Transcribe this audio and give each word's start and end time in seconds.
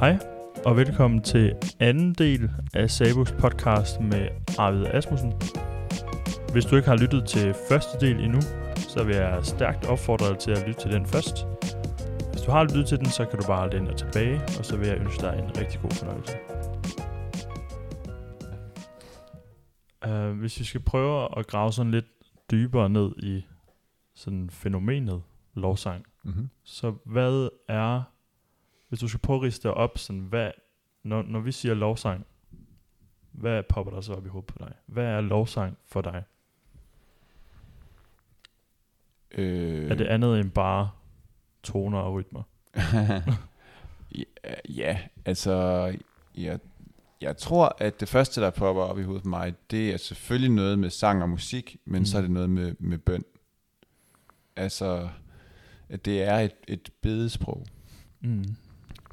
Hej, 0.00 0.18
og 0.66 0.76
velkommen 0.76 1.22
til 1.22 1.56
anden 1.80 2.14
del 2.14 2.50
af 2.74 2.90
Sabus 2.90 3.32
podcast 3.32 4.00
med 4.00 4.28
Arvid 4.58 4.86
Asmussen. 4.86 5.32
Hvis 6.52 6.64
du 6.64 6.76
ikke 6.76 6.88
har 6.88 6.96
lyttet 6.96 7.28
til 7.28 7.54
første 7.68 8.06
del 8.06 8.20
endnu, 8.20 8.40
så 8.76 9.04
vil 9.04 9.16
jeg 9.16 9.44
stærkt 9.44 9.86
opfordre 9.86 10.28
dig 10.28 10.38
til 10.38 10.50
at 10.50 10.64
lytte 10.68 10.80
til 10.80 10.92
den 10.92 11.06
først. 11.06 11.46
Hvis 12.30 12.42
du 12.42 12.50
har 12.50 12.64
lyttet 12.64 12.86
til 12.86 12.98
den, 12.98 13.06
så 13.06 13.24
kan 13.24 13.38
du 13.38 13.46
bare 13.46 13.70
læne 13.70 13.86
dig 13.86 13.96
tilbage, 13.96 14.40
og 14.58 14.64
så 14.64 14.76
vil 14.76 14.88
jeg 14.88 14.98
ønske 14.98 15.22
dig 15.22 15.38
en 15.38 15.56
rigtig 15.56 15.80
god 15.80 15.90
fornøjelse. 15.90 16.36
Uh, 20.06 20.38
hvis 20.38 20.58
vi 20.60 20.64
skal 20.64 20.80
prøve 20.80 21.38
at 21.38 21.46
grave 21.46 21.72
sådan 21.72 21.92
lidt 21.92 22.06
dybere 22.50 22.88
ned 22.88 23.12
i 23.22 23.46
sådan 24.14 24.50
fænomenet 24.50 25.22
lovsang, 25.54 26.04
Mm-hmm. 26.24 26.48
så 26.64 26.94
hvad 27.04 27.48
er, 27.68 28.02
hvis 28.88 29.00
du 29.00 29.08
skal 29.08 29.20
prøve 29.20 29.36
at 29.36 29.42
riste 29.42 29.74
op, 29.74 29.98
sådan 29.98 30.20
hvad, 30.22 30.50
når, 31.02 31.22
når 31.22 31.40
vi 31.40 31.52
siger 31.52 31.74
lovsang, 31.74 32.26
hvad 33.32 33.62
popper 33.68 33.92
der 33.92 34.00
så 34.00 34.12
op 34.14 34.26
i 34.26 34.28
hovedet 34.28 34.46
på 34.46 34.56
dig? 34.58 34.72
Hvad 34.86 35.04
er 35.04 35.20
lovsang 35.20 35.78
for 35.86 36.00
dig? 36.00 36.22
Øh, 39.30 39.90
Er 39.90 39.94
det 39.94 40.06
andet 40.06 40.40
end 40.40 40.50
bare 40.50 40.90
toner 41.62 41.98
og 41.98 42.12
rytmer? 42.12 42.42
ja, 44.18 44.22
ja, 44.68 44.98
altså, 45.24 45.52
jeg, 46.36 46.58
jeg 47.20 47.36
tror, 47.36 47.76
at 47.78 48.00
det 48.00 48.08
første, 48.08 48.40
der 48.40 48.50
popper 48.50 48.82
op 48.82 48.98
i 48.98 49.02
hovedet 49.02 49.22
på 49.22 49.28
mig, 49.28 49.54
det 49.70 49.92
er 49.92 49.96
selvfølgelig 49.96 50.50
noget 50.50 50.78
med 50.78 50.90
sang 50.90 51.22
og 51.22 51.28
musik, 51.28 51.76
men 51.84 51.92
Mm. 51.92 51.98
mm. 51.98 52.04
så 52.04 52.16
er 52.18 52.22
det 52.22 52.30
noget 52.30 52.50
med, 52.50 52.74
med 52.78 52.98
bøn. 52.98 53.24
Altså, 54.56 55.08
at 55.88 56.04
det 56.04 56.22
er 56.22 56.38
et, 56.38 56.52
et 56.68 56.90
bedesprog. 57.00 57.66
Mm. 58.20 58.44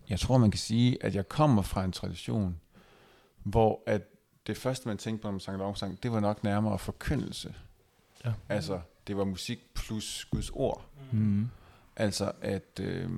Jeg 0.09 0.19
tror, 0.19 0.37
man 0.37 0.51
kan 0.51 0.59
sige, 0.59 1.03
at 1.03 1.15
jeg 1.15 1.29
kommer 1.29 1.61
fra 1.61 1.83
en 1.83 1.91
tradition, 1.91 2.59
hvor 3.43 3.83
at 3.85 4.01
det 4.47 4.57
første, 4.57 4.87
man 4.87 4.97
tænkte 4.97 5.21
på, 5.21 5.27
når 5.27 5.31
man 5.31 5.39
sang 5.39 5.57
lovsang, 5.57 6.03
det 6.03 6.11
var 6.11 6.19
nok 6.19 6.43
nærmere 6.43 6.79
forkyndelse. 6.79 7.55
Ja. 8.25 8.33
Altså, 8.49 8.81
det 9.07 9.17
var 9.17 9.23
musik 9.23 9.73
plus 9.73 10.25
Guds 10.25 10.49
ord. 10.49 10.89
Mm. 11.11 11.49
Altså 11.95 12.31
at, 12.41 12.79
øh, 12.79 13.09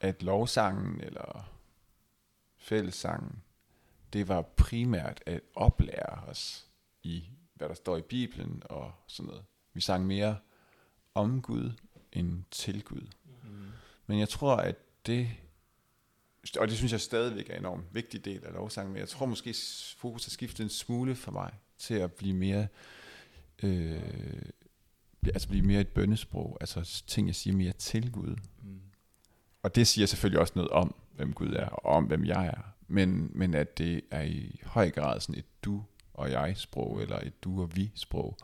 at 0.00 0.22
lovsangen 0.22 1.00
eller 1.00 1.50
fællessangen, 2.58 3.42
det 4.12 4.28
var 4.28 4.42
primært 4.42 5.22
at 5.26 5.40
oplære 5.54 6.24
os 6.26 6.66
i, 7.02 7.24
hvad 7.54 7.68
der 7.68 7.74
står 7.74 7.96
i 7.96 8.02
Bibelen 8.02 8.62
og 8.64 8.92
sådan 9.06 9.26
noget. 9.26 9.44
Vi 9.74 9.80
sang 9.80 10.06
mere 10.06 10.36
om 11.14 11.42
Gud 11.42 11.72
end 12.12 12.44
til 12.50 12.84
Gud. 12.84 13.08
Mm. 13.42 13.66
Men 14.06 14.18
jeg 14.18 14.28
tror, 14.28 14.56
at 14.56 14.76
det, 15.06 15.28
og 16.58 16.68
det 16.68 16.76
synes 16.76 16.92
jeg 16.92 17.00
stadigvæk 17.00 17.50
er 17.50 17.54
en 17.54 17.60
enormt 17.60 17.84
vigtig 17.92 18.24
del 18.24 18.44
af 18.44 18.52
lovsangen, 18.52 18.92
men 18.92 19.00
jeg 19.00 19.08
tror 19.08 19.26
måske 19.26 19.54
fokus 19.96 20.24
har 20.24 20.30
skiftet 20.30 20.64
en 20.64 20.70
smule 20.70 21.14
for 21.14 21.32
mig 21.32 21.52
til 21.78 21.94
at 21.94 22.12
blive 22.12 22.34
mere, 22.34 22.66
øh, 23.62 24.02
altså 25.26 25.48
blive 25.48 25.64
mere 25.64 25.80
et 25.80 25.88
bønnesprog, 25.88 26.56
altså 26.60 27.02
ting, 27.06 27.26
jeg 27.26 27.34
siger 27.34 27.56
mere 27.56 27.72
til 27.72 28.12
Gud. 28.12 28.36
Mm. 28.62 28.80
Og 29.62 29.74
det 29.74 29.86
siger 29.86 30.06
selvfølgelig 30.06 30.40
også 30.40 30.52
noget 30.56 30.70
om, 30.70 30.94
hvem 31.12 31.32
Gud 31.32 31.52
er, 31.52 31.66
og 31.66 31.92
om, 31.92 32.04
hvem 32.04 32.24
jeg 32.24 32.46
er. 32.46 32.74
Men, 32.88 33.30
men 33.34 33.54
at 33.54 33.78
det 33.78 34.00
er 34.10 34.22
i 34.22 34.60
høj 34.64 34.90
grad 34.90 35.20
sådan 35.20 35.38
et 35.38 35.64
du 35.64 35.84
og 36.14 36.30
jeg 36.30 36.56
sprog, 36.56 37.02
eller 37.02 37.18
et 37.18 37.44
du 37.44 37.62
og 37.62 37.76
vi 37.76 37.92
sprog, 37.94 38.36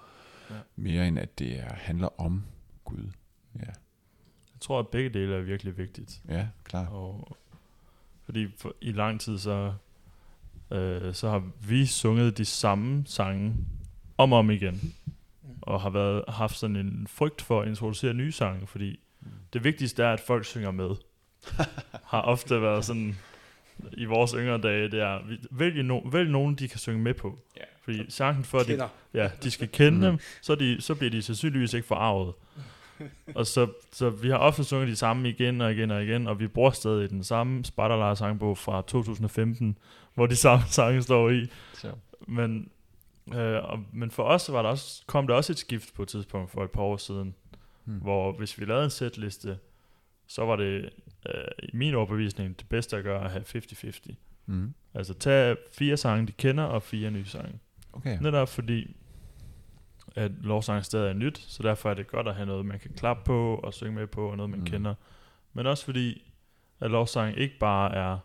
ja. 0.51 0.55
mere 0.77 1.09
end 1.09 1.19
at 1.19 1.39
det 1.39 1.59
er, 1.59 1.75
handler 1.75 2.21
om 2.21 2.45
Gud. 2.85 3.11
Ja, 3.55 3.61
Jeg 4.55 4.61
tror, 4.61 4.79
at 4.79 4.89
begge 4.89 5.11
dele 5.11 5.35
er 5.35 5.41
virkelig 5.41 5.79
vigtigt. 5.79 6.23
ja 6.29 6.49
klart. 6.65 6.89
Og 6.93 7.37
fordi 8.29 8.47
for, 8.59 8.75
i 8.81 8.93
lang 8.93 9.21
tid 9.21 9.39
så, 9.39 9.73
øh, 10.71 11.15
så 11.15 11.29
har 11.31 11.43
vi 11.69 11.87
sunget 11.87 12.39
de 12.39 12.45
samme 12.45 13.03
sange 13.07 13.55
om 14.19 14.33
og 14.33 14.39
om 14.39 14.51
igen. 14.51 14.95
Og 15.63 15.81
har 15.81 15.91
været, 15.91 16.25
haft 16.29 16.57
sådan 16.59 16.77
en 16.77 17.07
frygt 17.11 17.43
for 17.43 17.61
at 17.63 17.69
introducere 17.69 18.15
nye 18.15 18.33
sange, 18.33 18.67
fordi 18.67 19.01
det 19.53 19.65
vigtigste 19.65 20.03
er, 20.03 20.13
at 20.13 20.21
folk 20.21 20.45
synger 20.45 20.71
med. 20.71 20.91
har 22.13 22.21
ofte 22.23 22.63
været 22.63 22.85
sådan 22.85 23.17
i 23.93 24.05
vores 24.05 24.31
yngre 24.31 24.59
dage, 24.59 24.91
det 24.91 25.01
er, 25.01 25.27
vi- 25.27 25.39
vælg, 25.51 25.83
no, 25.83 25.99
vælg 25.99 26.31
nogen, 26.31 26.55
de 26.55 26.69
kan 26.69 26.79
synge 26.79 26.99
med 27.03 27.15
på. 27.15 27.39
Ja. 27.57 27.63
Fordi 27.83 28.11
chancen 28.11 28.45
for, 28.45 28.59
at 28.59 28.67
de, 28.67 28.89
ja, 29.15 29.31
de 29.43 29.51
skal 29.51 29.69
kende 29.69 29.99
Mhm. 29.99 30.01
dem, 30.07 30.19
så, 30.43 30.55
de, 30.55 30.81
så 30.81 30.95
bliver 30.95 31.11
de 31.11 31.23
sandsynligvis 31.23 31.75
ikke 31.75 31.87
forarvet. 31.89 32.35
Og 33.35 33.47
så, 33.47 33.69
så 33.93 34.11
vi 34.11 34.29
har 34.29 34.37
ofte 34.37 34.65
sunget 34.65 34.89
de 34.89 34.97
samme 34.97 35.29
igen 35.29 35.61
og 35.61 35.73
igen 35.73 35.91
og 35.91 36.05
igen, 36.05 36.27
og 36.27 36.41
vi 36.41 36.47
bruger 36.47 36.71
stadig 36.71 37.11
den 37.11 37.25
samme 37.25 37.65
Spartalar 37.65 38.15
sangbog 38.15 38.59
fra 38.59 38.83
2015, 38.83 39.79
hvor 40.15 40.27
de 40.27 40.37
samme 40.37 40.65
sange 40.79 41.03
står 41.03 41.31
i. 41.31 41.47
Så. 41.75 41.93
Men, 42.29 42.71
øh, 43.35 43.65
og, 43.65 43.79
men 43.93 44.11
for 44.11 44.23
os 44.23 44.53
var 44.53 44.63
der 44.63 44.69
også, 44.69 45.03
kom 45.07 45.27
der 45.27 45.35
også 45.35 45.53
et 45.53 45.59
skift 45.59 45.95
på 45.95 46.03
et 46.03 46.09
tidspunkt 46.09 46.51
for 46.51 46.65
et 46.65 46.71
par 46.71 46.83
år 46.83 46.97
siden, 46.97 47.35
Hmm. 47.85 47.97
hvor 47.97 48.33
hvis 48.33 48.61
vi 48.61 48.65
lavede 48.65 48.85
en 48.85 48.91
setliste, 48.91 49.59
så 50.27 50.45
var 50.45 50.57
det 50.57 50.91
øh, 51.29 51.35
i 51.63 51.71
min 51.77 51.95
overbevisning 51.95 52.59
det 52.59 52.69
bedste 52.69 52.97
at 52.97 53.05
gøre 53.05 53.25
at 53.25 53.31
have 53.31 53.45
50-50. 53.45 54.15
Mm. 54.47 54.75
Altså 54.95 55.15
tage 55.15 55.57
fire 55.73 55.97
sange, 55.97 56.27
de 56.27 56.33
kender, 56.33 56.65
og 56.65 56.83
fire 56.83 57.11
nye 57.11 57.25
sange. 57.25 57.59
Okay. 57.93 58.19
Netop 58.21 58.49
fordi, 58.49 58.97
at 60.19 60.31
lovsang 60.41 60.85
stadig 60.85 61.09
er 61.09 61.13
nyt, 61.13 61.39
så 61.39 61.63
derfor 61.63 61.91
er 61.91 61.95
det 61.95 62.07
godt 62.07 62.29
at 62.29 62.35
have 62.35 62.47
noget, 62.47 62.67
man 62.67 62.79
kan 62.79 62.91
klappe 62.97 63.23
på 63.25 63.55
og 63.55 63.75
synge 63.75 63.95
med 63.95 64.07
på, 64.07 64.31
og 64.31 64.37
noget, 64.37 64.51
man 64.51 64.61
mm. 64.61 64.67
Kender. 64.67 64.95
Men 65.53 65.67
også 65.67 65.85
fordi, 65.85 66.33
at 66.81 66.91
lovsang 66.91 67.39
ikke 67.39 67.59
bare 67.59 67.95
er 67.95 68.19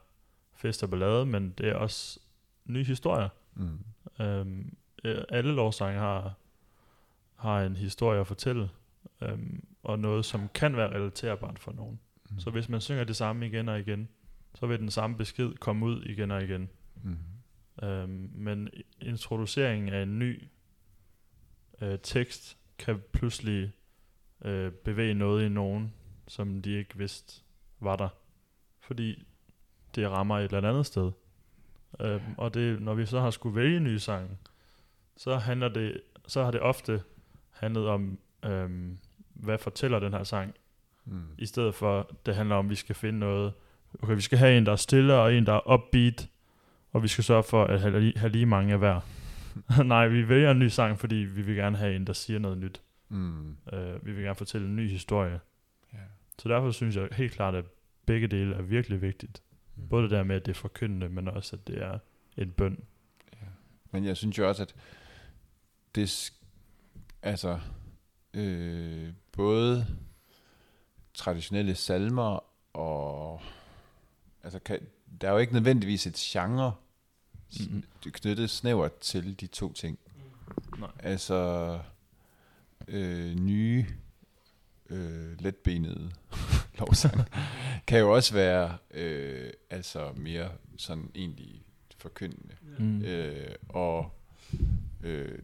fest 0.53 0.83
og 0.83 0.89
ballade, 0.89 1.25
men 1.25 1.49
det 1.57 1.69
er 1.69 1.75
også 1.75 2.19
nye 2.65 2.83
historier. 2.83 3.29
Mm. 3.55 3.79
Øhm, 4.25 4.75
øh, 5.03 5.23
alle 5.29 5.51
lovsange 5.51 5.99
har, 5.99 6.33
har 7.35 7.61
en 7.61 7.75
historie 7.75 8.19
at 8.19 8.27
fortælle, 8.27 8.69
øhm, 9.21 9.63
og 9.83 9.99
noget, 9.99 10.25
som 10.25 10.49
kan 10.53 10.75
være 10.75 10.93
relaterbart 10.95 11.59
for 11.59 11.71
nogen. 11.71 11.99
Mm. 12.29 12.39
Så 12.39 12.49
hvis 12.49 12.69
man 12.69 12.81
synger 12.81 13.03
det 13.03 13.15
samme 13.15 13.47
igen 13.47 13.69
og 13.69 13.79
igen, 13.79 14.09
så 14.55 14.67
vil 14.67 14.79
den 14.79 14.91
samme 14.91 15.17
besked 15.17 15.53
komme 15.53 15.85
ud 15.85 16.03
igen 16.03 16.31
og 16.31 16.43
igen. 16.43 16.69
Mm. 17.03 17.17
Øhm, 17.87 18.29
men 18.33 18.69
introduceringen 19.01 19.93
af 19.93 20.03
en 20.03 20.19
ny 20.19 20.43
øh, 21.81 21.99
tekst 22.03 22.57
kan 22.77 23.01
pludselig 23.11 23.71
øh, 24.45 24.71
bevæge 24.71 25.13
noget 25.13 25.45
i 25.45 25.49
nogen, 25.49 25.93
som 26.27 26.61
de 26.61 26.71
ikke 26.71 26.97
vidste 26.97 27.41
var 27.79 27.95
der. 27.95 28.09
Fordi 28.79 29.27
det 29.95 30.09
rammer 30.09 30.39
et 30.39 30.43
eller 30.53 30.69
andet 30.69 30.85
sted. 30.85 31.11
Øhm, 31.99 32.21
og 32.37 32.53
det, 32.53 32.81
når 32.81 32.93
vi 32.93 33.05
så 33.05 33.19
har 33.19 33.29
skulle 33.29 33.55
vælge 33.55 33.79
nye 33.79 33.99
sange, 33.99 34.37
så 35.17 35.35
handler 35.37 35.69
det, 35.69 36.01
så 36.27 36.43
har 36.43 36.51
det 36.51 36.61
ofte 36.61 37.03
handlet 37.49 37.87
om, 37.87 38.19
øhm, 38.45 38.97
hvad 39.33 39.57
fortæller 39.57 39.99
den 39.99 40.13
her 40.13 40.23
sang, 40.23 40.55
Mm. 41.05 41.21
i 41.37 41.45
stedet 41.45 41.75
for, 41.75 42.11
det 42.25 42.35
handler 42.35 42.55
om, 42.55 42.65
at 42.65 42.69
vi 42.69 42.75
skal 42.75 42.95
finde 42.95 43.19
noget, 43.19 43.53
okay, 44.03 44.15
vi 44.15 44.21
skal 44.21 44.37
have 44.37 44.57
en, 44.57 44.65
der 44.65 44.71
er 44.71 44.75
stille, 44.75 45.13
og 45.15 45.33
en, 45.35 45.45
der 45.45 45.53
er 45.53 45.73
upbeat, 45.73 46.29
og 46.91 47.03
vi 47.03 47.07
skal 47.07 47.23
sørge 47.23 47.43
for 47.43 47.65
at 47.65 47.81
have 47.81 47.99
lige, 47.99 48.13
have 48.19 48.31
lige 48.31 48.45
mange 48.45 48.73
af 48.73 48.79
hver. 48.79 48.99
Nej, 49.85 50.07
vi 50.07 50.29
vælger 50.29 50.51
en 50.51 50.59
ny 50.59 50.67
sang, 50.67 50.99
fordi 50.99 51.15
vi 51.15 51.41
vil 51.41 51.55
gerne 51.55 51.77
have 51.77 51.95
en, 51.95 52.07
der 52.07 52.13
siger 52.13 52.39
noget 52.39 52.57
nyt. 52.57 52.81
Mm. 53.09 53.57
Uh, 53.73 54.05
vi 54.05 54.11
vil 54.11 54.23
gerne 54.23 54.35
fortælle 54.35 54.67
en 54.67 54.75
ny 54.75 54.89
historie. 54.89 55.39
Ja. 55.93 55.97
Så 56.39 56.49
derfor 56.49 56.71
synes 56.71 56.95
jeg 56.95 57.07
helt 57.11 57.33
klart, 57.33 57.55
at 57.55 57.65
begge 58.05 58.27
dele 58.27 58.55
er 58.55 58.61
virkelig 58.61 59.01
vigtigt. 59.01 59.41
Mm. 59.75 59.87
Både 59.87 60.03
det 60.03 60.11
der 60.11 60.23
med, 60.23 60.35
at 60.35 60.45
det 60.45 60.51
er 60.51 60.59
forkyndende, 60.59 61.09
men 61.09 61.27
også, 61.27 61.55
at 61.55 61.67
det 61.67 61.81
er 61.81 61.99
en 62.37 62.51
bøn. 62.51 62.83
Ja. 63.33 63.47
Men 63.91 64.05
jeg 64.05 64.17
synes 64.17 64.37
jo 64.37 64.47
også, 64.47 64.63
at 64.63 64.75
det, 65.95 66.33
altså, 67.21 67.59
øh, 68.33 69.13
både 69.31 69.87
traditionelle 71.13 71.75
salmer 71.75 72.43
og, 72.77 73.41
altså, 74.43 74.59
kan, 74.59 74.79
der 75.21 75.27
er 75.27 75.31
jo 75.31 75.37
ikke 75.37 75.53
nødvendigvis 75.53 76.07
et 76.07 76.15
genre 76.15 76.73
Mhm. 77.59 77.83
knyttet 78.03 78.49
snævert 78.49 78.97
til 78.99 79.39
de 79.39 79.47
to 79.47 79.73
ting. 79.73 79.99
Nej. 80.79 80.89
Altså, 80.99 81.79
øh, 82.87 83.35
nye, 83.35 83.85
øh, 84.89 85.41
letbenede 85.41 86.11
lovsang 86.79 87.21
kan 87.87 87.99
jo 87.99 88.13
også 88.13 88.33
være, 88.33 88.77
øh, 88.91 89.49
altså 89.69 90.11
mere 90.15 90.51
sådan 90.77 91.11
egentlig 91.15 91.65
forkyndende. 91.97 92.55
Mm. 92.77 93.01
Øh, 93.01 93.55
og 93.69 94.11
øh, 95.03 95.39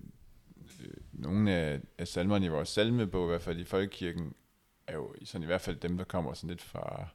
øh, 0.79 0.93
nogle 1.11 1.51
af, 1.51 1.79
af 1.97 2.07
salmerne 2.07 2.45
i 2.45 2.49
vores 2.49 2.69
salmebog, 2.69 3.25
i 3.25 3.29
hvert 3.29 3.41
fald 3.41 3.59
i 3.59 3.63
folkekirken, 3.63 4.33
er 4.87 4.93
jo 4.95 5.15
sådan 5.23 5.43
i 5.43 5.45
hvert 5.45 5.61
fald 5.61 5.75
dem, 5.75 5.97
der 5.97 6.03
kommer 6.03 6.33
sådan 6.33 6.49
lidt 6.49 6.61
fra, 6.61 7.07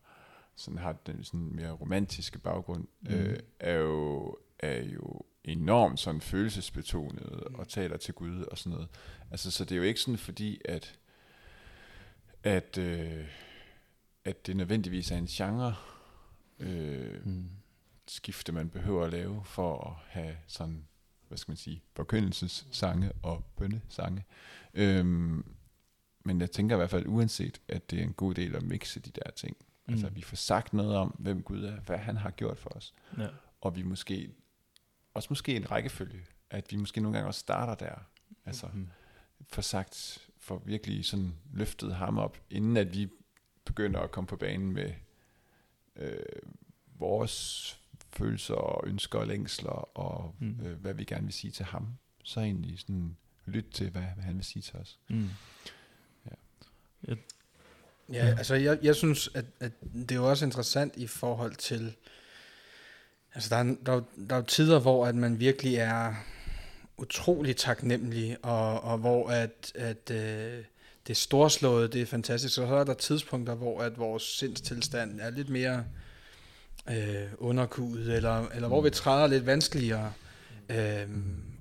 sådan 0.57 0.79
har 0.79 0.93
den 1.07 1.25
sådan 1.25 1.51
mere 1.55 1.71
romantiske 1.71 2.39
baggrund, 2.39 2.87
Mm. 3.01 3.11
mm. 3.11 3.15
øh, 3.15 3.39
er 3.61 3.75
jo 3.75 4.37
er 4.65 4.83
jo 4.83 5.21
enormt 5.45 6.01
sådan 6.01 6.21
følelsesbetonet 6.21 7.31
Mm. 7.49 7.55
og 7.55 7.69
taler 7.69 7.97
til 7.97 8.15
Gud 8.15 8.43
og 8.43 8.59
sådan 8.59 8.73
noget. 8.73 8.89
Altså, 9.31 9.51
så 9.51 9.65
det 9.65 9.73
er 9.73 9.77
jo 9.77 9.83
ikke 9.83 10.01
sådan 10.01 10.19
fordi, 10.19 10.61
at 10.65 10.99
at, 12.43 12.79
øh, 12.79 13.27
at 14.25 14.47
det 14.47 14.57
nødvendigvis 14.57 15.11
er 15.11 15.17
en 15.17 15.27
genre, 15.27 15.75
øh, 16.59 17.27
mm. 17.27 17.49
skifte, 18.09 18.53
man 18.53 18.71
behøver 18.71 19.05
at 19.05 19.13
lave 19.13 19.45
for 19.45 19.87
at 19.91 20.21
have 20.21 20.37
sådan, 20.47 20.85
hvad 21.29 21.39
skal 21.39 21.51
man 21.51 21.57
sige, 21.57 21.83
forkyndelsessange 21.97 23.13
og 23.23 23.45
bønnesange. 23.57 24.25
Øhm, 24.75 25.55
men 26.25 26.41
jeg 26.41 26.51
tænker 26.51 26.77
i 26.77 26.79
hvert 26.79 26.91
fald 26.91 27.07
uanset, 27.07 27.61
at 27.69 27.91
det 27.91 27.99
er 27.99 28.03
en 28.03 28.13
god 28.13 28.35
del 28.35 28.57
at 28.57 28.63
mixe 28.63 29.01
de 29.01 29.11
der 29.11 29.31
ting. 29.31 29.57
Mm. 29.87 29.93
Altså 29.93 30.09
vi 30.09 30.23
får 30.23 30.37
sagt 30.37 30.73
noget 30.73 30.97
om, 30.97 31.09
hvem 31.19 31.43
Gud 31.43 31.65
er, 31.65 31.81
hvad 31.81 31.99
han 31.99 32.17
har 32.17 32.31
gjort 32.31 32.59
for 32.59 32.71
os. 32.71 32.95
Ja. 33.19 33.27
Og 33.61 33.77
vi 33.77 33.83
måske, 33.83 34.31
også 35.15 35.27
måske 35.31 35.57
en 35.57 35.71
rækkefølge, 35.71 36.27
at 36.51 36.67
vi 36.71 36.77
måske 36.77 37.01
nogle 37.01 37.17
gange 37.17 37.29
også 37.29 37.41
starter 37.41 37.87
der. 37.87 37.95
Altså 38.47 38.67
mm. 38.75 38.89
får 39.49 39.63
sagt, 39.63 40.19
for 40.39 40.63
virkelig 40.65 41.05
sådan 41.05 41.35
løftet 41.53 41.95
ham 41.95 42.19
op, 42.19 42.39
inden 42.51 42.77
at 42.77 42.95
vi 42.95 43.09
begynder 43.65 44.01
at 44.01 44.11
komme 44.11 44.29
på 44.29 44.37
banen 44.37 44.73
med 44.73 44.93
øh, 45.97 46.19
vores 46.99 47.81
følelser 48.17 48.55
og 48.55 48.89
ønsker 48.89 49.19
og 49.19 49.27
længsler, 49.27 49.99
og 49.99 50.35
mm. 50.39 50.61
øh, 50.61 50.81
hvad 50.81 50.95
vi 50.95 51.05
gerne 51.05 51.25
vil 51.25 51.33
sige 51.33 51.51
til 51.51 51.65
ham. 51.65 51.89
Så 52.23 52.41
egentlig 52.41 52.79
sådan 52.79 53.17
lytte 53.47 53.71
til, 53.71 53.91
hvad, 53.91 54.03
hvad 54.03 54.25
han 54.25 54.37
vil 54.37 54.45
sige 54.45 54.63
til 54.63 54.77
os. 54.77 54.99
Mm. 55.09 55.29
Ja, 57.09 57.15
ja 58.09 58.35
altså 58.39 58.55
jeg, 58.55 58.79
jeg 58.83 58.97
synes, 58.97 59.31
at, 59.35 59.45
at 59.61 59.73
det 59.81 60.11
er 60.11 60.17
jo 60.17 60.31
også 60.31 60.45
interessant 60.45 60.97
i 60.97 61.07
forhold 61.07 61.55
til, 61.55 61.97
altså 63.35 63.51
der 63.51 63.57
er, 63.57 63.75
der, 63.87 64.01
der 64.29 64.35
er 64.35 64.37
jo 64.37 64.43
tider, 64.47 64.81
hvor 64.81 65.07
at 65.07 65.15
man 65.15 65.41
virkelig 65.41 65.77
er 65.77 66.15
utrolig 66.97 67.57
taknemmelig, 67.57 68.37
og, 68.43 68.81
og 68.81 68.99
hvor 68.99 69.29
at, 69.29 69.73
at 69.75 70.11
øh, 70.11 70.65
det 71.07 71.11
er 71.11 71.15
storslået, 71.15 71.93
det 71.93 72.03
er 72.03 72.07
fantastisk, 72.07 72.59
og 72.59 72.69
så 72.69 72.75
er 72.75 72.85
der 72.85 72.95
tidspunkter, 72.95 73.55
hvor 73.55 73.81
at 73.81 73.99
vores 73.99 74.23
sindstilstand 74.23 75.21
er 75.21 75.31
lidt 75.31 75.49
mere 75.49 75.85
øh, 76.91 77.27
underkudet, 77.39 78.17
eller, 78.17 78.49
eller 78.55 78.69
hvor 78.69 78.81
vi 78.81 78.91
træder 78.91 79.27
lidt 79.27 79.47
vanskeligere. 79.47 80.13
Øh, 80.69 81.09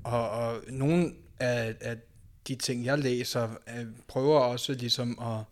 og, 0.03 0.29
og 0.29 0.61
nogle 0.67 1.13
af, 1.39 1.75
af 1.81 1.97
de 2.47 2.55
ting, 2.55 2.85
jeg 2.85 2.99
læser, 2.99 3.49
øh, 3.77 3.85
prøver 4.07 4.39
også 4.39 4.73
ligesom 4.73 5.19
at 5.21 5.43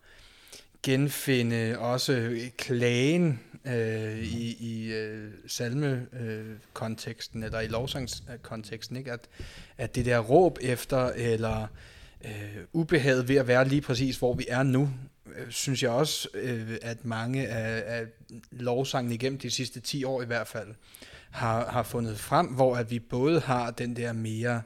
genfinde 0.84 1.80
også 1.80 2.40
klagen 2.58 3.40
øh, 3.66 4.20
i, 4.20 4.56
i 4.60 4.94
øh, 4.94 5.32
salmekonteksten, 5.48 7.44
øh, 7.44 7.46
eller 7.46 7.60
i 7.60 7.68
lovsangskonteksten, 7.68 8.98
ikke? 8.98 9.12
At, 9.12 9.30
at 9.78 9.96
det 9.96 10.06
der 10.06 10.20
råb 10.20 10.58
efter, 10.62 11.12
eller 11.16 11.68
øh, 12.26 12.58
ubehaget 12.74 13.28
ved 13.28 13.36
at 13.36 13.48
være 13.48 13.68
lige 13.68 13.82
præcis, 13.82 14.18
hvor 14.18 14.34
vi 14.34 14.46
er 14.50 14.64
nu, 14.64 14.90
øh, 15.36 15.50
synes 15.52 15.84
jeg 15.84 15.92
også, 15.92 16.28
øh, 16.34 16.78
at 16.82 17.06
mange 17.06 17.48
af, 17.48 18.00
af 18.00 18.06
lovsangene 18.52 19.16
igennem 19.16 19.40
de 19.40 19.52
sidste 19.52 19.80
10 19.80 20.04
år 20.04 20.22
i 20.22 20.26
hvert 20.26 20.48
fald, 20.48 20.68
har, 21.32 21.72
har 21.72 21.84
fundet 21.84 22.20
frem, 22.20 22.48
hvor 22.48 22.76
at 22.76 22.92
vi 22.92 23.00
både 23.00 23.40
har 23.40 23.72
den 23.72 23.96
der 23.96 24.14
mere 24.14 24.56
øh, 24.56 24.62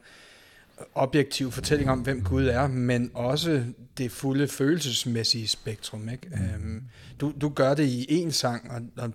objektiv 0.96 1.52
fortælling 1.52 1.90
om, 1.90 2.00
hvem 2.00 2.24
Gud 2.24 2.46
er, 2.46 2.68
men 2.68 3.12
også 3.14 3.64
det 3.98 4.12
fulde 4.12 4.48
følelsesmæssige 4.48 5.48
spektrum. 5.48 6.10
Ikke? 6.10 6.28
Mm. 6.28 6.44
Øhm, 6.44 6.84
du, 7.22 7.34
du 7.42 7.50
gør 7.50 7.74
det 7.74 7.86
i 7.86 8.06
en 8.10 8.32
sang, 8.32 8.72
og, 8.72 8.82
og 8.98 9.14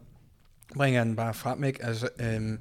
bringer 0.75 1.05
den 1.05 1.17
bare 1.17 1.35
frem. 1.35 1.65
Ikke? 1.65 1.85
Altså, 1.85 2.09
øhm, 2.21 2.59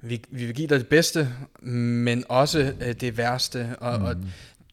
vi, 0.00 0.22
vi 0.30 0.46
vil 0.46 0.54
give 0.54 0.68
dig 0.68 0.78
det 0.78 0.88
bedste, 0.88 1.28
men 1.60 2.24
også 2.28 2.74
øh, 2.80 2.92
det 2.92 3.16
værste. 3.16 3.76
Og, 3.78 3.98
mm. 3.98 4.04
og 4.04 4.16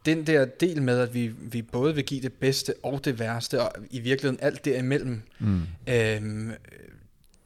den 0.05 0.27
der 0.27 0.45
del 0.45 0.81
med, 0.81 0.99
at 0.99 1.13
vi, 1.13 1.27
vi 1.27 1.61
både 1.61 1.95
vil 1.95 2.03
give 2.05 2.21
det 2.21 2.33
bedste 2.33 2.73
og 2.83 3.05
det 3.05 3.19
værste, 3.19 3.61
og 3.61 3.71
i 3.91 3.99
virkeligheden 3.99 4.43
alt 4.43 4.65
derimellem, 4.65 5.21
mm. 5.39 5.61
øhm, 5.87 6.51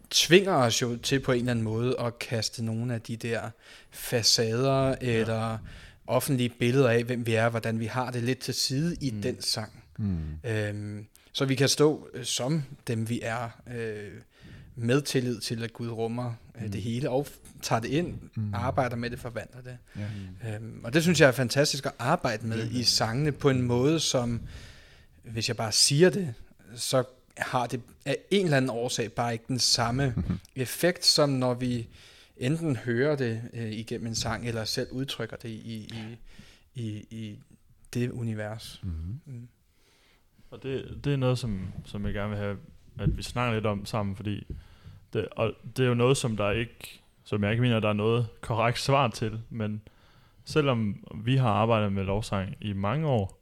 tvinger 0.09 0.53
os 0.53 0.81
jo 0.81 0.97
til 0.97 1.19
på 1.19 1.31
en 1.31 1.39
eller 1.39 1.51
anden 1.51 1.65
måde 1.65 1.95
at 1.99 2.19
kaste 2.19 2.65
nogle 2.65 2.93
af 2.93 3.01
de 3.01 3.15
der 3.15 3.41
facader, 3.91 4.87
ja. 4.87 4.95
eller 5.01 5.57
offentlige 6.07 6.49
billeder 6.49 6.89
af, 6.89 7.03
hvem 7.03 7.25
vi 7.25 7.33
er, 7.33 7.49
hvordan 7.49 7.79
vi 7.79 7.85
har 7.85 8.11
det 8.11 8.23
lidt 8.23 8.39
til 8.39 8.53
side 8.53 8.95
i 9.01 9.11
mm. 9.11 9.21
den 9.21 9.41
sang. 9.41 9.83
Mm. 9.97 10.17
Øhm, 10.43 11.05
så 11.31 11.45
vi 11.45 11.55
kan 11.55 11.69
stå 11.69 12.07
øh, 12.13 12.25
som 12.25 12.63
dem 12.87 13.09
vi 13.09 13.19
er, 13.23 13.49
øh, 13.75 14.11
med 14.75 15.01
tillid 15.01 15.39
til, 15.39 15.63
at 15.63 15.73
Gud 15.73 15.89
rummer 15.89 16.33
øh, 16.55 16.63
mm. 16.63 16.71
det 16.71 16.81
hele, 16.81 17.09
og 17.09 17.27
tager 17.61 17.79
det 17.79 17.89
ind, 17.89 18.19
mm. 18.35 18.53
arbejder 18.53 18.95
med 18.95 19.09
det, 19.09 19.19
forvandler 19.19 19.61
det. 19.61 19.77
Ja. 20.43 20.55
Øhm, 20.55 20.81
og 20.83 20.93
det 20.93 21.01
synes 21.01 21.21
jeg 21.21 21.27
er 21.27 21.31
fantastisk 21.31 21.85
at 21.85 21.91
arbejde 21.99 22.47
med 22.47 22.69
mm. 22.69 22.75
i 22.75 22.83
sangene 22.83 23.31
på 23.31 23.49
en 23.49 23.61
måde, 23.61 23.99
som, 23.99 24.41
hvis 25.23 25.47
jeg 25.47 25.57
bare 25.57 25.71
siger 25.71 26.09
det, 26.09 26.33
så 26.75 27.03
har 27.37 27.67
det 27.67 27.81
af 28.05 28.17
en 28.31 28.45
eller 28.45 28.57
anden 28.57 28.69
årsag 28.69 29.11
bare 29.11 29.33
ikke 29.33 29.45
den 29.47 29.59
samme 29.59 30.15
effekt, 30.55 31.05
som 31.05 31.29
når 31.29 31.53
vi 31.53 31.87
enten 32.37 32.75
hører 32.75 33.15
det 33.15 33.41
øh, 33.53 33.71
igennem 33.71 34.07
en 34.07 34.15
sang, 34.15 34.47
eller 34.47 34.65
selv 34.65 34.87
udtrykker 34.91 35.35
det 35.35 35.49
i, 35.49 35.89
i, 35.93 36.17
i, 36.75 37.05
i 37.09 37.39
det 37.93 38.11
univers. 38.11 38.81
Mm-hmm. 38.83 39.19
Mm. 39.25 39.47
Og 40.51 40.63
det, 40.63 40.99
det 41.03 41.13
er 41.13 41.17
noget, 41.17 41.37
som, 41.37 41.73
som 41.85 42.05
jeg 42.05 42.13
gerne 42.13 42.29
vil 42.29 42.37
have, 42.37 42.57
at 42.99 43.17
vi 43.17 43.23
snakker 43.23 43.53
lidt 43.53 43.65
om 43.65 43.85
sammen, 43.85 44.15
fordi 44.15 44.47
det, 45.13 45.27
og 45.31 45.53
det 45.77 45.83
er 45.83 45.87
jo 45.87 45.93
noget, 45.93 46.17
som 46.17 46.37
der 46.37 46.51
ikke, 46.51 47.01
som 47.23 47.43
jeg 47.43 47.51
ikke 47.51 47.61
mener, 47.61 47.79
der 47.79 47.89
er 47.89 47.93
noget 47.93 48.27
korrekt 48.41 48.79
svar 48.79 49.07
til, 49.07 49.41
men 49.49 49.81
selvom 50.45 51.05
vi 51.15 51.35
har 51.35 51.49
arbejdet 51.49 51.93
med 51.93 52.03
lovsang 52.03 52.55
i 52.61 52.73
mange 52.73 53.07
år, 53.07 53.39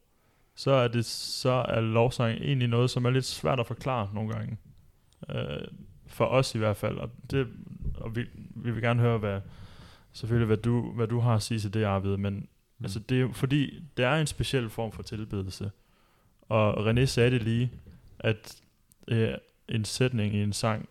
så 0.54 0.70
er 0.70 0.88
det 0.88 1.04
så 1.04 1.64
er 1.68 1.80
lovsang 1.80 2.38
egentlig 2.38 2.68
noget, 2.68 2.90
som 2.90 3.04
er 3.04 3.10
lidt 3.10 3.24
svært 3.24 3.60
at 3.60 3.66
forklare 3.66 4.10
nogle 4.14 4.32
gange. 4.34 4.56
Øh, 5.28 5.68
for 6.06 6.24
os 6.24 6.54
i 6.54 6.58
hvert 6.58 6.76
fald, 6.76 6.98
og 6.98 7.10
det 7.30 7.48
og 7.94 8.16
vi, 8.16 8.24
vi 8.64 8.70
vil 8.70 8.82
gerne 8.82 9.00
høre, 9.00 9.18
hvad, 9.18 9.40
selvfølgelig, 10.12 10.46
hvad 10.46 10.56
du, 10.56 10.92
hvad 10.92 11.06
du 11.06 11.20
har 11.20 11.34
at 11.34 11.42
sige 11.42 11.60
til 11.60 11.74
det, 11.74 11.84
Arvid, 11.84 12.16
men 12.16 12.34
mm. 12.34 12.84
altså, 12.84 12.98
det 12.98 13.20
er 13.20 13.32
fordi, 13.32 13.84
det 13.96 14.04
er 14.04 14.14
en 14.14 14.26
speciel 14.26 14.70
form 14.70 14.92
for 14.92 15.02
tilbedelse. 15.02 15.70
Og 16.48 16.90
René 16.90 17.04
sagde 17.04 17.30
det 17.30 17.42
lige, 17.42 17.72
at 18.18 18.62
øh, 19.08 19.34
en 19.68 19.84
sætning 19.84 20.34
i 20.34 20.42
en 20.42 20.52
sang, 20.52 20.88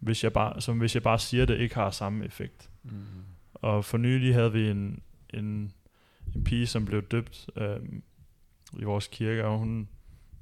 hvis 0.00 0.24
jeg 0.24 0.32
bare, 0.32 0.60
som 0.60 0.78
hvis 0.78 0.94
jeg 0.94 1.02
bare 1.02 1.18
siger 1.18 1.46
det, 1.46 1.58
ikke 1.58 1.74
har 1.74 1.90
samme 1.90 2.24
effekt. 2.24 2.70
Mm. 2.82 3.04
Og 3.54 3.84
for 3.84 3.98
nylig 3.98 4.34
havde 4.34 4.52
vi 4.52 4.70
en, 4.70 5.02
en, 5.30 5.72
en 6.34 6.44
pige, 6.44 6.66
som 6.66 6.84
blev 6.84 7.02
døbt 7.02 7.50
øh, 7.56 7.80
i 8.78 8.84
vores 8.84 9.06
kirke, 9.06 9.44
og 9.44 9.58
hun, 9.58 9.88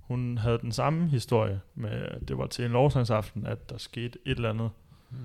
hun 0.01 0.39
havde 0.39 0.59
den 0.59 0.73
samme 0.73 1.09
historie 1.09 1.61
med, 1.75 1.91
at 1.91 2.29
det 2.29 2.39
var 2.39 2.47
til 2.47 2.65
en 2.65 2.71
lovsangsaften, 2.71 3.47
at 3.47 3.71
der 3.71 3.79
skete 3.79 4.19
et 4.25 4.37
eller 4.37 4.51
andet. 4.51 4.71
Mm. 5.11 5.17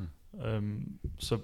Øhm, 0.45 0.99
så, 1.19 1.39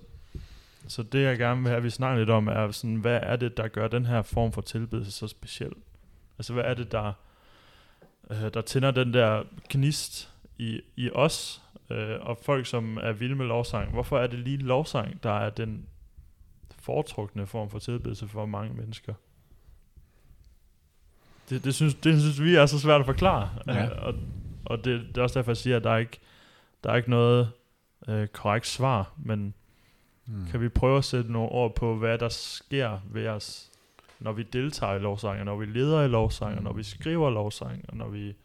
så 0.87 1.03
det 1.03 1.23
jeg 1.23 1.37
gerne 1.37 1.61
vil 1.61 1.67
have, 1.67 1.77
at 1.77 1.83
vi 1.83 1.89
snakker 1.89 2.19
lidt 2.19 2.29
om, 2.29 2.47
er 2.47 2.71
sådan, 2.71 2.95
hvad 2.95 3.19
er 3.23 3.35
det, 3.35 3.57
der 3.57 3.67
gør 3.67 3.87
den 3.87 4.05
her 4.05 4.21
form 4.21 4.51
for 4.51 4.61
tilbedelse 4.61 5.11
så 5.11 5.27
speciel? 5.27 5.71
Altså 6.37 6.53
hvad 6.53 6.63
er 6.63 6.73
det, 6.73 6.91
der, 6.91 7.13
øh, 8.29 8.53
der 8.53 8.61
tænder 8.61 8.91
den 8.91 9.13
der 9.13 9.43
gnist 9.69 10.33
i, 10.57 10.81
i 10.95 11.09
os, 11.11 11.61
øh, 11.89 12.17
og 12.21 12.37
folk, 12.41 12.65
som 12.65 12.97
er 12.97 13.11
vilde 13.11 13.35
med 13.35 13.45
lovsang? 13.45 13.91
Hvorfor 13.91 14.19
er 14.19 14.27
det 14.27 14.39
lige 14.39 14.57
lovsang, 14.57 15.23
der 15.23 15.39
er 15.39 15.49
den 15.49 15.85
foretrukne 16.79 17.47
form 17.47 17.69
for 17.69 17.79
tilbedelse 17.79 18.27
for 18.27 18.45
mange 18.45 18.73
mennesker? 18.73 19.13
Det, 21.49 21.63
det, 21.63 21.75
synes, 21.75 21.93
det 21.93 22.21
synes 22.21 22.41
vi 22.41 22.55
er 22.55 22.65
så 22.65 22.79
svært 22.79 22.99
at 22.99 23.05
forklare. 23.05 23.49
Ja. 23.67 23.85
Øh, 23.85 24.05
og 24.05 24.13
og 24.65 24.85
det, 24.85 25.07
det 25.07 25.17
er 25.17 25.21
også 25.21 25.39
derfor, 25.39 25.51
jeg 25.51 25.57
siger, 25.57 25.77
at 25.77 25.83
der 25.83 25.91
er 25.91 25.97
ikke, 25.97 26.19
der 26.83 26.91
er 26.91 26.95
ikke 26.95 27.09
noget 27.09 27.51
øh, 28.07 28.27
korrekt 28.27 28.67
svar, 28.67 29.13
men 29.17 29.53
mm. 30.25 30.45
kan 30.51 30.61
vi 30.61 30.69
prøve 30.69 30.97
at 30.97 31.03
sætte 31.03 31.31
nogle 31.31 31.49
ord 31.49 31.75
på, 31.75 31.95
hvad 31.95 32.17
der 32.17 32.29
sker 32.29 32.99
ved 33.05 33.27
os, 33.27 33.71
når 34.19 34.31
vi 34.31 34.43
deltager 34.43 34.95
i 34.95 34.99
lovsang, 34.99 35.43
når 35.43 35.57
vi 35.57 35.65
leder 35.65 36.03
i 36.03 36.07
lovsang, 36.07 36.57
mm. 36.57 36.63
når 36.63 36.73
vi 36.73 36.83
skriver 36.83 37.29
lovsang, 37.29 37.85
og 37.87 37.97
når 37.97 38.09
vi... 38.09 38.35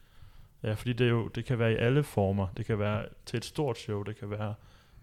Ja, 0.63 0.75
fordi 0.75 0.93
det, 0.93 1.07
er 1.07 1.11
jo, 1.11 1.29
det 1.29 1.45
kan 1.45 1.59
være 1.59 1.73
i 1.73 1.77
alle 1.77 2.03
former. 2.03 2.47
Det 2.57 2.67
kan 2.67 2.79
være 2.79 3.05
til 3.27 3.37
et 3.37 3.45
stort 3.45 3.79
show, 3.79 4.03
det 4.03 4.19
kan 4.19 4.31
være 4.31 4.55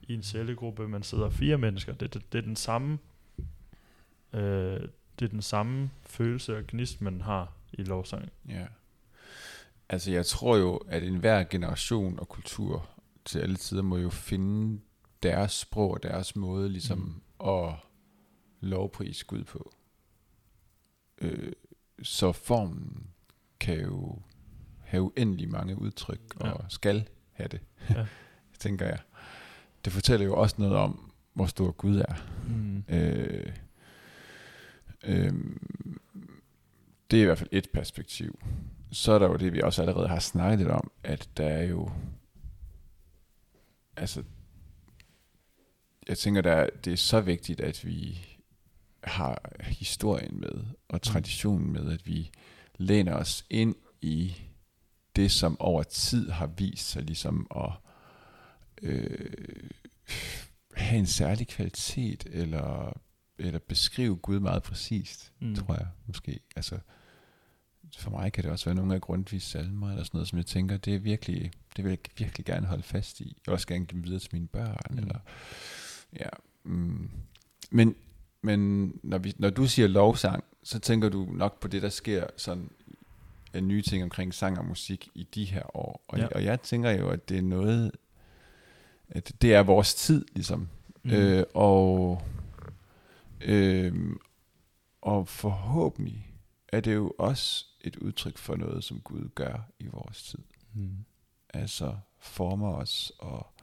i 0.02 0.14
en 0.14 0.24
cellegruppe, 0.24 0.88
man 0.88 1.04
sidder 1.04 1.30
fire 1.30 1.58
mennesker. 1.58 1.94
Det, 1.94 2.14
det, 2.14 2.34
det 2.34 2.38
er 2.38 2.42
den 2.42 2.56
samme... 2.56 2.98
Øh, 4.34 4.82
det 5.20 5.26
er 5.26 5.30
den 5.30 5.42
samme 5.42 5.90
følelse 6.02 6.58
og 6.58 6.64
gnist, 6.68 7.02
man 7.02 7.22
har 7.22 7.52
i 7.74 7.84
lovsang. 7.84 8.30
Ja. 8.50 8.66
Altså 9.90 10.12
jeg 10.12 10.26
tror 10.26 10.58
jo, 10.58 10.78
at 10.88 11.04
enhver 11.04 11.44
generation 11.44 12.20
og 12.20 12.30
kultur 12.30 12.90
til 13.26 13.40
alle 13.40 13.56
tider 13.56 13.82
må 13.82 13.98
jo 13.98 14.10
finde 14.10 14.82
deres 15.24 15.52
sprog 15.52 15.92
og 15.92 16.04
deres 16.04 16.36
måde 16.36 16.70
ligesom 16.70 16.98
mm. 16.98 17.48
at 17.48 17.76
lovprise 18.62 19.26
Gud 19.26 19.44
på. 19.44 19.74
Øh, 21.18 21.52
så 22.02 22.32
formen 22.32 23.08
kan 23.60 23.82
jo 23.82 24.20
have 24.80 25.04
uendelig 25.04 25.50
mange 25.50 25.78
udtryk 25.78 26.22
og 26.36 26.48
ja. 26.48 26.70
skal 26.70 27.10
have 27.32 27.48
det, 27.48 27.62
ja. 27.90 28.06
tænker 28.60 28.86
jeg. 28.86 29.00
Det 29.86 29.94
fortæller 29.94 30.26
jo 30.26 30.36
også 30.36 30.56
noget 30.60 30.76
om, 30.76 31.12
hvor 31.34 31.46
stor 31.46 31.72
Gud 31.72 31.98
er. 31.98 32.16
Mm. 32.48 32.84
Øh, 32.88 33.54
øh, 35.04 35.34
det 37.12 37.20
er 37.20 37.22
i 37.22 37.26
hvert 37.26 37.38
fald 37.38 37.50
et 37.52 37.70
perspektiv. 37.74 38.40
Så 38.92 39.12
er 39.12 39.20
der 39.20 39.28
jo 39.28 39.36
det, 39.36 39.54
vi 39.54 39.62
også 39.62 39.82
allerede 39.82 40.08
har 40.08 40.20
snakket 40.20 40.60
lidt 40.60 40.70
om, 40.70 40.92
at 41.04 41.30
der 41.38 41.48
er 41.48 41.64
jo 41.64 41.92
altså 43.98 44.24
jeg 46.08 46.18
tænker, 46.18 46.42
der, 46.42 46.70
det 46.86 46.94
er 46.94 46.98
så 46.98 47.22
vigtigt, 47.22 47.60
at 47.62 47.86
vi 47.86 48.26
har 49.04 49.52
historien 49.62 50.40
med, 50.40 50.66
og 50.90 51.02
traditionen 51.02 51.74
med, 51.74 51.92
at 51.92 52.08
vi 52.08 52.32
læner 52.78 53.14
os 53.14 53.46
ind 53.50 53.76
i 54.02 54.36
det, 55.16 55.32
som 55.32 55.60
over 55.60 55.84
tid 55.84 56.30
har 56.30 56.48
vist 56.48 56.90
sig 56.90 57.04
ligesom 57.04 57.48
at 57.56 57.72
øh, 58.82 59.70
have 60.76 61.00
en 61.00 61.06
særlig 61.06 61.48
kvalitet, 61.48 62.26
eller, 62.32 63.02
eller 63.38 63.60
beskrive 63.60 64.16
Gud 64.16 64.40
meget 64.40 64.64
præcist, 64.64 65.34
Mm. 65.40 65.48
mm. 65.48 65.56
tror 65.56 65.74
jeg 65.76 65.88
måske. 66.08 66.40
Altså, 66.56 66.80
for 67.98 68.10
mig 68.12 68.34
kan 68.34 68.44
det 68.44 68.52
også 68.52 68.66
være 68.66 68.76
nogle 68.76 68.96
af 68.96 69.02
Grundtvigs 69.02 69.46
salmer, 69.46 69.90
eller 69.90 70.04
sådan 70.04 70.18
noget, 70.18 70.28
som 70.28 70.38
jeg 70.38 70.46
tænker, 70.46 70.78
det 70.78 70.96
er 70.96 71.00
virkelig, 71.00 71.52
det 71.78 71.84
vil 71.84 71.90
jeg 71.90 72.00
virkelig 72.18 72.46
gerne 72.46 72.68
holde 72.68 72.84
fast 72.84 73.22
i. 73.22 73.24
Jeg 73.24 73.42
vil 73.46 73.54
også 73.54 73.68
gerne 73.68 73.86
give 73.86 73.96
dem 74.02 74.04
videre 74.06 74.20
til 74.20 74.30
mine 74.34 74.48
børn, 74.48 74.78
Mm. 74.90 74.98
eller, 74.98 75.20
ja. 76.20 76.30
Mm. 76.64 77.10
Men, 77.72 77.96
men 78.42 78.92
når, 79.04 79.18
vi, 79.18 79.34
når 79.38 79.50
du 79.50 79.68
siger 79.68 79.88
lovsang, 79.88 80.44
så 80.64 80.80
tænker 80.80 81.10
du 81.10 81.28
nok 81.32 81.60
på 81.60 81.68
det, 81.68 81.82
der 81.82 81.90
sker 81.90 82.28
sådan 82.38 82.70
af 83.54 83.64
nye 83.64 83.82
ting 83.82 84.04
omkring 84.04 84.34
sang 84.34 84.60
og 84.60 84.66
musik 84.66 85.10
i 85.16 85.28
de 85.36 85.46
her 85.46 85.76
år. 85.78 86.04
Og, 86.08 86.20
Ja. 86.20 86.28
og 86.28 86.44
jeg 86.44 86.62
tænker 86.62 86.92
jo, 86.92 87.10
at 87.10 87.30
det 87.30 87.38
er 87.38 87.42
noget, 87.42 87.92
at 89.10 89.34
det 89.42 89.54
er 89.54 89.64
vores 89.64 89.96
tid, 89.96 90.26
ligesom. 90.34 90.68
Mm. 91.04 91.12
Øh, 91.12 91.44
og, 91.54 92.22
øh, 93.42 93.94
og 95.02 95.28
forhåbentlig 95.28 96.30
er 96.68 96.80
det 96.80 96.94
jo 96.94 97.14
også 97.18 97.66
et 97.84 97.96
udtryk 97.96 98.38
for 98.38 98.56
noget, 98.56 98.84
som 98.84 99.02
Gud 99.02 99.30
gør 99.36 99.70
i 99.80 99.88
vores 99.88 100.24
tid. 100.24 100.40
Mm. 100.74 101.06
Altså 101.54 101.98
former 102.20 102.74
os 102.74 103.12
og 103.20 103.54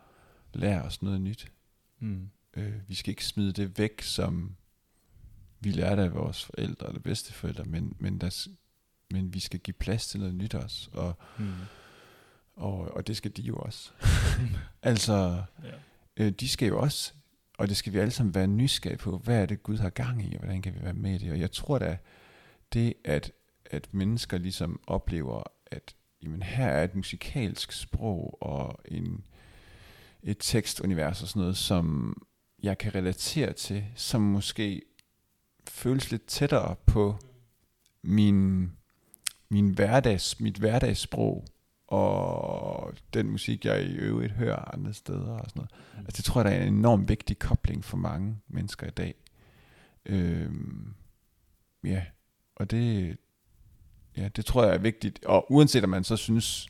lærer 0.54 0.82
os 0.82 1.02
noget 1.02 1.20
nyt. 1.20 1.52
Mm. 1.98 2.30
Øh, 2.56 2.72
vi 2.88 2.94
skal 2.94 3.10
ikke 3.10 3.26
smide 3.26 3.52
det 3.52 3.78
væk, 3.78 4.02
som 4.02 4.56
vi 5.60 5.70
lærte 5.70 6.02
af 6.02 6.14
vores 6.14 6.44
forældre 6.44 6.88
eller 6.88 7.00
bedsteforældre, 7.00 7.64
men, 7.64 7.96
men, 7.98 8.18
der, 8.18 8.48
men 9.10 9.34
vi 9.34 9.40
skal 9.40 9.60
give 9.60 9.74
plads 9.74 10.08
til 10.08 10.20
noget 10.20 10.34
nyt 10.34 10.54
også, 10.54 10.90
og, 10.92 11.14
Mm. 11.38 11.52
og, 12.56 12.78
og 12.94 13.06
det 13.06 13.16
skal 13.16 13.36
de 13.36 13.42
jo 13.42 13.56
også. 13.56 13.90
altså, 14.82 15.44
Ja. 15.64 15.70
øh, 16.16 16.32
de 16.32 16.48
skal 16.48 16.68
jo 16.68 16.80
også, 16.80 17.12
og 17.58 17.68
det 17.68 17.76
skal 17.76 17.92
vi 17.92 17.98
alle 17.98 18.10
sammen 18.10 18.34
være 18.34 18.46
nysgerrige 18.46 18.98
på, 18.98 19.18
hvad 19.18 19.42
er 19.42 19.46
det 19.46 19.62
Gud 19.62 19.76
har 19.78 19.90
gang 19.90 20.24
i, 20.32 20.34
og 20.34 20.38
hvordan 20.40 20.62
kan 20.62 20.74
vi 20.74 20.82
være 20.82 20.94
med 20.94 21.14
i 21.14 21.18
det. 21.18 21.32
Og 21.32 21.40
jeg 21.40 21.52
tror 21.52 21.78
da, 21.78 21.98
det 22.72 22.94
at, 23.04 23.32
at 23.70 23.94
mennesker 23.94 24.38
ligesom 24.38 24.80
oplever, 24.86 25.42
at 25.66 25.94
jamen, 26.22 26.42
her 26.42 26.66
er 26.66 26.84
et 26.84 26.94
musikalsk 26.94 27.72
sprog 27.72 28.38
og 28.42 28.78
en, 28.84 29.24
et 30.22 30.36
tekstunivers 30.40 31.22
og 31.22 31.28
sådan 31.28 31.40
noget, 31.40 31.56
som 31.56 32.16
jeg 32.62 32.78
kan 32.78 32.94
relatere 32.94 33.52
til, 33.52 33.84
som 33.94 34.22
måske 34.22 34.82
føles 35.68 36.10
lidt 36.10 36.26
tættere 36.26 36.76
på 36.86 37.16
min, 38.02 38.70
min 39.48 39.68
hverdags, 39.68 40.40
mit 40.40 40.56
hverdagssprog, 40.56 41.44
og 41.86 42.94
den 43.14 43.30
musik, 43.30 43.64
jeg 43.64 43.82
i 43.82 43.92
øvrigt 43.92 44.32
hører 44.32 44.74
andre 44.74 44.92
steder 44.92 45.32
og 45.32 45.50
sådan 45.50 45.60
noget. 45.60 45.70
Altså, 46.06 46.16
det 46.16 46.24
tror 46.24 46.40
jeg, 46.40 46.50
der 46.50 46.58
er 46.58 46.66
en 46.66 46.74
enormt 46.74 47.08
vigtig 47.08 47.38
kobling 47.38 47.84
for 47.84 47.96
mange 47.96 48.36
mennesker 48.48 48.86
i 48.86 48.90
dag. 48.90 49.14
Øhm, 50.06 50.94
ja, 51.84 52.04
og 52.56 52.70
det, 52.70 53.16
ja, 54.16 54.28
det 54.28 54.46
tror 54.46 54.64
jeg 54.64 54.74
er 54.74 54.78
vigtigt. 54.78 55.24
Og 55.24 55.52
uanset 55.52 55.84
om 55.84 55.90
man 55.90 56.04
så 56.04 56.16
synes, 56.16 56.68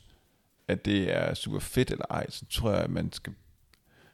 at 0.67 0.85
det 0.85 1.15
er 1.15 1.33
super 1.33 1.59
fedt 1.59 1.91
eller 1.91 2.05
ej, 2.09 2.29
så 2.29 2.45
tror 2.49 2.71
jeg, 2.71 2.81
at 2.83 2.89
man 2.89 3.11
skal, 3.11 3.33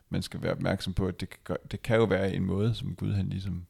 man 0.09 0.21
skal 0.21 0.41
være 0.41 0.51
opmærksom 0.51 0.93
på, 0.93 1.07
at 1.07 1.19
det 1.19 1.29
kan, 1.29 1.39
gøre- 1.43 1.57
det 1.71 1.81
kan 1.81 1.95
jo 1.97 2.03
være 2.03 2.33
en 2.33 2.45
måde, 2.45 2.75
som 2.75 2.95
Gud 2.95 3.13
han 3.13 3.29
ligesom 3.29 3.65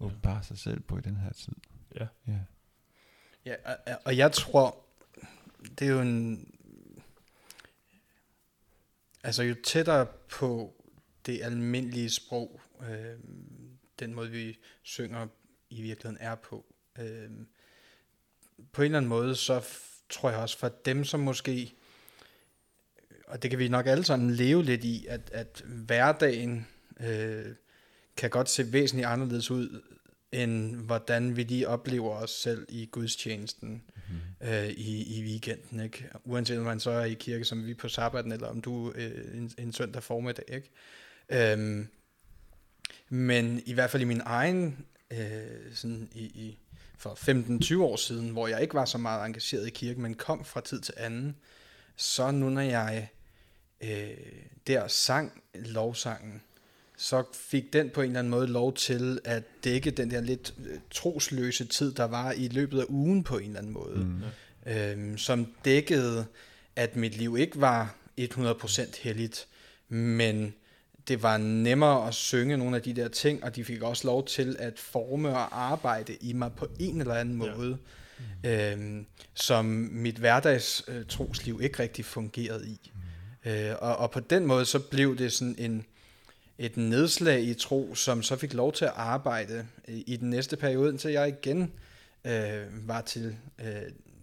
Ja. 0.00 0.04
åbenbarer 0.04 0.42
sig 0.42 0.58
selv 0.58 0.80
på 0.80 0.98
i 0.98 1.00
den 1.00 1.16
her 1.16 1.32
tid. 1.32 1.52
Ja. 2.00 2.06
Ja. 2.26 2.38
Ja, 3.46 3.54
og- 3.64 3.98
og 4.04 4.16
jeg 4.16 4.32
tror, 4.32 4.84
det 5.78 5.86
er 5.88 5.92
jo 5.92 6.00
en... 6.00 6.50
Altså 9.24 9.42
jo 9.42 9.54
tættere 9.64 10.06
på 10.30 10.74
det 11.26 11.42
almindelige 11.42 12.10
sprog, 12.10 12.60
øh, 12.90 13.18
den 13.98 14.14
måde 14.14 14.30
vi 14.30 14.58
synger 14.82 15.26
i 15.70 15.82
virkeligheden 15.82 16.18
er 16.20 16.34
på, 16.34 16.74
øh, 16.98 17.30
på 18.72 18.82
en 18.82 18.84
eller 18.84 18.98
anden 18.98 19.08
måde, 19.08 19.36
så 19.36 19.62
tror 20.10 20.30
jeg 20.30 20.38
også 20.38 20.58
for 20.58 20.68
dem, 20.84 21.04
som 21.04 21.20
måske, 21.20 21.74
og 23.26 23.42
det 23.42 23.50
kan 23.50 23.58
vi 23.58 23.68
nok 23.68 23.86
alle 23.86 24.04
sammen 24.04 24.30
leve 24.30 24.64
lidt 24.64 24.84
i, 24.84 25.06
at, 25.08 25.30
at 25.32 25.62
hverdagen 25.66 26.66
øh, 27.00 27.44
kan 28.16 28.30
godt 28.30 28.48
se 28.48 28.72
væsentligt 28.72 29.08
anderledes 29.08 29.50
ud, 29.50 29.82
end 30.32 30.76
hvordan 30.76 31.36
vi 31.36 31.42
lige 31.42 31.68
oplever 31.68 32.10
os 32.10 32.30
selv 32.30 32.66
i 32.68 32.88
gudstjenesten 32.92 33.82
Mm. 34.08 34.48
øh, 34.48 34.68
i, 34.68 35.18
i 35.18 35.24
weekenden, 35.24 35.80
ikke? 35.80 36.08
Uanset 36.24 36.58
om 36.58 36.64
man 36.64 36.80
så 36.80 36.90
er 36.90 37.04
i 37.04 37.14
kirke, 37.14 37.44
som 37.44 37.66
vi 37.66 37.70
er 37.70 37.74
på 37.74 37.88
sabbaten, 37.88 38.32
eller 38.32 38.48
om 38.48 38.60
du 38.60 38.92
øh, 38.94 39.38
en, 39.38 39.52
en 39.58 39.72
søndag 39.72 40.02
formiddag, 40.02 40.44
ikke? 40.48 40.70
Øhm, 41.28 41.88
men 43.08 43.62
i 43.66 43.72
hvert 43.72 43.90
fald 43.90 44.02
i 44.02 44.06
min 44.06 44.20
egen, 44.24 44.86
øh, 45.10 45.74
sådan 45.74 46.08
i, 46.12 46.24
i, 46.24 46.58
for 47.04 47.78
15-20 47.78 47.82
år 47.82 47.96
siden, 47.96 48.28
hvor 48.28 48.48
jeg 48.48 48.62
ikke 48.62 48.74
var 48.74 48.84
så 48.84 48.98
meget 48.98 49.26
engageret 49.26 49.66
i 49.66 49.70
kirke, 49.70 50.00
men 50.00 50.14
kom 50.14 50.44
fra 50.44 50.60
tid 50.60 50.80
til 50.80 50.94
anden, 50.96 51.36
så 51.96 52.30
nu 52.30 52.48
når 52.48 52.60
jeg 52.60 53.08
øh, 53.80 54.10
der 54.66 54.88
sang 54.88 55.42
lovsangen, 55.54 56.42
så 56.96 57.24
fik 57.32 57.72
den 57.72 57.90
på 57.90 58.00
en 58.00 58.06
eller 58.06 58.18
anden 58.18 58.30
måde 58.30 58.46
lov 58.46 58.74
til 58.74 59.20
at 59.24 59.42
dække 59.64 59.90
den 59.90 60.10
der 60.10 60.20
lidt 60.20 60.54
øh, 60.66 60.78
trosløse 60.90 61.64
tid, 61.64 61.92
der 61.92 62.04
var 62.04 62.32
i 62.32 62.48
løbet 62.48 62.80
af 62.80 62.84
ugen 62.88 63.24
på 63.24 63.38
en 63.38 63.46
eller 63.46 63.58
anden 63.58 63.72
måde. 63.72 63.96
Mm. 63.96 64.72
Øhm, 64.72 65.18
som 65.18 65.46
dækkede, 65.64 66.26
at 66.76 66.96
mit 66.96 67.16
liv 67.16 67.36
ikke 67.38 67.60
var 67.60 67.96
100% 68.20 69.02
helligt, 69.02 69.46
men 69.88 70.54
det 71.08 71.22
var 71.22 71.36
nemmere 71.36 72.08
at 72.08 72.14
synge 72.14 72.56
nogle 72.56 72.76
af 72.76 72.82
de 72.82 72.92
der 72.92 73.08
ting, 73.08 73.44
og 73.44 73.56
de 73.56 73.64
fik 73.64 73.82
også 73.82 74.06
lov 74.06 74.26
til 74.26 74.56
at 74.58 74.78
forme 74.78 75.28
og 75.28 75.62
arbejde 75.62 76.16
i 76.20 76.32
mig 76.32 76.52
på 76.56 76.66
en 76.80 77.00
eller 77.00 77.14
anden 77.14 77.42
Ja. 77.42 77.54
måde, 77.54 77.78
øhm, 78.44 79.06
som 79.34 79.64
mit 79.92 80.16
hverdags 80.16 80.84
øh, 80.88 81.04
trosliv 81.08 81.60
ikke 81.62 81.82
rigtig 81.82 82.04
fungerede 82.04 82.68
i. 82.68 82.92
Øh, 83.44 83.72
og, 83.78 83.96
og 83.96 84.10
på 84.10 84.20
den 84.20 84.46
måde 84.46 84.64
så 84.64 84.78
blev 84.78 85.18
det 85.18 85.32
sådan 85.32 85.54
en 85.58 85.84
et 86.58 86.76
nedslag 86.76 87.42
i 87.42 87.54
tro, 87.54 87.94
som 87.94 88.22
så 88.22 88.36
fik 88.36 88.54
lov 88.54 88.72
til 88.72 88.84
at 88.84 88.92
arbejde 88.96 89.66
øh, 89.88 89.94
i 90.06 90.16
den 90.16 90.30
næste 90.30 90.56
periode, 90.56 90.90
indtil 90.90 91.10
jeg 91.10 91.28
igen 91.28 91.72
øh, 92.24 92.88
var 92.88 93.00
til 93.00 93.36
øh, 93.60 93.66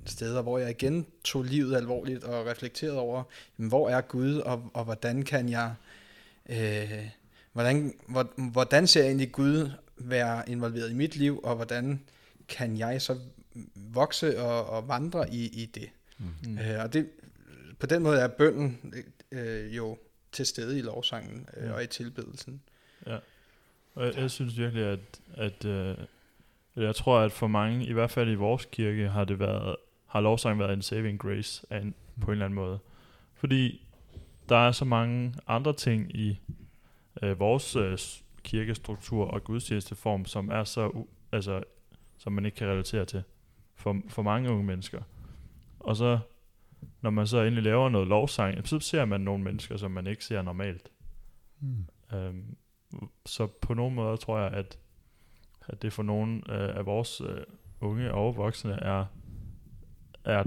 steder, 0.06 0.42
hvor 0.42 0.58
jeg 0.58 0.70
igen 0.70 1.06
tog 1.24 1.44
livet 1.44 1.76
alvorligt 1.76 2.24
og 2.24 2.46
reflekterede 2.46 3.00
over, 3.00 3.24
jamen, 3.60 3.70
hvor 3.70 3.90
er 3.90 4.02
Gud, 4.02 4.36
og, 4.36 4.72
og 4.74 4.84
hvordan 4.84 5.24
kan 5.24 5.50
jeg, 5.50 5.66
øh, 5.66 5.91
hvordan, 7.54 7.94
hvor, 8.08 8.52
hvordan 8.52 8.88
ser 8.88 9.02
jeg 9.02 9.08
egentlig 9.08 9.32
Gud 9.32 9.72
være 9.98 10.50
involveret 10.50 10.92
i 10.92 10.94
mit 10.94 11.16
liv, 11.16 11.40
og 11.44 11.56
hvordan 11.56 12.02
kan 12.48 12.78
jeg 12.78 13.02
så 13.02 13.20
vokse 13.76 14.40
og, 14.40 14.66
og 14.70 14.88
vandre 14.88 15.34
i, 15.34 15.46
i 15.46 15.66
det. 15.66 15.90
Mm. 16.18 16.58
Øh, 16.58 16.84
og 16.84 16.94
det, 16.94 17.10
på 17.80 17.86
den 17.86 18.04
måde 18.04 18.20
er 18.20 18.28
bønden 18.28 18.94
øh, 19.32 19.76
jo 19.76 19.98
til 20.32 20.46
stede 20.46 20.80
i 20.80 20.82
lovsangen 20.82 21.48
øh, 21.58 21.64
Ja. 21.68 21.72
og 21.74 21.84
i 21.84 21.88
tilbedelsen. 21.88 22.62
Ja. 23.08 23.18
Og 23.96 24.06
jeg, 24.06 24.18
jeg 24.18 24.32
synes 24.32 24.58
virkelig, 24.58 24.86
at, 24.86 25.00
at 25.34 25.66
øh, 25.66 25.98
jeg 26.76 26.96
tror, 26.96 27.20
at 27.20 27.32
for 27.32 27.48
mange, 27.48 27.86
i 27.86 27.94
hvert 27.94 28.12
fald 28.12 28.32
i 28.32 28.36
vores 28.36 28.68
kirke, 28.72 29.10
har 29.10 29.24
det 29.24 29.40
været, 29.40 29.76
har 30.08 30.22
lovsang 30.22 30.60
været 30.60 30.74
en 30.74 30.82
saving 30.82 31.20
grace 31.20 31.66
af 31.70 31.78
en, 31.78 31.94
på 32.22 32.26
en 32.28 32.32
eller 32.32 32.46
anden 32.46 32.56
måde. 32.56 32.80
Fordi 33.36 33.88
der 34.50 34.58
er 34.58 34.72
så 34.72 34.86
mange 34.86 35.34
andre 35.48 35.74
ting 35.74 36.16
i 36.16 36.40
øh, 37.22 37.40
vores 37.40 37.76
øh, 37.76 37.98
kirkestruktur 38.44 39.26
og 39.26 39.44
gudstjenesteform, 39.44 40.26
som 40.26 40.50
er 40.50 40.64
så, 40.64 41.06
altså, 41.32 41.64
som 42.18 42.34
man 42.34 42.46
ikke 42.46 42.56
kan 42.56 42.68
relatere 42.68 43.06
til 43.06 43.24
for, 43.76 44.02
for 44.10 44.22
mange 44.22 44.52
unge 44.52 44.64
mennesker. 44.64 45.02
Og 45.80 45.96
så, 45.96 46.20
når 47.02 47.10
man 47.10 47.28
så 47.28 47.42
endelig 47.42 47.64
laver 47.64 47.90
noget 47.90 48.08
lovsang, 48.08 48.68
så 48.68 48.80
ser 48.80 49.06
man 49.06 49.22
nogle 49.22 49.44
mennesker, 49.44 49.78
som 49.78 49.92
man 49.92 50.08
ikke 50.08 50.26
ser 50.26 50.42
normalt. 50.42 50.92
Mm. 51.60 51.86
Øhm, 52.14 52.56
så 53.26 53.48
på 53.48 53.74
nogle 53.74 53.96
måder 53.96 54.16
tror 54.16 54.40
jeg, 54.40 54.52
at, 54.52 54.78
at 55.68 55.82
det 55.82 55.94
for 55.94 56.04
nogle 56.04 56.36
øh, 56.36 56.78
af 56.78 56.86
vores 56.86 57.22
øh, 57.22 57.44
unge 57.82 58.14
og 58.14 58.38
voksne 58.38 58.74
er, 58.74 59.06
er 60.26 60.44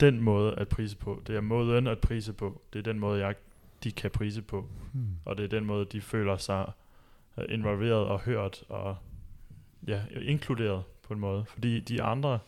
den 0.00 0.20
måde 0.20 0.54
at 0.54 0.68
prise 0.68 0.96
på. 0.96 1.22
Det 1.26 1.36
er 1.36 1.40
måden 1.40 1.86
at 1.86 1.98
prise 1.98 2.32
på. 2.32 2.62
Det 2.72 2.78
er 2.78 2.82
den 2.82 2.98
måde, 2.98 3.26
jeg, 3.26 3.34
de 3.84 3.92
kan 3.92 4.10
prise 4.10 4.42
på. 4.42 4.68
Mm. 4.92 5.06
Og 5.24 5.36
det 5.36 5.44
er 5.44 5.48
den 5.48 5.64
måde, 5.64 5.84
de 5.84 6.00
føler 6.00 6.36
sig 6.36 6.72
øh, 7.38 7.44
involveret 7.48 8.06
og 8.06 8.20
hørt 8.20 8.64
og 8.68 8.96
ja, 9.86 10.02
inkluderet 10.20 10.82
på 11.02 11.14
en 11.14 11.20
måde. 11.20 11.44
Fordi 11.44 11.80
de 11.80 12.02
andre 12.02 12.38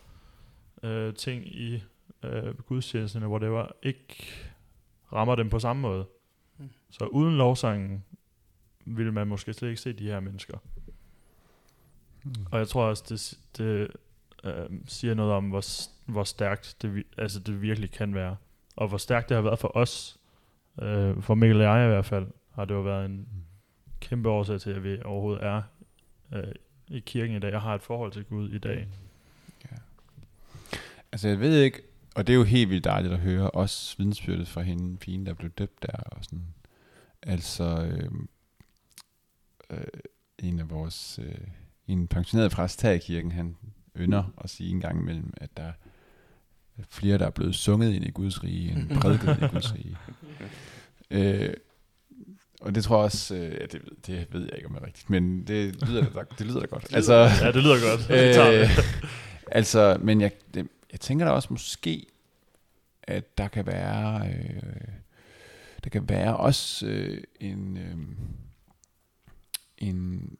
øh, 0.82 1.14
ting 1.14 1.46
i 1.46 1.84
øh, 2.22 2.58
gudstjenesterne, 2.58 3.26
hvor 3.26 3.38
det 3.38 3.50
var, 3.50 3.72
ikke 3.82 4.26
rammer 5.12 5.34
dem 5.34 5.50
på 5.50 5.58
samme 5.58 5.82
måde. 5.82 6.04
Mm. 6.58 6.70
Så 6.90 7.04
uden 7.04 7.36
lovsangen, 7.36 8.04
ville 8.84 9.12
man 9.12 9.26
måske 9.26 9.52
slet 9.52 9.68
ikke 9.68 9.80
se 9.80 9.92
de 9.92 10.04
her 10.04 10.20
mennesker. 10.20 10.58
Mm. 12.24 12.34
Og 12.52 12.58
jeg 12.58 12.68
tror 12.68 12.84
også, 12.84 13.04
det, 13.08 13.38
det 13.58 13.90
øh, 14.44 14.70
siger 14.86 15.14
noget 15.14 15.32
om, 15.32 15.48
hvor, 15.48 15.64
hvor 16.06 16.24
stærkt 16.24 16.76
det, 16.82 17.04
altså 17.18 17.40
det 17.40 17.62
virkelig 17.62 17.90
kan 17.90 18.14
være. 18.14 18.36
Og 18.76 18.88
hvor 18.88 18.98
stærkt 18.98 19.28
det 19.28 19.34
har 19.34 19.42
været 19.42 19.58
for 19.58 19.76
os. 19.76 20.18
Øh, 20.82 21.22
for 21.22 21.34
Mikkel 21.34 21.60
og 21.60 21.78
jeg 21.78 21.84
i 21.84 21.88
hvert 21.88 22.04
fald, 22.04 22.26
har 22.54 22.64
det 22.64 22.74
jo 22.74 22.80
været 22.80 23.04
en 23.04 23.28
kæmpe 24.00 24.28
årsag 24.28 24.60
til, 24.60 24.70
at 24.70 24.84
vi 24.84 25.02
overhovedet 25.04 25.44
er 25.44 25.62
øh, 26.32 26.52
i 26.88 27.00
kirken 27.00 27.36
i 27.36 27.38
dag, 27.38 27.54
og 27.54 27.62
har 27.62 27.74
et 27.74 27.82
forhold 27.82 28.12
til 28.12 28.24
Gud 28.24 28.50
i 28.50 28.58
dag. 28.58 28.88
Ja. 29.64 29.76
Altså 31.12 31.28
jeg 31.28 31.40
ved 31.40 31.62
ikke, 31.62 31.82
og 32.14 32.26
det 32.26 32.32
er 32.32 32.36
jo 32.36 32.44
helt 32.44 32.70
vildt 32.70 32.84
dejligt 32.84 33.14
at 33.14 33.20
høre, 33.20 33.50
også 33.50 33.96
vidensbyrdet 33.98 34.48
fra 34.48 34.62
hende, 34.62 34.96
pigen, 34.96 35.26
der 35.26 35.34
blev 35.34 35.50
døbt 35.50 35.82
der, 35.82 35.96
og 35.96 36.24
sådan. 36.24 36.46
Altså, 37.22 37.64
øh, 37.64 38.10
øh, 39.70 39.86
en 40.38 40.58
af 40.58 40.70
vores, 40.70 41.18
øh, 41.22 41.34
en 41.88 42.08
pensioneret 42.08 42.52
præst 42.52 42.82
her 42.82 42.90
i 42.90 42.98
kirken, 42.98 43.32
han 43.32 43.56
ynder 44.00 44.34
at 44.44 44.50
sige 44.50 44.70
en 44.70 44.80
gang 44.80 45.00
imellem, 45.00 45.32
at 45.36 45.50
der 45.56 45.62
er 45.62 45.72
flere, 46.88 47.18
der 47.18 47.26
er 47.26 47.30
blevet 47.30 47.54
sunget 47.54 47.92
ind 47.94 48.04
i 48.04 48.10
Guds 48.10 48.44
rige, 48.44 48.72
end 48.72 48.88
prædiket 49.00 49.28
ind 49.36 49.42
i 49.42 49.46
Guds 49.54 49.74
rige. 49.74 49.96
Øh, 51.10 51.54
og 52.60 52.74
det 52.74 52.84
tror 52.84 52.96
jeg 52.96 53.04
også, 53.04 53.34
øh, 53.34 53.42
ja, 53.60 53.66
det, 53.66 53.74
ved- 53.74 53.96
det 54.06 54.26
ved 54.32 54.40
jeg 54.42 54.52
ikke, 54.56 54.66
om 54.68 54.74
det 54.74 54.82
er 54.82 54.86
rigtigt, 54.86 55.10
men 55.10 55.46
det 55.46 55.88
lyder 55.88 56.04
da, 56.10 56.20
det 56.38 56.46
lyder 56.46 56.60
da 56.60 56.66
godt. 56.66 56.94
Altså, 56.94 57.14
Ja, 57.14 57.52
det 57.52 57.62
lyder 57.62 57.90
godt. 57.90 58.10
Øh, 58.10 58.84
altså, 59.58 59.98
men 60.00 60.20
jeg, 60.20 60.30
det, 60.54 60.68
jeg 60.92 61.00
tænker 61.00 61.24
da 61.24 61.30
også 61.32 61.48
måske, 61.50 62.06
at 63.02 63.38
der 63.38 63.48
kan 63.48 63.66
være, 63.66 64.28
øh, 64.28 64.62
der 65.84 65.90
kan 65.90 66.08
være 66.08 66.36
også 66.36 66.86
øh, 66.86 67.22
en, 67.40 67.76
øh, 67.76 67.96
en, 69.78 70.30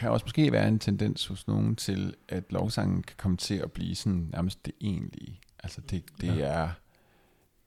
kan 0.00 0.10
også 0.10 0.24
måske 0.24 0.52
være 0.52 0.68
en 0.68 0.78
tendens 0.78 1.26
hos 1.26 1.46
nogen 1.46 1.76
til, 1.76 2.14
at 2.28 2.44
lovsangen 2.50 3.02
kan 3.02 3.16
komme 3.16 3.36
til 3.36 3.54
at 3.54 3.72
blive 3.72 3.94
sådan 3.94 4.28
nærmest 4.32 4.66
det 4.66 4.74
egentlige. 4.80 5.40
Altså 5.64 5.80
det, 5.80 6.04
det 6.20 6.36
Ja. 6.36 6.42
er, 6.46 6.68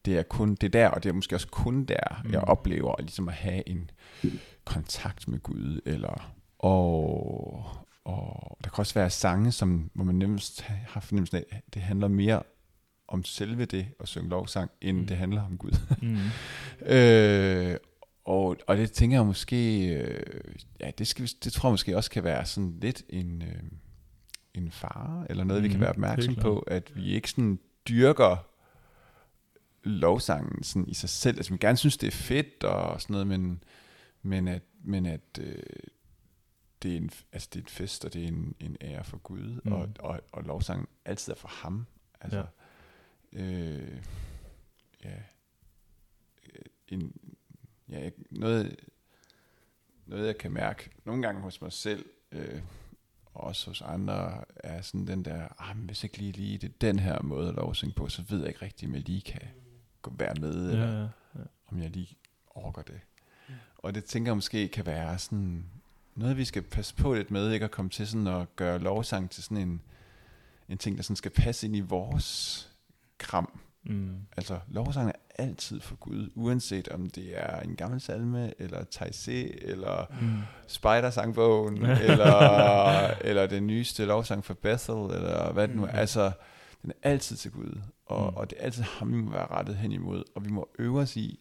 det 0.05 0.17
er 0.17 0.23
kun 0.23 0.55
det 0.55 0.73
der, 0.73 0.87
og 0.87 1.03
det 1.03 1.09
er 1.09 1.13
måske 1.13 1.35
også 1.35 1.47
kun 1.47 1.85
der, 1.85 2.21
mm. 2.25 2.31
jeg 2.31 2.41
oplever 2.41 2.95
ligesom 2.99 3.27
at 3.27 3.33
have 3.33 3.69
en 3.69 3.91
kontakt 4.65 5.27
med 5.27 5.39
Gud, 5.39 5.81
eller 5.85 6.33
og, 6.59 7.65
og 8.05 8.57
der 8.63 8.69
kan 8.69 8.79
også 8.81 8.93
være 8.93 9.09
sange, 9.09 9.51
som, 9.51 9.89
hvor 9.93 10.03
man 10.03 10.15
nemmest 10.15 10.61
har 10.61 10.99
fornemmelsen 11.01 11.37
af, 11.37 11.45
at 11.51 11.61
det 11.73 11.81
handler 11.81 12.07
mere 12.07 12.43
om 13.07 13.23
selve 13.23 13.65
det 13.65 13.87
at 13.99 14.07
synge 14.07 14.29
lovsang, 14.29 14.71
end 14.81 14.97
Mm. 14.97 15.07
det 15.07 15.17
handler 15.17 15.43
om 15.45 15.57
Gud. 15.57 15.71
Mm. 16.01 16.17
øh, 16.95 17.77
og, 18.25 18.57
og 18.67 18.77
det 18.77 18.91
tænker 18.91 19.17
jeg 19.17 19.25
måske, 19.25 19.87
øh, 19.87 20.55
ja, 20.79 20.91
det, 20.97 21.07
skal 21.07 21.29
det 21.43 21.53
tror 21.53 21.69
jeg 21.69 21.73
måske 21.73 21.97
også 21.97 22.11
kan 22.11 22.23
være 22.23 22.45
sådan 22.45 22.79
lidt 22.81 23.03
en, 23.09 23.41
øh, 23.41 23.63
en 24.53 24.71
fare, 24.71 25.25
eller 25.29 25.43
noget, 25.43 25.61
mm, 25.61 25.63
vi 25.63 25.69
kan 25.69 25.77
Mhm, 25.77 25.81
være 25.81 25.89
opmærksom 25.89 26.35
på, 26.35 26.59
at 26.59 26.95
vi 26.95 27.11
ikke 27.13 27.29
sådan 27.29 27.59
dyrker 27.87 28.49
lovsangen 29.83 30.63
sådan 30.63 30.87
i 30.87 30.93
sig 30.93 31.09
selv. 31.09 31.37
Altså, 31.37 31.51
vi 31.53 31.57
gerne 31.57 31.77
synes, 31.77 31.97
det 31.97 32.07
er 32.07 32.11
fedt 32.11 32.63
og 32.63 33.01
sådan 33.01 33.13
noget, 33.13 33.27
men, 33.27 33.63
men 34.21 34.47
at, 34.47 34.61
men 34.83 35.05
at 35.05 35.39
øh, 35.39 35.63
det, 36.83 36.93
er 36.93 36.97
en, 36.97 37.09
altså, 37.31 37.49
det 37.53 37.59
er 37.59 37.63
en 37.63 37.69
fest, 37.69 38.05
og 38.05 38.13
det 38.13 38.23
er 38.23 38.27
en, 38.27 38.55
en 38.59 38.77
ære 38.81 39.03
for 39.03 39.17
Gud, 39.17 39.47
mm. 39.47 39.61
Mm. 39.65 39.73
og, 39.73 39.89
og, 39.99 40.21
og 40.31 40.43
lovsangen 40.43 40.87
altid 41.05 41.33
er 41.33 41.37
for 41.37 41.47
ham. 41.47 41.85
Altså, 42.21 42.45
ja. 43.33 43.41
Øh, 43.43 43.97
ja, 45.03 45.15
øh, 46.45 46.65
en, 46.87 47.13
ja, 47.93 48.09
noget, 48.29 48.75
noget 50.05 50.27
jeg 50.27 50.37
kan 50.37 50.51
mærke 50.51 50.89
nogle 51.05 51.21
gange 51.21 51.41
hos 51.41 51.61
mig 51.61 51.71
selv, 51.71 52.05
øh, 52.31 52.61
og 53.25 53.43
også 53.43 53.69
hos 53.69 53.81
andre, 53.81 54.43
er 54.55 54.81
sådan 54.81 55.07
den 55.07 55.25
der, 55.25 55.47
ah, 55.59 55.77
men 55.77 55.85
hvis 55.85 56.03
ikke 56.03 56.17
lige, 56.17 56.31
lige 56.31 56.57
det 56.57 56.81
den 56.81 56.99
her 56.99 57.21
måde 57.21 57.49
at 57.49 57.55
lovsynge 57.55 57.93
på, 57.93 58.09
så 58.09 58.21
ved 58.29 58.39
jeg 58.39 58.47
ikke 58.47 58.61
rigtigt, 58.61 58.89
om 58.89 58.95
jeg 58.95 59.03
lige 59.03 59.21
kan 59.21 59.41
gå 60.01 60.13
være 60.17 60.33
med, 60.39 60.71
eller 60.71 60.87
Ja, 60.87 60.99
ja, 61.01 61.07
ja. 61.35 61.39
om 61.67 61.79
jeg 61.79 61.89
lige 61.89 62.17
orker 62.49 62.81
det. 62.81 62.99
Og 63.77 63.95
det 63.95 64.05
tænker 64.05 64.31
jeg 64.31 64.37
måske 64.37 64.67
kan 64.67 64.85
være 64.85 65.19
sådan 65.19 65.65
noget, 66.15 66.37
vi 66.37 66.45
skal 66.45 66.61
passe 66.61 66.95
på 66.95 67.13
lidt 67.13 67.31
med, 67.31 67.51
ikke 67.51 67.65
at 67.65 67.71
komme 67.71 67.91
til 67.91 68.07
sådan 68.07 68.27
at 68.27 68.55
gøre 68.55 68.79
lovsang 68.79 69.29
til 69.29 69.43
sådan 69.43 69.57
en, 69.57 69.81
en 70.69 70.77
ting, 70.77 70.97
der 70.97 71.03
sådan 71.03 71.15
skal 71.15 71.31
passe 71.31 71.67
ind 71.67 71.75
i 71.75 71.79
vores 71.79 72.71
kram. 73.17 73.59
Mm. 73.85 74.15
Altså, 74.37 74.59
lovsang 74.67 75.09
er 75.09 75.13
altid 75.43 75.79
for 75.79 75.95
Gud, 75.95 76.29
uanset 76.35 76.87
om 76.87 77.09
det 77.09 77.31
er 77.33 77.59
en 77.59 77.75
gammel 77.75 78.01
salme, 78.01 78.53
eller 78.61 78.79
Taizé, 78.95 79.65
eller 79.69 80.05
Mm. 80.21 80.37
Spider-sangbogen, 80.67 81.85
eller, 82.09 83.07
eller 83.21 83.47
den 83.47 83.67
nyeste 83.67 84.05
lovsang 84.05 84.45
for 84.45 84.53
Bethel, 84.53 84.95
eller 85.15 85.53
hvad 85.53 85.67
det 85.67 85.75
nu 85.75 85.83
er. 85.83 85.87
Mhm. 85.87 85.95
Altså, 85.99 86.31
den 86.81 86.91
er 86.91 87.09
altid 87.09 87.35
til 87.35 87.51
Gud, 87.51 87.81
og, 88.05 88.31
Mm. 88.31 88.37
og 88.37 88.49
det 88.49 88.57
er 88.59 88.63
altid 88.65 88.83
ham, 88.83 89.11
vi 89.11 89.17
må 89.17 89.31
være 89.31 89.47
rettet 89.51 89.75
hen 89.75 89.91
imod, 89.91 90.23
og 90.35 90.45
vi 90.45 90.49
må 90.49 90.69
øve 90.79 90.99
os 90.99 91.17
i, 91.17 91.39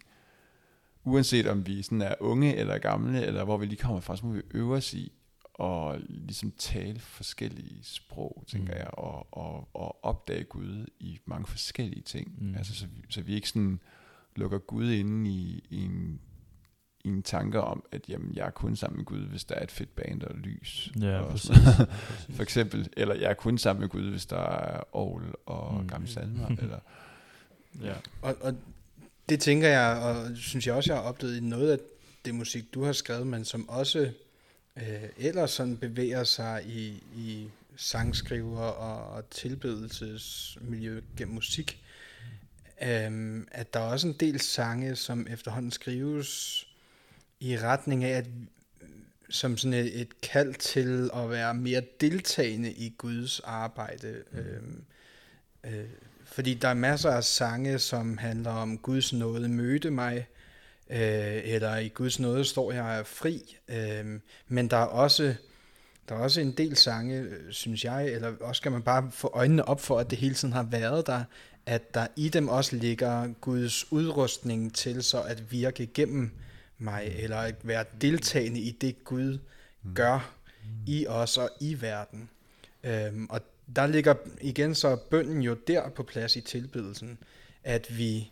uanset 1.04 1.46
om 1.46 1.66
vi 1.66 1.82
sådan 1.82 2.02
er 2.02 2.14
unge 2.20 2.56
eller 2.56 2.78
gamle, 2.78 3.24
eller 3.24 3.44
hvor 3.44 3.56
vi 3.56 3.66
lige 3.66 3.78
kommer 3.82 4.00
fra, 4.00 4.16
så 4.16 4.26
må 4.26 4.32
vi 4.32 4.42
øve 4.54 4.74
os 4.76 4.94
i 4.94 5.12
og 5.54 6.00
ligesom 6.08 6.52
tale 6.58 6.98
forskellige 7.00 7.78
sprog, 7.82 8.44
tænker 8.48 8.72
Mm. 8.74 8.78
jeg, 8.78 8.90
og, 8.92 9.26
og, 9.32 9.68
og 9.74 10.04
opdage 10.04 10.44
Gud 10.44 10.86
i 11.00 11.18
mange 11.26 11.46
forskellige 11.46 12.02
ting. 12.02 12.34
Mm. 12.38 12.54
Altså, 12.54 12.74
så, 12.74 12.86
vi, 12.86 13.02
så 13.10 13.22
vi 13.22 13.34
ikke 13.34 13.48
sådan 13.48 13.80
lukker 14.36 14.58
Gud 14.58 14.90
inde 14.90 15.30
i, 15.30 15.64
i, 15.70 15.84
en, 15.84 16.20
i 17.04 17.08
en 17.08 17.22
tanke 17.22 17.60
om, 17.60 17.84
at 17.92 18.08
jamen, 18.08 18.34
jeg 18.34 18.46
er 18.46 18.50
kun 18.50 18.76
sammen 18.76 18.96
med 18.96 19.04
Gud, 19.04 19.26
hvis 19.26 19.44
der 19.44 19.54
er 19.54 19.62
et 19.62 19.70
fedt 19.70 19.96
band 19.96 20.22
og 20.22 20.34
lys. 20.34 20.92
Ja, 21.00 21.18
og 21.20 21.30
præcis. 21.30 21.50
For 22.36 22.42
eksempel, 22.42 22.88
eller 22.96 23.14
jeg 23.14 23.30
er 23.30 23.34
kun 23.34 23.58
sammen 23.58 23.80
med 23.80 23.88
Gud, 23.88 24.10
hvis 24.10 24.26
der 24.26 24.40
er 24.40 24.82
ovl 24.92 25.34
og 25.46 25.80
mm. 25.82 25.88
gamle 25.88 26.08
salmer, 26.14 26.48
eller 26.48 26.78
Ja. 27.82 27.94
Og, 28.22 28.36
og 28.40 28.54
det 29.28 29.40
tænker 29.40 29.68
jeg, 29.68 29.96
og 30.02 30.36
synes 30.36 30.66
jeg 30.66 30.74
også, 30.74 30.92
jeg 30.92 31.02
har 31.02 31.08
oplevet 31.08 31.36
i 31.36 31.40
noget 31.40 31.72
af 31.72 31.78
det 32.24 32.34
musik, 32.34 32.74
du 32.74 32.84
har 32.84 32.92
skrevet, 32.92 33.26
men 33.26 33.44
som 33.44 33.68
også 33.68 34.12
øh, 34.76 35.08
ellers 35.16 35.50
sådan 35.50 35.76
bevæger 35.76 36.24
sig 36.24 36.64
i, 36.66 37.02
i 37.14 37.50
sangskriver 37.76 38.60
og, 38.60 39.16
og 39.16 39.30
tilbedelsesmiljø 39.30 41.00
gennem 41.16 41.34
musik. 41.34 41.82
Øhm, 42.82 43.48
at 43.50 43.74
der 43.74 43.80
er 43.80 43.84
også 43.84 44.06
en 44.06 44.16
del 44.20 44.40
sange, 44.40 44.96
som 44.96 45.26
efterhånden 45.30 45.70
skrives 45.70 46.66
i 47.40 47.58
retning 47.58 48.04
af, 48.04 48.16
at 48.18 48.26
som 49.30 49.56
sådan 49.56 49.74
et, 49.74 50.00
et 50.00 50.20
kald 50.20 50.54
til 50.54 51.10
at 51.14 51.30
være 51.30 51.54
mere 51.54 51.82
deltagende 52.00 52.72
i 52.72 52.94
Guds 52.98 53.40
arbejde. 53.40 54.22
Øhm, 54.32 54.84
øh, 55.64 55.84
fordi 56.24 56.54
der 56.54 56.68
er 56.68 56.74
masser 56.74 57.10
af 57.10 57.24
sange, 57.24 57.78
som 57.78 58.18
handler 58.18 58.50
om 58.50 58.78
Guds 58.78 59.12
nåde 59.12 59.48
mødte 59.48 59.90
mig, 59.90 60.16
øh, 60.16 60.41
eller 60.94 61.76
i 61.76 61.88
Guds 61.88 62.20
nåde 62.20 62.44
står 62.44 62.72
jeg 62.72 62.98
er 62.98 63.02
fri. 63.02 63.56
Øh, 63.68 64.20
men 64.48 64.68
der 64.68 64.76
er 64.76 64.84
også 64.84 65.34
der 66.08 66.14
er 66.14 66.18
også 66.18 66.40
en 66.40 66.52
del 66.52 66.76
sange, 66.76 67.18
øh, 67.18 67.52
synes 67.52 67.84
jeg, 67.84 68.08
eller 68.08 68.32
også 68.40 68.58
skal 68.58 68.72
man 68.72 68.82
bare 68.82 69.10
få 69.12 69.30
øjnene 69.34 69.68
op 69.68 69.80
for, 69.80 69.98
at 69.98 70.10
det 70.10 70.18
hele 70.18 70.34
tiden 70.34 70.54
har 70.54 70.62
været 70.62 71.06
der, 71.06 71.24
at 71.66 71.94
der 71.94 72.06
i 72.16 72.28
dem 72.28 72.48
også 72.48 72.76
ligger 72.76 73.32
Guds 73.40 73.92
udrustning 73.92 74.74
til 74.74 75.02
så 75.02 75.22
at 75.22 75.52
virke 75.52 75.86
gennem 75.86 76.30
mig, 76.78 77.12
eller 77.18 77.36
at 77.36 77.54
være 77.62 77.84
deltagende 78.00 78.60
i 78.60 78.70
det 78.70 79.04
Gud 79.04 79.38
gør 79.94 80.34
i 80.86 81.06
os 81.06 81.38
og 81.38 81.50
i 81.60 81.80
verden. 81.80 82.28
Øhm, 82.84 83.26
og 83.30 83.40
der 83.76 83.86
ligger 83.86 84.14
igen 84.40 84.74
så 84.74 84.96
bønden 84.96 85.42
jo 85.42 85.54
der 85.66 85.88
på 85.88 86.02
plads 86.02 86.36
i 86.36 86.40
tilbedelsen, 86.40 87.18
at 87.64 87.98
vi 87.98 88.30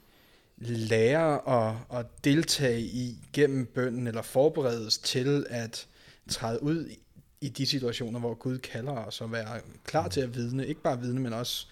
lærer 0.60 1.48
at, 1.48 1.76
at 1.98 2.06
deltage 2.24 2.80
i 2.80 3.18
gennem 3.32 3.66
bønden, 3.66 4.06
eller 4.06 4.22
forberedes 4.22 4.98
til 4.98 5.46
at 5.50 5.86
træde 6.28 6.62
ud 6.62 6.86
i, 6.86 6.98
i 7.40 7.48
de 7.48 7.66
situationer, 7.66 8.20
hvor 8.20 8.34
Gud 8.34 8.58
kalder 8.58 8.92
os, 8.92 9.20
og 9.20 9.32
være 9.32 9.60
klar 9.84 10.08
til 10.08 10.20
at 10.20 10.34
vidne, 10.34 10.66
ikke 10.66 10.82
bare 10.82 11.00
vidne, 11.00 11.20
men 11.20 11.32
også 11.32 11.66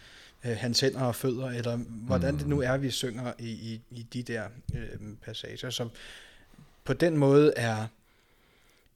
øh, 0.44 0.56
hans 0.56 0.80
hænder 0.80 1.00
og 1.00 1.14
fødder, 1.14 1.46
eller 1.46 1.76
hvordan 1.86 2.38
det 2.38 2.46
nu 2.46 2.60
er, 2.60 2.76
vi 2.76 2.90
synger 2.90 3.32
i, 3.38 3.50
i, 3.50 3.80
i 3.90 4.02
de 4.02 4.22
der 4.22 4.44
øh, 4.74 4.98
passager. 5.22 5.70
Så 5.70 5.88
på 6.84 6.92
den 6.92 7.16
måde 7.16 7.52
er, 7.56 7.86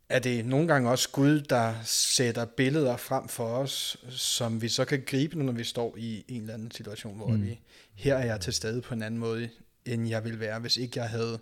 er 0.09 0.19
det 0.19 0.47
nogle 0.47 0.69
gange 0.69 0.91
også 0.91 1.09
Gud, 1.11 1.41
der 1.41 1.75
sætter 1.85 2.45
billeder 2.45 2.97
frem 2.97 3.29
for 3.29 3.47
os, 3.47 3.97
som 4.11 4.63
vi 4.63 4.69
så 4.69 4.85
kan 4.85 5.03
gribe, 5.07 5.43
når 5.43 5.53
vi 5.53 5.65
står 5.65 5.95
i 5.99 6.25
en 6.29 6.41
eller 6.41 6.55
anden 6.55 6.71
situation, 6.71 7.17
hvor 7.17 7.27
Mm. 7.27 7.35
mm. 7.35 7.47
vi, 7.47 7.61
her 7.95 8.15
er 8.15 8.27
jeg 8.27 8.41
til 8.41 8.53
stede 8.53 8.81
på 8.81 8.95
en 8.95 9.03
anden 9.03 9.21
måde, 9.21 9.49
end 9.87 10.09
jeg 10.09 10.25
ville 10.25 10.41
være, 10.41 10.61
hvis 10.61 10.77
ikke 10.77 11.01
jeg 11.01 11.09
havde 11.09 11.39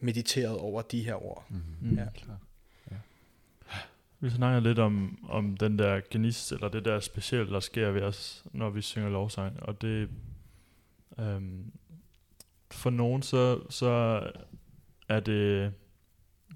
mediteret 0.00 0.58
over 0.58 0.82
de 0.82 1.04
her 1.04 1.24
ord. 1.24 1.46
Mm. 1.80 1.94
Ja. 1.96 2.06
Klart. 2.14 2.38
Vi 4.24 4.30
snakker 4.30 4.60
lidt 4.60 4.78
om, 4.78 5.18
om 5.28 5.56
den 5.56 5.78
der 5.78 6.00
gnist, 6.10 6.52
eller 6.52 6.68
det 6.68 6.84
der 6.84 7.00
specielle, 7.00 7.52
der 7.52 7.60
sker 7.60 7.90
ved 7.90 8.02
os, 8.02 8.44
når 8.52 8.70
vi 8.70 8.82
synger 8.82 9.08
lovsang. 9.08 9.62
Og 9.62 9.82
det, 9.82 10.08
øhm, 11.18 11.72
for 12.70 12.90
nogen, 12.90 13.22
så, 13.22 13.60
så 13.70 14.22
er 15.08 15.20
det 15.20 15.72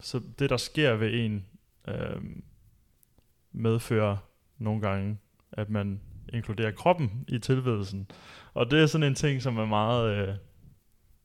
så 0.01 0.21
det, 0.39 0.51
der 0.51 0.57
sker 0.57 0.95
ved 0.95 1.25
en, 1.25 1.47
øh, 1.89 2.21
medfører 3.53 4.17
nogle 4.59 4.81
gange, 4.81 5.19
at 5.53 5.71
man 5.71 6.01
inkluderer 6.33 6.71
kroppen 6.71 7.25
i 7.29 7.39
tilbedelsen. 7.39 8.11
Og 8.55 8.71
det 8.71 8.83
er 8.83 8.87
sådan 8.87 9.07
en 9.07 9.15
ting, 9.15 9.43
som 9.43 9.59
er 9.59 9.67
meget... 9.67 10.29
Øh, 10.29 10.35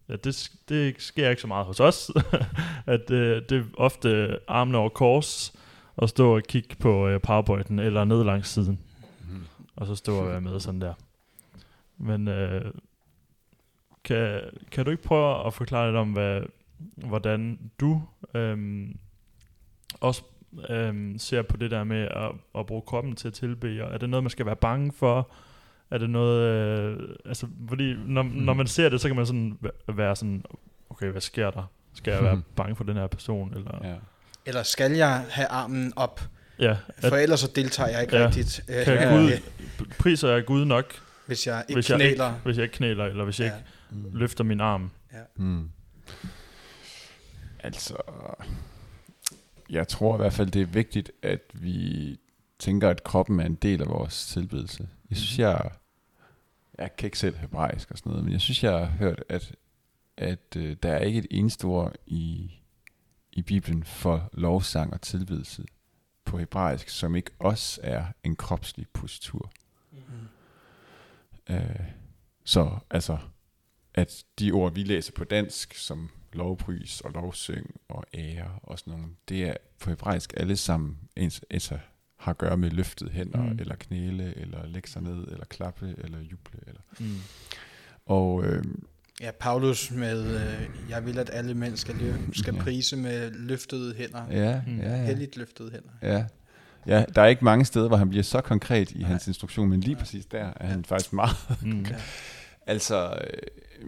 ja, 0.09 0.15
det, 0.15 0.51
det 0.69 0.95
sker 1.01 1.29
ikke 1.29 1.41
så 1.41 1.47
meget 1.47 1.65
hos 1.65 1.79
os, 1.79 2.11
at 2.85 3.11
øh, 3.11 3.41
det 3.49 3.57
er 3.59 3.63
ofte 3.77 4.39
armene 4.47 4.77
over 4.77 4.89
kors, 4.89 5.53
og 5.95 6.09
stå 6.09 6.35
og 6.35 6.43
kigge 6.43 6.75
på 6.75 7.07
øh, 7.07 7.21
powerpointen, 7.21 7.79
eller 7.79 8.03
ned 8.03 8.23
langs 8.23 8.49
siden, 8.49 8.79
Mm. 9.29 9.43
og 9.75 9.87
så 9.87 9.95
stå 9.95 10.15
og 10.17 10.27
være 10.27 10.41
med 10.41 10.59
sådan 10.59 10.81
der. 10.81 10.93
Men 11.97 12.27
øh, 12.27 12.71
kan, 14.03 14.41
kan 14.71 14.85
du 14.85 14.91
ikke 14.91 15.03
prøve 15.03 15.47
at 15.47 15.53
forklare 15.53 15.87
lidt 15.87 15.97
om, 15.97 16.11
hvad, 16.11 16.41
hvordan 16.95 17.71
du 17.79 18.01
øhm, 18.33 18.97
også 20.01 20.23
øhm, 20.69 21.17
ser 21.17 21.41
på 21.41 21.57
det 21.57 21.71
der 21.71 21.83
med 21.83 22.01
at, 22.11 22.31
at 22.55 22.65
bruge 22.65 22.81
kroppen 22.81 23.15
til 23.15 23.27
at 23.27 23.33
tilbe? 23.33 23.83
Og 23.85 23.93
er 23.93 23.97
det 23.97 24.09
noget, 24.09 24.23
man 24.23 24.29
skal 24.29 24.45
være 24.45 24.55
bange 24.55 24.91
for? 24.91 25.31
Er 25.93 25.97
det 25.97 26.09
noget... 26.09 26.41
Øh, 26.41 26.99
altså, 27.25 27.47
fordi 27.69 27.93
når, 28.05 28.21
mm. 28.21 28.29
når 28.29 28.53
man 28.53 28.67
ser 28.67 28.89
det, 28.89 29.01
så 29.01 29.07
kan 29.09 29.15
man 29.15 29.25
sådan 29.25 29.57
væ- 29.65 29.93
være 29.95 30.15
sådan, 30.15 30.43
okay, 30.89 31.07
hvad 31.11 31.21
sker 31.21 31.51
der? 31.51 31.71
Skal 31.93 32.11
jeg 32.13 32.23
være 32.23 32.41
bange 32.55 32.75
for 32.75 32.83
den 32.83 32.95
her 32.97 33.07
person? 33.07 33.53
Eller, 33.53 33.79
Ja. 33.83 33.95
Eller 34.45 34.63
skal 34.63 34.91
jeg 34.91 35.25
have 35.29 35.47
armen 35.47 35.93
op? 35.95 36.21
ja 36.59 36.77
For 36.99 37.15
ellers 37.15 37.39
så 37.39 37.51
deltager 37.55 37.89
jeg 37.89 38.01
ikke 38.01 38.17
Ja. 38.17 38.25
rigtigt. 38.27 38.61
Øh, 38.69 38.85
kan 38.85 38.93
Ja. 38.93 39.15
Gud, 39.15 39.31
priser 39.99 40.29
jeg 40.29 40.45
Gud 40.45 40.65
nok, 40.65 40.85
Hvis 41.25 41.47
jeg 41.47 41.63
ikke 41.69 41.77
hvis 41.77 41.89
jeg, 41.89 41.97
knæler. 41.97 42.29
ikke, 42.29 42.39
hvis 42.45 42.57
jeg 42.57 42.63
ikke 42.63 42.75
knæler, 42.75 43.05
eller 43.05 43.23
hvis 43.23 43.39
jeg 43.39 43.47
Ja. 43.47 43.55
ikke 43.55 44.07
Mm. 44.09 44.17
løfter 44.17 44.43
min 44.43 44.61
arm? 44.61 44.91
Mm. 45.35 45.69
Altså, 47.59 47.95
jeg 49.69 49.87
tror 49.87 50.15
i 50.15 50.17
hvert 50.17 50.33
fald, 50.33 50.51
det 50.51 50.61
er 50.61 50.65
vigtigt, 50.65 51.11
at 51.23 51.39
vi 51.53 52.17
tænker, 52.59 52.89
at 52.89 53.03
kroppen 53.03 53.39
er 53.39 53.45
en 53.45 53.55
del 53.55 53.81
af 53.81 53.87
vores 53.87 54.25
tilbedelse. 54.25 54.87
Jeg 55.09 55.17
synes, 55.17 55.39
jeg, 55.39 55.69
jeg 56.83 56.95
kan 56.95 57.07
ikke 57.07 57.19
selv 57.19 57.37
hebraisk 57.37 57.91
og 57.91 57.97
sådan 57.97 58.09
noget, 58.09 58.23
men 58.23 58.33
jeg 58.33 58.41
synes, 58.41 58.63
jeg 58.63 58.71
har 58.71 58.85
hørt, 58.85 59.23
at, 59.29 59.55
at 60.17 60.55
øh, 60.57 60.77
der 60.83 60.91
er 60.91 60.99
ikke 60.99 61.19
et 61.19 61.27
eneste 61.31 61.65
ord 61.65 61.95
i, 62.05 62.51
i 63.31 63.41
Bibelen 63.41 63.83
for 63.83 64.29
lovsang 64.33 64.93
og 64.93 65.01
tilbedelse 65.01 65.65
på 66.25 66.37
hebraisk, 66.37 66.89
som 66.89 67.15
ikke 67.15 67.31
også 67.39 67.81
er 67.83 68.05
en 68.23 68.35
kropslig 68.35 68.87
postur. 68.93 69.51
Mm. 69.91 69.99
Øh, 71.55 71.79
så 72.43 72.77
altså, 72.89 73.17
at 73.93 74.23
de 74.39 74.51
ord, 74.51 74.73
vi 74.73 74.83
læser 74.83 75.13
på 75.13 75.23
dansk, 75.23 75.73
som 75.73 76.09
lovpris 76.33 77.01
og 77.01 77.11
lovsyng 77.11 77.81
og 77.87 78.03
ære 78.13 78.59
og 78.63 78.79
sådan 78.79 78.93
nogle, 78.93 79.15
det 79.29 79.43
er 79.43 79.53
på 79.79 79.89
hebraisk 79.89 80.33
alle 80.37 80.57
sammen 80.57 80.99
ens, 81.15 81.41
altså, 81.49 81.79
har 82.23 82.31
at 82.31 82.37
gøre 82.37 82.57
med 82.57 82.69
løftet 82.71 83.09
hænder, 83.11 83.43
Mm. 83.43 83.57
eller 83.59 83.75
knæle, 83.75 84.37
eller 84.37 84.67
lægge 84.67 84.89
sig 84.89 85.01
ned, 85.01 85.27
eller 85.31 85.45
klappe, 85.45 85.95
eller 85.97 86.17
juble. 86.19 86.59
Eller. 86.67 86.81
Mm. 86.99 87.15
Og 88.05 88.45
øh, 88.45 88.63
Ja, 89.21 89.31
Paulus 89.39 89.91
med, 89.91 90.35
øh, 90.35 90.69
jeg 90.89 91.05
vil, 91.05 91.19
at 91.19 91.29
alle 91.33 91.53
mænd 91.53 91.77
skal, 91.77 91.95
lø- 91.95 92.33
skal 92.33 92.55
Ja. 92.55 92.61
prise 92.61 92.97
med 92.97 93.31
løftede 93.31 93.95
hænder. 93.95 94.23
ja, 94.31 94.61
Mm. 94.67 94.79
ja, 94.79 94.95
ja, 94.95 95.05
Helligt 95.05 95.37
løftede 95.37 95.71
hænder. 95.71 95.89
ja. 96.01 96.25
Ja, 96.87 97.05
der 97.15 97.21
er 97.21 97.25
ikke 97.27 97.45
mange 97.45 97.65
steder, 97.65 97.87
hvor 97.87 97.97
han 97.97 98.09
bliver 98.09 98.23
så 98.23 98.41
konkret 98.41 98.91
i 98.91 98.97
Nej. 98.97 99.07
hans 99.09 99.27
instruktion, 99.27 99.69
men 99.69 99.79
lige 99.79 99.93
Nej. 99.93 99.99
præcis 100.01 100.25
der 100.25 100.51
er 100.55 100.67
han 100.67 100.85
faktisk 100.85 101.13
meget 101.13 101.35
Mm. 101.61 101.81
Ja. 101.89 101.95
Altså, 102.67 103.17
øh, 103.81 103.87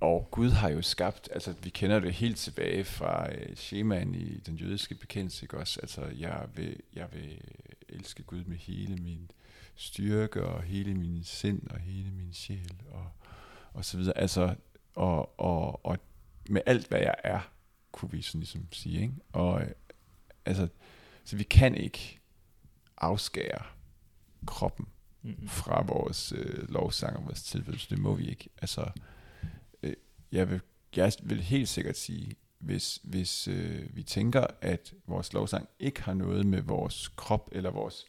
og 0.00 0.28
Gud 0.30 0.50
har 0.50 0.68
jo 0.68 0.82
skabt, 0.82 1.28
altså 1.32 1.54
vi 1.62 1.70
kender 1.70 2.00
det 2.00 2.12
helt 2.12 2.36
tilbage 2.38 2.84
fra 2.84 3.32
øh, 3.34 3.56
schemaen 3.56 4.14
i 4.14 4.38
den 4.38 4.56
jødiske 4.56 4.94
bekendelse, 4.94 5.44
ikke 5.44 5.58
også? 5.58 5.80
Altså, 5.80 6.04
jeg 6.06 6.48
vil, 6.54 6.76
jeg 6.94 7.08
vil 7.12 7.40
elske 7.88 8.22
Gud 8.22 8.44
med 8.44 8.56
hele 8.56 8.96
min 8.96 9.30
styrke, 9.76 10.44
og 10.44 10.62
hele 10.62 10.94
min 10.94 11.24
sind, 11.24 11.70
og 11.70 11.78
hele 11.78 12.10
min 12.10 12.32
sjæl, 12.32 12.72
og, 12.90 13.08
og 13.72 13.84
så 13.84 13.96
videre. 13.96 14.18
Altså, 14.18 14.54
og, 14.94 15.40
og, 15.40 15.86
og 15.86 15.98
med 16.48 16.62
alt, 16.66 16.88
hvad 16.88 16.98
jeg 17.00 17.14
er, 17.24 17.40
kunne 17.92 18.10
vi 18.10 18.22
sådan 18.22 18.40
ligesom 18.40 18.66
sige, 18.72 19.00
ikke? 19.00 19.14
Og 19.32 19.62
øh, 19.62 19.70
altså, 20.44 20.68
så 21.24 21.36
vi 21.36 21.42
kan 21.42 21.74
ikke 21.74 22.20
afskære 22.98 23.62
kroppen 24.46 24.86
Mm. 25.22 25.48
fra 25.48 25.82
vores 25.82 26.32
øh, 26.36 26.68
lovsang 26.68 27.16
og 27.16 27.24
vores 27.24 27.42
tilbedelse. 27.42 27.90
Det 27.90 27.98
må 27.98 28.14
vi 28.14 28.28
ikke. 28.28 28.48
Altså, 28.62 28.90
jeg, 30.32 30.50
vil, 30.50 30.60
jeg 30.96 31.12
vil 31.22 31.42
helt 31.42 31.68
sikkert 31.68 31.96
sige, 31.96 32.36
hvis, 32.58 33.00
hvis 33.02 33.48
øh, 33.48 33.96
vi 33.96 34.02
tænker, 34.02 34.46
at 34.60 34.94
vores 35.06 35.32
lovsang 35.32 35.68
ikke 35.78 36.02
har 36.02 36.14
noget 36.14 36.46
med 36.46 36.62
vores 36.62 37.08
krop 37.08 37.48
eller 37.52 37.70
vores 37.70 38.04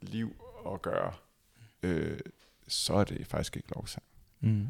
liv 0.00 0.36
at 0.72 0.82
gøre, 0.82 1.12
øh, 1.82 2.18
så 2.68 2.94
er 2.94 3.04
det 3.04 3.26
faktisk 3.26 3.56
ikke 3.56 3.68
lovsang. 3.74 4.04
Mm. 4.40 4.66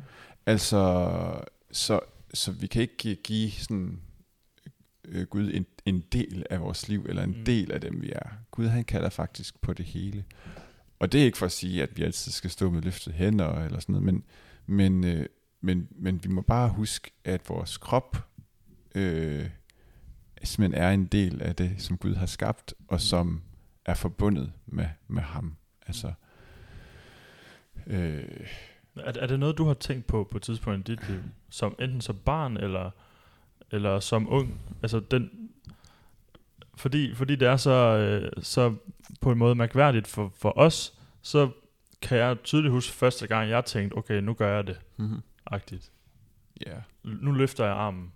Altså, 0.46 1.44
så, 1.70 2.00
så 2.34 2.52
vi 2.52 2.66
kan 2.66 2.82
ikke 2.82 3.14
give, 3.14 3.50
sådan 3.50 4.00
øh, 5.04 5.26
Gud 5.26 5.50
en, 5.54 5.66
en 5.84 6.00
del 6.12 6.46
af 6.50 6.60
vores 6.60 6.88
liv, 6.88 7.06
eller 7.08 7.22
en 7.22 7.38
mm. 7.38 7.44
del 7.44 7.72
af 7.72 7.80
dem, 7.80 8.02
vi 8.02 8.12
er. 8.12 8.28
Gud, 8.50 8.66
han 8.66 8.84
kalder 8.84 9.08
faktisk 9.08 9.60
på 9.60 9.72
det 9.72 9.84
hele. 9.84 10.24
Og 10.98 11.12
det 11.12 11.20
er 11.20 11.24
ikke 11.24 11.38
for 11.38 11.46
at 11.46 11.52
sige, 11.52 11.82
at 11.82 11.96
vi 11.96 12.02
altid 12.02 12.32
skal 12.32 12.50
stå 12.50 12.70
med 12.70 12.82
løftede 12.82 13.14
hænder, 13.14 13.64
eller 13.64 13.80
sådan 13.80 13.92
noget, 13.92 14.04
men, 14.04 14.24
men, 14.66 15.04
øh, 15.04 15.26
men, 15.64 15.88
men 15.90 16.24
vi 16.24 16.28
må 16.28 16.40
bare 16.40 16.68
huske, 16.68 17.10
at 17.24 17.48
vores 17.48 17.76
krop 17.76 18.16
øh, 18.94 19.50
simpelthen 20.42 20.82
er 20.82 20.90
en 20.90 21.06
del 21.06 21.42
af 21.42 21.56
det, 21.56 21.74
som 21.78 21.96
Gud 21.98 22.14
har 22.14 22.26
skabt, 22.26 22.74
og 22.88 23.00
som 23.00 23.42
er 23.84 23.94
forbundet 23.94 24.52
med, 24.66 24.86
med 25.08 25.22
ham. 25.22 25.56
Altså, 25.86 26.12
øh, 27.86 28.24
Er, 28.96 29.12
er 29.20 29.26
det 29.26 29.40
noget, 29.40 29.58
du 29.58 29.64
har 29.64 29.74
tænkt 29.74 30.06
på 30.06 30.28
på 30.30 30.36
et 30.36 30.42
tidspunkt 30.42 30.88
i 30.88 30.92
dit 30.92 31.08
liv? 31.08 31.20
Som, 31.50 31.76
enten 31.80 32.00
som 32.00 32.16
barn 32.16 32.56
eller, 32.56 32.90
eller 33.70 34.00
som 34.00 34.32
ung? 34.32 34.60
Altså 34.82 35.00
den, 35.00 35.50
fordi, 36.76 37.14
fordi 37.14 37.36
det 37.36 37.48
er 37.48 37.56
så, 37.56 37.70
øh, 37.70 38.32
så 38.42 38.74
på 39.20 39.32
en 39.32 39.38
måde 39.38 39.54
mærkværdigt 39.54 40.06
for, 40.06 40.32
for 40.36 40.58
os, 40.58 40.98
så 41.22 41.50
kan 42.02 42.18
jeg 42.18 42.36
tydeligt 42.44 42.72
huske 42.72 42.92
første 42.92 43.26
gang, 43.26 43.50
jeg 43.50 43.64
tænkte, 43.64 43.94
okay, 43.94 44.20
nu 44.20 44.34
gør 44.34 44.56
jeg 44.56 44.66
det, 44.66 44.80
mm-hmm. 44.96 45.20
Agtigt. 45.46 45.90
ja. 46.66 46.72
Nu 47.04 47.32
løfter 47.32 47.64
jeg 47.64 47.74
armen. 47.74 48.12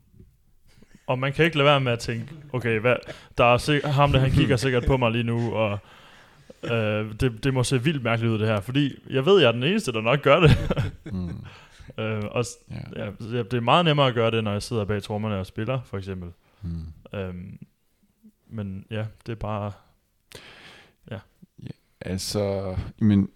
Og 1.06 1.18
man 1.18 1.32
kan 1.32 1.44
ikke 1.44 1.56
lade 1.56 1.66
være 1.66 1.80
med 1.80 1.92
at 1.92 1.98
tænke, 1.98 2.34
okay, 2.52 2.80
hvad, 2.80 2.96
der 3.38 3.44
er 3.44 3.58
sik- 3.58 3.82
ham 3.84 4.12
der, 4.12 4.18
han 4.18 4.30
kigger 4.30 4.56
sikkert 4.66 4.84
på 4.86 4.96
mig 4.96 5.12
lige 5.12 5.24
nu, 5.24 5.52
og 5.54 5.78
øh, 6.64 7.20
det, 7.20 7.44
det 7.44 7.54
må 7.54 7.64
se 7.64 7.82
vildt 7.82 8.02
mærkeligt 8.02 8.32
ud 8.32 8.38
det 8.38 8.46
her, 8.48 8.60
fordi 8.60 8.94
jeg 9.10 9.26
ved, 9.26 9.40
jeg 9.40 9.48
er 9.48 9.52
den 9.52 9.62
eneste, 9.62 9.92
der 9.92 10.00
nok 10.00 10.22
gør 10.22 10.40
det. 10.40 10.50
Mm. 11.04 11.44
øh, 12.04 12.22
og 12.24 12.44
s- 12.44 12.58
Ja. 12.96 13.04
ja, 13.04 13.10
det 13.42 13.54
er 13.54 13.60
meget 13.60 13.84
nemmere 13.84 14.06
at 14.08 14.14
gøre 14.14 14.30
det, 14.30 14.44
når 14.44 14.52
jeg 14.52 14.62
sidder 14.62 14.84
bag 14.84 15.02
trommerne 15.02 15.38
og 15.38 15.46
spiller, 15.46 15.80
for 15.84 15.98
eksempel. 15.98 16.30
Mm. 16.62 17.18
Øhm, 17.18 17.58
men 18.46 18.86
ja, 18.90 19.06
det 19.26 19.32
er 19.32 19.36
bare... 19.36 19.72
Altså, 22.00 22.76
men 22.98 23.28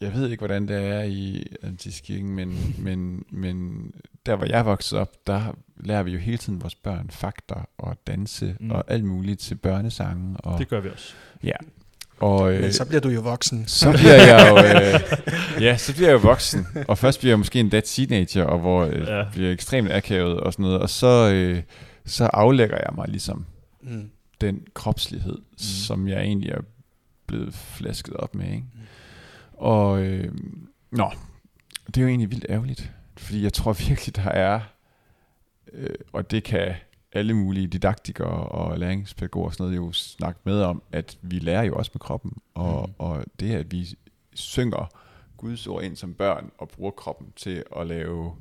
jeg 0.00 0.12
ved 0.14 0.28
ikke, 0.30 0.40
hvordan 0.40 0.68
det 0.68 0.76
er 0.86 1.02
i 1.02 1.44
Antiskirken, 1.62 2.30
men, 2.30 2.74
men, 2.78 3.24
men 3.30 3.82
der, 4.26 4.36
hvor 4.36 4.46
jeg 4.46 4.66
voksede 4.66 5.00
op, 5.00 5.12
der 5.26 5.56
lærer 5.76 6.02
vi 6.02 6.10
jo 6.10 6.18
hele 6.18 6.38
tiden 6.38 6.60
vores 6.62 6.74
børn 6.74 7.10
fakter 7.10 7.68
og 7.78 7.96
danse 8.06 8.56
Mm. 8.60 8.70
og 8.70 8.84
alt 8.88 9.04
muligt 9.04 9.40
til 9.40 9.54
børnesange. 9.54 10.36
Og, 10.36 10.58
Det 10.58 10.68
gør 10.68 10.80
vi 10.80 10.88
også. 10.88 11.12
og, 12.20 12.54
øh, 12.54 12.60
Men 12.60 12.72
så 12.72 12.84
bliver 12.84 13.00
du 13.00 13.08
jo 13.08 13.20
voksen. 13.20 13.66
så 13.66 13.92
bliver 13.92 14.14
jeg 14.14 14.48
jo, 14.50 14.56
øh, 14.58 15.00
ja, 15.66 15.76
så 15.76 15.94
bliver 15.94 16.08
jeg 16.08 16.14
jo 16.14 16.18
voksen, 16.28 16.66
og 16.88 16.98
først 16.98 17.18
bliver 17.20 17.30
jeg 17.32 17.38
måske 17.38 17.60
endda 17.60 17.80
teenager, 17.80 18.44
og 18.44 18.58
hvor 18.58 18.84
øh, 18.84 19.00
Ja. 19.00 19.18
ja. 19.18 19.24
bliver 19.32 19.52
ekstremt 19.52 19.92
akavet 19.92 20.40
og 20.40 20.52
sådan 20.52 20.62
noget, 20.62 20.78
og 20.80 20.90
så, 20.90 21.30
øh, 21.34 21.62
så 22.06 22.24
aflægger 22.24 22.76
jeg 22.76 22.90
mig 22.94 23.08
ligesom 23.08 23.46
Mm. 23.82 24.10
den 24.40 24.60
kropslighed, 24.74 25.38
mm. 25.38 25.58
som 25.58 26.08
jeg 26.08 26.20
egentlig 26.20 26.50
er 26.50 26.60
blevet 27.26 27.54
flasket 27.54 28.14
op 28.14 28.34
med. 28.34 28.44
Ikke? 28.46 28.56
Mm. 28.74 28.80
Og 29.58 30.02
øh, 30.02 30.34
nå, 30.90 31.10
det 31.86 31.96
er 31.96 32.02
jo 32.02 32.08
egentlig 32.08 32.30
vildt 32.30 32.46
ærgerligt, 32.48 32.92
fordi 33.16 33.42
jeg 33.42 33.52
tror 33.52 33.72
virkelig, 33.88 34.16
der 34.16 34.30
er, 34.30 34.60
øh, 35.72 35.94
og 36.12 36.30
det 36.30 36.44
kan 36.44 36.74
alle 37.12 37.34
mulige 37.34 37.66
didaktikere 37.66 38.28
og 38.48 38.78
læringspædagoger 38.78 39.46
og 39.46 39.52
sådan 39.54 39.64
noget 39.64 39.76
jo 39.76 39.92
snakke 39.92 40.40
med 40.44 40.60
om, 40.62 40.82
at 40.92 41.18
vi 41.22 41.38
lærer 41.38 41.62
jo 41.62 41.74
også 41.76 41.90
med 41.94 42.00
kroppen, 42.00 42.32
og, 42.54 42.88
Mm. 42.88 42.94
og 42.98 43.24
det 43.40 43.54
at 43.54 43.72
vi 43.72 43.86
synger 44.34 44.90
Guds 45.36 45.66
ord 45.66 45.82
ind 45.82 45.96
som 45.96 46.14
børn, 46.14 46.50
og 46.58 46.68
bruger 46.68 46.90
kroppen 46.90 47.32
til 47.36 47.64
at 47.76 47.86
lave 47.86 48.32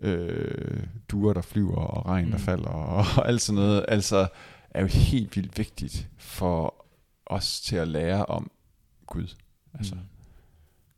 øh, 0.00 0.82
duer, 1.08 1.32
der 1.32 1.40
flyver, 1.42 1.76
og 1.76 2.06
regn, 2.06 2.26
der 2.30 2.38
Mm. 2.38 2.44
falder, 2.44 2.68
og, 2.70 2.96
og 3.18 3.28
alt 3.28 3.42
sådan 3.42 3.54
noget, 3.62 3.84
altså 3.88 4.28
er 4.70 4.80
jo 4.80 4.86
helt 4.86 5.36
vildt 5.36 5.58
vigtigt 5.58 6.08
for 6.18 6.86
os 7.26 7.60
til 7.60 7.76
at 7.76 7.88
lære 7.88 8.26
om 8.26 8.50
Gud. 9.06 9.34
Altså, 9.74 9.94
Mm. 9.94 10.00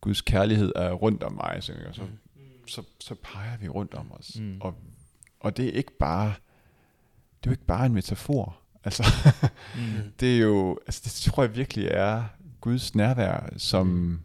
Guds 0.03 0.21
kærlighed 0.21 0.71
er 0.75 0.91
rundt 0.91 1.23
om 1.23 1.31
mig, 1.33 1.57
så, 1.61 1.73
og 1.87 1.95
så, 1.95 2.01
Mm. 2.01 2.67
så, 2.67 2.83
så 2.99 3.15
peger 3.23 3.57
vi 3.57 3.67
rundt 3.69 3.93
om 3.93 4.11
os. 4.11 4.31
Mm. 4.39 4.57
Og, 4.61 4.75
og 5.39 5.57
det 5.57 5.65
er 5.67 5.71
ikke 5.71 5.97
bare 5.99 6.27
det 7.43 7.49
er 7.49 7.51
jo 7.51 7.51
ikke 7.51 7.65
bare 7.65 7.85
en 7.85 7.93
metafor. 7.93 8.57
Altså, 8.83 9.03
Mm. 9.75 9.81
det 10.19 10.35
er 10.35 10.39
jo, 10.39 10.79
altså 10.87 11.01
det 11.03 11.11
tror 11.11 11.43
jeg 11.43 11.55
virkelig 11.55 11.87
er 11.91 12.23
Guds 12.61 12.95
nærvær, 12.95 13.49
som, 13.57 14.19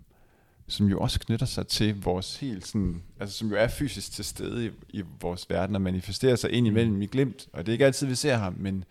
som 0.68 0.86
jo 0.86 1.00
også 1.00 1.20
knytter 1.20 1.46
sig 1.46 1.66
til 1.66 2.02
vores 2.02 2.36
helt 2.36 2.66
sådan, 2.66 3.02
altså 3.20 3.38
som 3.38 3.48
jo 3.48 3.56
er 3.56 3.68
fysisk 3.68 4.12
til 4.12 4.24
stede 4.24 4.66
i, 4.66 4.70
i 4.88 5.02
vores 5.20 5.50
verden 5.50 5.74
og 5.74 5.82
manifesterer 5.82 6.36
sig 6.36 6.50
ind 6.50 6.66
imellem 6.66 7.02
i 7.02 7.06
glimt. 7.06 7.48
Og 7.52 7.66
det 7.66 7.72
er 7.72 7.74
ikke 7.74 7.86
altid, 7.86 8.06
vi 8.06 8.14
ser 8.14 8.36
ham, 8.36 8.54
men, 8.58 8.84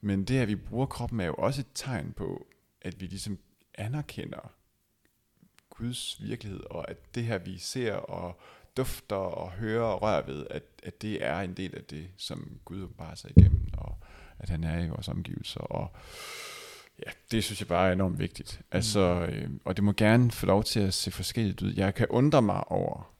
men 0.00 0.24
det, 0.24 0.38
at 0.38 0.48
vi 0.48 0.54
bruger 0.56 0.86
kroppen, 0.86 1.20
er 1.20 1.26
jo 1.26 1.34
også 1.34 1.60
et 1.60 1.66
tegn 1.74 2.12
på, 2.16 2.46
at 2.82 3.00
vi 3.00 3.06
ligesom 3.06 3.38
anerkender 3.74 4.50
Guds 5.78 6.16
virkelighed, 6.22 6.60
og 6.70 6.90
at 6.90 7.14
det 7.14 7.24
her, 7.24 7.38
vi 7.38 7.58
ser 7.58 7.92
og 7.94 8.40
dufter 8.76 9.16
og 9.16 9.50
hører 9.50 9.82
og 9.84 10.02
rører 10.02 10.26
ved, 10.26 10.46
at, 10.50 10.62
at 10.82 11.02
det 11.02 11.24
er 11.26 11.40
en 11.40 11.54
del 11.54 11.74
af 11.76 11.84
det, 11.84 12.06
som 12.16 12.58
Gud 12.64 12.82
åbenbarer 12.82 13.14
sig 13.14 13.30
igennem, 13.36 13.60
og 13.76 13.96
at 14.38 14.50
han 14.50 14.64
er 14.64 14.84
i 14.84 14.88
vores 14.88 15.08
omgivelser. 15.08 15.60
Og 15.60 15.96
ja, 17.06 17.10
det 17.30 17.44
synes 17.44 17.60
jeg 17.60 17.68
bare 17.68 17.88
er 17.88 17.92
enormt 17.92 18.18
vigtigt. 18.18 18.60
Altså, 18.70 19.00
øh, 19.30 19.50
og 19.64 19.76
det 19.76 19.84
må 19.84 19.92
gerne 19.92 20.30
få 20.30 20.46
lov 20.46 20.64
til 20.64 20.80
at 20.80 20.94
se 20.94 21.10
forskelligt 21.10 21.62
ud. 21.62 21.72
Jeg 21.74 21.94
kan 21.94 22.06
undre 22.10 22.42
mig 22.42 22.68
over, 22.70 23.14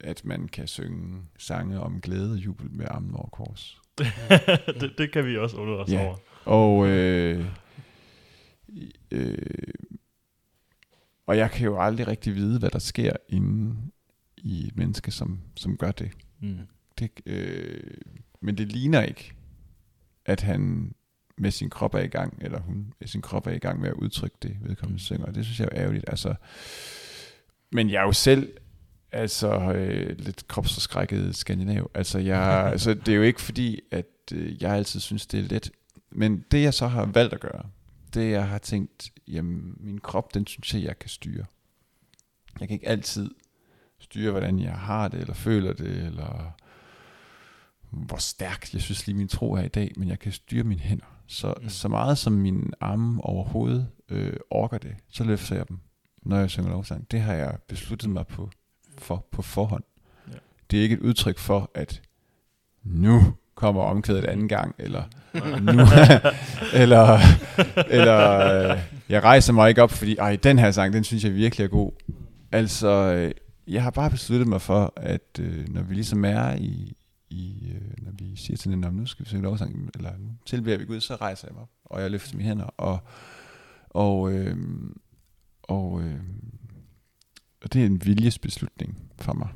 at 0.00 0.24
man 0.24 0.48
kan 0.48 0.66
synge 0.68 1.22
sange 1.38 1.80
om 1.80 2.00
glæde 2.00 2.32
og 2.32 2.36
jubel 2.38 2.70
med 2.70 2.86
armen 2.90 3.14
over 3.14 3.28
kors. 3.28 3.80
det, 4.80 4.94
det 4.98 5.12
kan 5.12 5.26
vi 5.26 5.38
også 5.38 5.56
undre 5.56 5.76
os 5.76 5.90
Ja. 5.92 6.04
over. 6.06 6.16
Og, 6.44 6.88
øh, 6.88 7.44
øh, 9.10 9.38
og 11.26 11.36
jeg 11.36 11.50
kan 11.50 11.64
jo 11.64 11.80
aldrig 11.80 12.06
rigtig 12.08 12.34
vide, 12.34 12.58
hvad 12.58 12.70
der 12.70 12.78
sker 12.78 13.12
inde 13.28 13.76
i 14.36 14.66
et 14.66 14.76
menneske, 14.76 15.10
som, 15.10 15.40
som 15.56 15.76
gør 15.76 15.90
det. 15.90 16.10
Mm. 16.40 16.58
det 16.98 17.10
øh, 17.26 17.80
men 18.40 18.58
det 18.58 18.72
ligner 18.72 19.02
ikke, 19.02 19.32
at 20.24 20.40
han 20.40 20.94
med 21.38 21.50
sin 21.50 21.70
krop 21.70 21.94
er 21.94 21.98
i 21.98 22.06
gang, 22.06 22.38
eller 22.40 22.60
hun 22.60 22.92
med 23.00 23.08
sin 23.08 23.22
krop 23.22 23.46
er 23.46 23.50
i 23.50 23.58
gang 23.58 23.80
med 23.80 23.88
at 23.88 23.94
udtrykke 23.94 24.36
det, 24.42 24.56
vedkommende 24.60 24.94
Mm. 24.94 24.98
synger. 24.98 25.32
Det 25.32 25.44
synes 25.44 25.60
jeg 25.60 25.68
er 25.72 25.82
ærgerligt. 25.82 26.04
Altså, 26.08 26.34
men 27.72 27.90
jeg 27.90 28.00
er 28.00 28.06
jo 28.06 28.12
selv 28.12 28.52
altså 29.12 29.72
øh, 29.72 30.18
lidt 30.18 30.48
kropsforskrækket 30.48 31.36
skandinav. 31.36 31.90
Altså, 31.94 32.18
jeg, 32.18 32.68
altså, 32.72 32.94
det 32.94 33.08
er 33.08 33.16
jo 33.16 33.22
ikke 33.22 33.40
fordi, 33.40 33.80
at 33.90 34.06
øh, 34.34 34.62
jeg 34.62 34.72
altid 34.72 35.00
synes, 35.00 35.26
det 35.26 35.40
er 35.40 35.48
let. 35.48 35.70
Men 36.10 36.44
det, 36.50 36.62
jeg 36.62 36.74
så 36.74 36.86
har 36.86 37.06
valgt 37.06 37.34
at 37.34 37.40
gøre, 37.40 37.62
det 38.14 38.30
jeg 38.30 38.48
har 38.48 38.58
tænkt, 38.58 39.10
jamen, 39.28 39.74
min 39.80 39.98
krop, 40.00 40.34
den 40.34 40.46
synes 40.46 40.74
jeg, 40.74 40.82
jeg 40.82 40.98
kan 40.98 41.08
styre. 41.08 41.44
Jeg 42.60 42.68
kan 42.68 42.74
ikke 42.74 42.88
altid 42.88 43.30
styre, 43.98 44.30
hvordan 44.30 44.58
jeg 44.60 44.72
har 44.78 45.08
det, 45.08 45.20
eller 45.20 45.34
føler 45.34 45.72
det, 45.72 46.04
eller 46.06 46.56
hvor 47.90 48.16
stærk 48.16 48.74
jeg 48.74 48.82
synes 48.82 49.06
lige 49.06 49.16
min 49.16 49.28
tro 49.28 49.52
er 49.52 49.62
i 49.62 49.68
dag, 49.68 49.92
men 49.96 50.08
jeg 50.08 50.18
kan 50.18 50.32
styre 50.32 50.64
mine 50.64 50.80
hænder. 50.80 51.06
Så, 51.26 51.54
Mm. 51.62 51.68
så 51.68 51.88
meget 51.88 52.18
som 52.18 52.32
mine 52.32 52.70
arme 52.80 53.22
overhovedet 53.24 53.88
øh, 54.08 54.36
orker 54.50 54.78
det, 54.78 54.96
så 55.08 55.24
løfter 55.24 55.56
jeg 55.56 55.68
dem, 55.68 55.78
når 56.22 56.36
jeg 56.38 56.50
synger 56.50 56.70
lovsang. 56.70 57.10
Det 57.10 57.20
har 57.20 57.34
jeg 57.34 57.58
besluttet 57.68 58.10
mig 58.10 58.26
på, 58.26 58.50
for, 58.98 59.26
på 59.30 59.42
forhånd. 59.42 59.84
Ja. 60.28 60.38
Det 60.70 60.78
er 60.78 60.82
ikke 60.82 60.94
et 60.94 61.00
udtryk 61.00 61.38
for, 61.38 61.70
at 61.74 62.02
nu 62.82 63.34
kommer 63.56 63.82
omkvædet 63.82 64.24
anden 64.24 64.48
gang, 64.48 64.74
eller 64.78 65.02
nu, 65.60 65.82
eller, 66.82 67.18
eller 67.90 68.38
øh, 68.70 68.78
jeg 69.08 69.22
rejser 69.22 69.52
mig 69.52 69.68
ikke 69.68 69.82
op, 69.82 69.90
fordi 69.90 70.16
ej, 70.16 70.36
den 70.36 70.58
her 70.58 70.70
sang, 70.70 70.92
den 70.92 71.04
synes 71.04 71.24
jeg 71.24 71.34
virkelig 71.34 71.64
er 71.64 71.68
god. 71.68 71.92
Altså, 72.52 72.88
øh, 72.88 73.30
jeg 73.66 73.82
har 73.82 73.90
bare 73.90 74.10
besluttet 74.10 74.48
mig 74.48 74.60
for, 74.60 74.92
at 74.96 75.40
øh, 75.40 75.68
når 75.68 75.82
vi 75.82 75.94
ligesom 75.94 76.24
er 76.24 76.54
i, 76.54 76.96
i 77.30 77.72
øh, 77.74 78.04
når 78.04 78.12
vi 78.18 78.36
siger 78.36 78.56
til 78.56 78.70
den, 78.70 78.80
nu 78.80 79.06
skal 79.06 79.24
vi 79.24 79.28
synge 79.28 79.42
lovsang, 79.42 79.90
eller 79.94 80.10
nu 80.18 80.30
tilbeder 80.46 80.78
vi 80.78 80.84
Gud, 80.84 81.00
så 81.00 81.16
rejser 81.16 81.48
jeg 81.48 81.54
mig 81.54 81.62
op, 81.62 81.70
og 81.84 82.02
jeg 82.02 82.10
løfter 82.10 82.36
mine 82.36 82.48
hænder, 82.48 82.64
og, 82.76 82.98
og, 83.90 84.32
øh, 84.32 84.56
og, 85.62 86.02
øh, 86.02 86.20
og 87.62 87.72
det 87.72 87.82
er 87.82 87.86
en 87.86 88.04
viljesbeslutning 88.04 88.98
for 89.18 89.32
mig. 89.32 89.48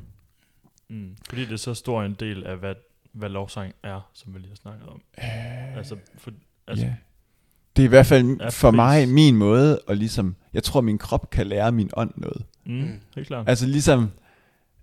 Mm. 0.88 1.16
Fordi 1.28 1.44
det 1.44 1.52
er 1.52 1.56
så 1.56 1.74
stor 1.74 2.02
en 2.02 2.14
del 2.14 2.44
af, 2.44 2.56
hvad, 2.56 2.74
hvad 3.12 3.28
lovsang 3.28 3.72
er, 3.82 4.10
som 4.14 4.34
vi 4.34 4.38
lige 4.38 4.48
har 4.48 4.56
snakket 4.56 4.88
om. 4.88 5.00
Altså, 5.76 5.96
for, 6.18 6.30
altså 6.66 6.84
ja. 6.86 6.94
Det 7.76 7.82
er 7.82 7.86
i 7.86 7.88
hvert 7.88 8.06
fald 8.06 8.40
Ja, 8.40 8.48
for 8.48 8.70
mig 8.70 9.08
min 9.08 9.36
måde, 9.36 9.78
og 9.78 9.96
ligesom, 9.96 10.36
jeg 10.52 10.62
tror 10.62 10.80
min 10.80 10.98
krop 10.98 11.30
kan 11.30 11.46
lære 11.46 11.72
min 11.72 11.90
ånd 11.96 12.10
noget. 12.16 12.44
mm, 12.66 12.72
Mm. 12.74 13.00
helt 13.14 13.26
klart. 13.26 13.48
Altså 13.48 13.66
ligesom, 13.66 14.10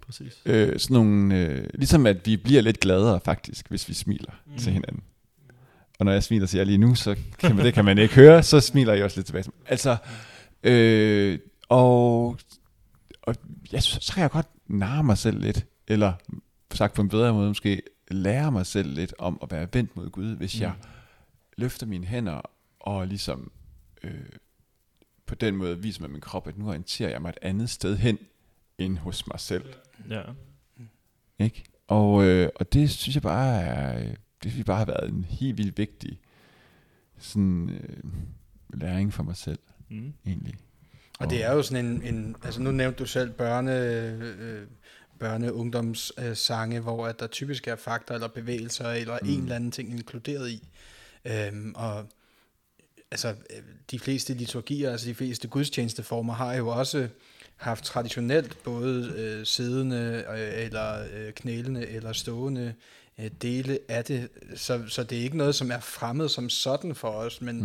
Præcis. 0.06 0.42
øh, 0.46 0.80
sådan 0.80 0.94
nogle, 0.94 1.36
øh, 1.40 1.70
ligesom 1.74 2.06
at 2.06 2.26
vi 2.26 2.38
bliver 2.38 2.62
lidt 2.62 2.80
gladere 2.80 3.20
faktisk, 3.26 3.70
hvis 3.70 3.90
vi 3.90 3.94
smiler 3.94 4.32
Mm. 4.46 4.58
til 4.58 4.74
hinanden. 4.74 5.04
Og 6.00 6.06
når 6.06 6.12
jeg 6.12 6.24
smiler 6.24 6.48
til 6.48 6.58
jer 6.58 6.63
lige 6.63 6.78
nu, 6.78 6.96
så 6.96 7.16
kan 7.40 7.56
man, 7.56 7.66
det 7.66 7.74
kan 7.74 7.86
man 7.86 7.98
ikke 7.98 8.16
høre, 8.16 8.44
så 8.44 8.60
smiler 8.60 8.94
jeg 8.94 9.04
også 9.06 9.18
lidt 9.18 9.26
tilbage. 9.28 9.46
Altså, 9.66 9.98
øh, 10.63 11.40
og, 11.70 12.26
og 13.22 13.36
jeg, 13.72 13.84
synes, 13.84 14.04
så 14.06 14.13
kan 14.13 14.22
jeg 14.22 14.30
godt 14.32 14.48
narre 14.68 15.04
mig 15.04 15.18
selv 15.18 15.40
lidt, 15.40 15.66
eller 15.88 16.13
sagt 16.74 16.94
på 16.94 17.02
en 17.02 17.10
bedre 17.10 17.34
måde 17.34 17.48
måske, 17.48 17.82
lære 18.12 18.52
mig 18.52 18.65
selv 18.65 18.89
lidt 18.93 19.13
om 19.20 19.39
at 19.43 19.52
være 19.52 19.67
vendt 19.74 19.96
mod 19.96 20.10
Gud, 20.10 20.36
hvis 20.36 20.62
jeg 20.62 20.74
løfter 21.58 21.86
mine 21.86 22.06
hænder 22.06 22.41
og 22.80 23.08
ligesom 23.08 23.52
øh, 24.04 24.26
på 25.26 25.36
den 25.36 25.56
måde 25.56 25.82
viser 25.82 26.02
med 26.02 26.10
min 26.10 26.22
krop, 26.22 26.48
at 26.48 26.58
nu 26.58 26.67
orienterer 26.67 27.10
jeg 27.10 27.22
mig 27.22 27.30
et 27.30 27.38
andet 27.41 27.70
sted 27.70 27.98
hen 27.98 28.17
end 28.78 28.98
hos 28.98 29.28
mig 29.28 29.39
selv. 29.39 29.65
Ja. 30.10 30.22
Ikke? 31.39 31.63
Og, 31.88 32.26
øh, 32.26 32.50
og 32.56 32.74
det 32.74 32.89
synes 32.89 33.15
jeg 33.15 33.22
bare 33.24 33.62
er, 33.62 34.00
øh, 34.00 34.06
det 34.06 34.15
synes 34.41 34.58
jeg 34.58 34.65
bare 34.65 34.78
har 34.78 34.86
været 34.86 35.10
en 35.10 35.24
helt 35.24 35.58
vildt 35.58 35.78
vigtig 35.78 36.20
sådan, 37.17 37.70
øh, 37.70 38.04
læring 38.74 39.13
for 39.13 39.24
mig 39.24 39.36
selv, 39.36 39.60
Mm. 39.89 40.13
egentlig. 40.26 40.56
Og 41.20 41.30
det 41.30 41.43
er 41.46 41.54
jo 41.54 41.62
sådan 41.62 41.86
en, 41.86 42.02
en 42.15 42.36
altså 42.43 42.62
nu 42.62 42.72
nævnte 42.72 43.00
du 43.00 43.06
selv 43.06 43.32
børne, 43.32 43.78
øh, 43.80 44.67
børne 45.20 45.54
ungdomssange, 45.54 46.80
hvor 46.80 47.08
at 47.08 47.20
der 47.20 47.28
typisk 47.28 47.68
er 47.68 47.76
fakter 47.76 48.14
eller 48.14 48.28
bevægelser 48.28 48.90
eller 48.90 49.18
mm. 49.22 49.30
en 49.30 49.42
eller 49.42 49.56
anden 49.56 49.72
ting 49.72 49.92
inkluderet 49.92 50.50
i. 50.50 50.64
Øhm, 51.26 51.74
og 51.76 52.06
altså 53.12 53.28
øh, 53.28 53.64
de 53.92 54.00
fleste 54.00 54.34
liturgier, 54.34 54.92
altså 54.92 55.08
de 55.08 55.16
fleste 55.16 55.48
gudstjenesteformer 55.48 56.34
har 56.34 56.54
jo 56.54 56.68
også 56.68 57.08
haft 57.56 57.84
traditionelt 57.84 58.64
både 58.64 59.14
øh, 59.18 59.46
siddende 59.46 60.26
øh, 60.30 60.66
eller 60.66 61.06
øh, 61.14 61.34
knælende 61.34 61.88
eller 61.88 62.14
stående 62.14 62.74
øh, 63.20 63.32
dele 63.42 63.80
af 63.88 64.06
det, 64.06 64.30
så, 64.56 64.84
så 64.88 65.04
det 65.04 65.18
er 65.18 65.22
ikke 65.22 65.38
noget, 65.38 65.56
som 65.56 65.72
er 65.72 65.80
fremmed 65.80 66.30
som 66.30 66.50
sådan 66.50 66.96
for 66.96 67.10
os, 67.10 67.42
men, 67.42 67.64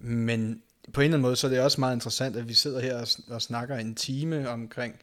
mm. 0.00 0.08
men 0.08 0.62
på 0.92 1.00
en 1.00 1.04
eller 1.04 1.16
anden 1.16 1.22
måde, 1.22 1.36
så 1.36 1.46
er 1.46 1.50
det 1.50 1.60
også 1.60 1.80
meget 1.80 1.96
interessant, 1.96 2.36
at 2.36 2.48
vi 2.48 2.54
sidder 2.54 2.80
her 2.80 3.00
og, 3.00 3.08
og 3.28 3.42
snakker 3.42 3.76
en 3.76 3.94
time 3.94 4.48
omkring 4.48 4.94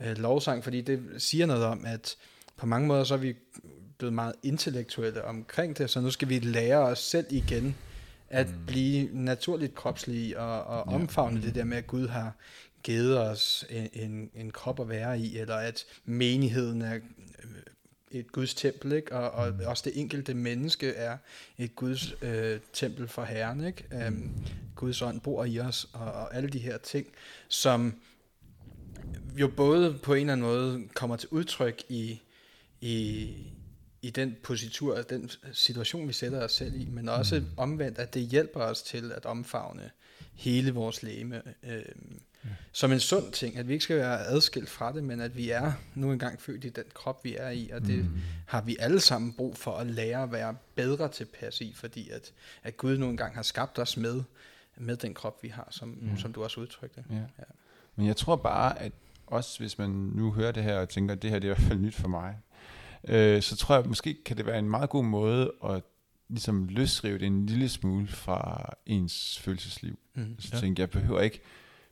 øh, 0.00 0.18
lovsang, 0.18 0.64
fordi 0.64 0.80
det 0.80 1.00
siger 1.18 1.46
noget 1.46 1.64
om, 1.64 1.84
at 1.86 2.16
på 2.56 2.66
mange 2.66 2.88
måder, 2.88 3.04
så 3.04 3.14
er 3.14 3.18
vi 3.18 3.34
blevet 3.98 4.12
meget 4.14 4.34
intellektuelle 4.42 5.24
omkring 5.24 5.78
det, 5.78 5.90
så 5.90 6.00
nu 6.00 6.10
skal 6.10 6.28
vi 6.28 6.38
lære 6.38 6.78
os 6.78 6.98
selv 6.98 7.26
igen 7.30 7.76
at 8.30 8.48
mm. 8.48 8.66
blive 8.66 9.08
naturligt 9.12 9.74
kropslige 9.74 10.38
og, 10.40 10.64
og 10.64 10.92
Ja. 10.92 10.94
omfavne 10.94 11.42
det 11.42 11.54
der 11.54 11.64
med, 11.64 11.76
at 11.76 11.86
Gud 11.86 12.08
har 12.08 12.32
givet 12.82 13.18
os 13.18 13.64
en, 13.70 13.88
en, 13.92 14.30
en 14.34 14.50
krop 14.50 14.80
at 14.80 14.88
være 14.88 15.20
i, 15.20 15.38
eller 15.38 15.54
at 15.54 15.84
menigheden 16.04 16.82
er 16.82 16.94
øh, 16.94 17.00
et 18.10 18.32
Guds 18.32 18.54
tempel, 18.54 18.92
ikke? 18.92 19.12
Og, 19.16 19.30
og 19.30 19.52
mm. 19.52 19.60
også 19.66 19.82
det 19.86 20.00
enkelte 20.00 20.34
menneske 20.34 20.94
er 20.94 21.16
et 21.58 21.76
Guds 21.76 22.14
øh, 22.22 22.60
tempel 22.72 23.08
for 23.08 23.24
Herren, 23.24 23.64
ikke? 23.64 23.84
Um, 24.08 24.44
Guds 24.76 25.02
ånd 25.02 25.20
bor 25.20 25.44
i 25.44 25.60
os, 25.60 25.88
og, 25.92 26.12
og 26.12 26.34
alle 26.34 26.48
de 26.48 26.58
her 26.58 26.78
ting, 26.78 27.06
som 27.48 27.94
jo 29.36 29.48
både 29.48 29.98
på 30.02 30.14
en 30.14 30.20
eller 30.20 30.32
anden 30.32 30.46
måde 30.46 30.88
kommer 30.94 31.16
til 31.16 31.28
udtryk 31.32 31.82
i, 31.88 32.20
i, 32.80 33.28
i 34.02 34.10
den 34.10 34.36
positur, 34.42 35.02
den 35.02 35.30
situation, 35.52 36.08
vi 36.08 36.12
sætter 36.12 36.44
os 36.44 36.52
selv 36.52 36.80
i, 36.80 36.88
men 36.90 37.08
også 37.08 37.42
omvendt, 37.56 37.98
at 37.98 38.14
det 38.14 38.22
hjælper 38.22 38.60
os 38.60 38.82
til 38.82 39.12
at 39.12 39.26
omfavne 39.26 39.90
hele 40.34 40.72
vores 40.72 41.02
læme. 41.02 41.42
Øh, 41.62 41.82
som 42.72 42.92
en 42.92 43.00
sund 43.00 43.32
ting, 43.32 43.56
at 43.56 43.68
vi 43.68 43.72
ikke 43.72 43.82
skal 43.82 43.96
være 43.96 44.26
adskilt 44.26 44.70
fra 44.70 44.92
det, 44.92 45.04
men 45.04 45.20
at 45.20 45.36
vi 45.36 45.50
er 45.50 45.72
nu 45.94 46.12
engang 46.12 46.40
født 46.40 46.64
i 46.64 46.68
den 46.68 46.84
krop, 46.94 47.24
vi 47.24 47.36
er 47.36 47.50
i, 47.50 47.70
og 47.72 47.80
det 47.80 47.98
mm. 47.98 48.20
har 48.46 48.62
vi 48.62 48.76
alle 48.80 49.00
sammen 49.00 49.32
brug 49.32 49.56
for 49.56 49.76
at 49.76 49.86
lære 49.86 50.22
at 50.22 50.32
være 50.32 50.56
bedre 50.74 51.08
tilpas 51.08 51.60
i, 51.60 51.72
fordi 51.76 52.10
at, 52.10 52.32
at 52.62 52.76
Gud 52.76 52.98
nu 52.98 53.08
engang 53.08 53.34
har 53.34 53.42
skabt 53.42 53.78
os 53.78 53.96
med, 53.96 54.22
med 54.76 54.96
den 54.96 55.14
krop, 55.14 55.42
vi 55.42 55.48
har, 55.48 55.68
som, 55.70 55.88
mm. 55.88 56.18
som 56.18 56.32
du 56.32 56.44
også 56.44 56.60
udtrykte. 56.60 57.04
Ja. 57.10 57.16
Ja. 57.16 57.44
Men 58.00 58.06
jeg 58.06 58.16
tror 58.16 58.36
bare, 58.36 58.78
at 58.78 58.92
også 59.26 59.58
hvis 59.58 59.78
man 59.78 59.90
nu 59.90 60.32
hører 60.32 60.52
det 60.52 60.62
her 60.62 60.78
og 60.78 60.88
tænker, 60.88 61.14
at 61.14 61.22
det 61.22 61.30
her 61.30 61.38
det 61.38 61.48
er 61.50 61.52
i 61.52 61.54
hvert 61.56 61.68
fald 61.68 61.78
nyt 61.78 61.94
for 61.94 62.08
mig, 62.08 62.36
øh, 63.08 63.42
så 63.42 63.56
tror 63.56 63.74
jeg, 63.74 63.82
at 63.84 63.88
måske 63.88 64.16
kan 64.24 64.36
det 64.36 64.46
være 64.46 64.58
en 64.58 64.70
meget 64.70 64.90
god 64.90 65.04
måde 65.04 65.52
at 65.64 65.82
ligesom 66.28 66.68
løsrive 66.68 67.18
det 67.18 67.26
en 67.26 67.46
lille 67.46 67.68
smule 67.68 68.06
fra 68.08 68.70
ens 68.86 69.38
følelsesliv. 69.38 69.98
Mm. 70.14 70.36
Så 70.38 70.50
Ja. 70.52 70.60
tænker 70.60 70.82
jeg, 70.82 70.94
jeg 70.94 71.00
behøver 71.02 71.20
ikke 71.20 71.40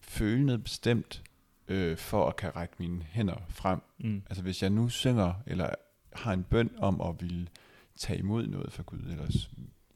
føle 0.00 0.46
noget 0.46 0.64
bestemt, 0.64 1.22
øh, 1.68 1.96
for 1.96 2.28
at 2.28 2.36
kan 2.36 2.56
række 2.56 2.74
mine 2.78 3.02
hænder 3.10 3.36
frem. 3.48 3.80
Mm. 3.98 4.22
Altså 4.30 4.42
hvis 4.42 4.62
jeg 4.62 4.70
nu 4.70 4.88
synger, 4.88 5.32
eller 5.46 5.70
har 6.12 6.32
en 6.32 6.42
bøn 6.44 6.70
om 6.78 7.00
at 7.00 7.14
ville 7.20 7.48
tage 7.96 8.18
imod 8.18 8.46
noget 8.46 8.72
fra 8.72 8.82
Gud, 8.86 8.98
eller, 8.98 9.46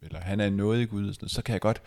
eller 0.02 0.20
han 0.20 0.40
er 0.40 0.50
noget 0.50 0.82
i 0.82 0.84
Gud, 0.84 1.02
sådan 1.04 1.16
noget, 1.20 1.30
så 1.30 1.42
kan 1.42 1.52
jeg 1.52 1.60
godt 1.60 1.82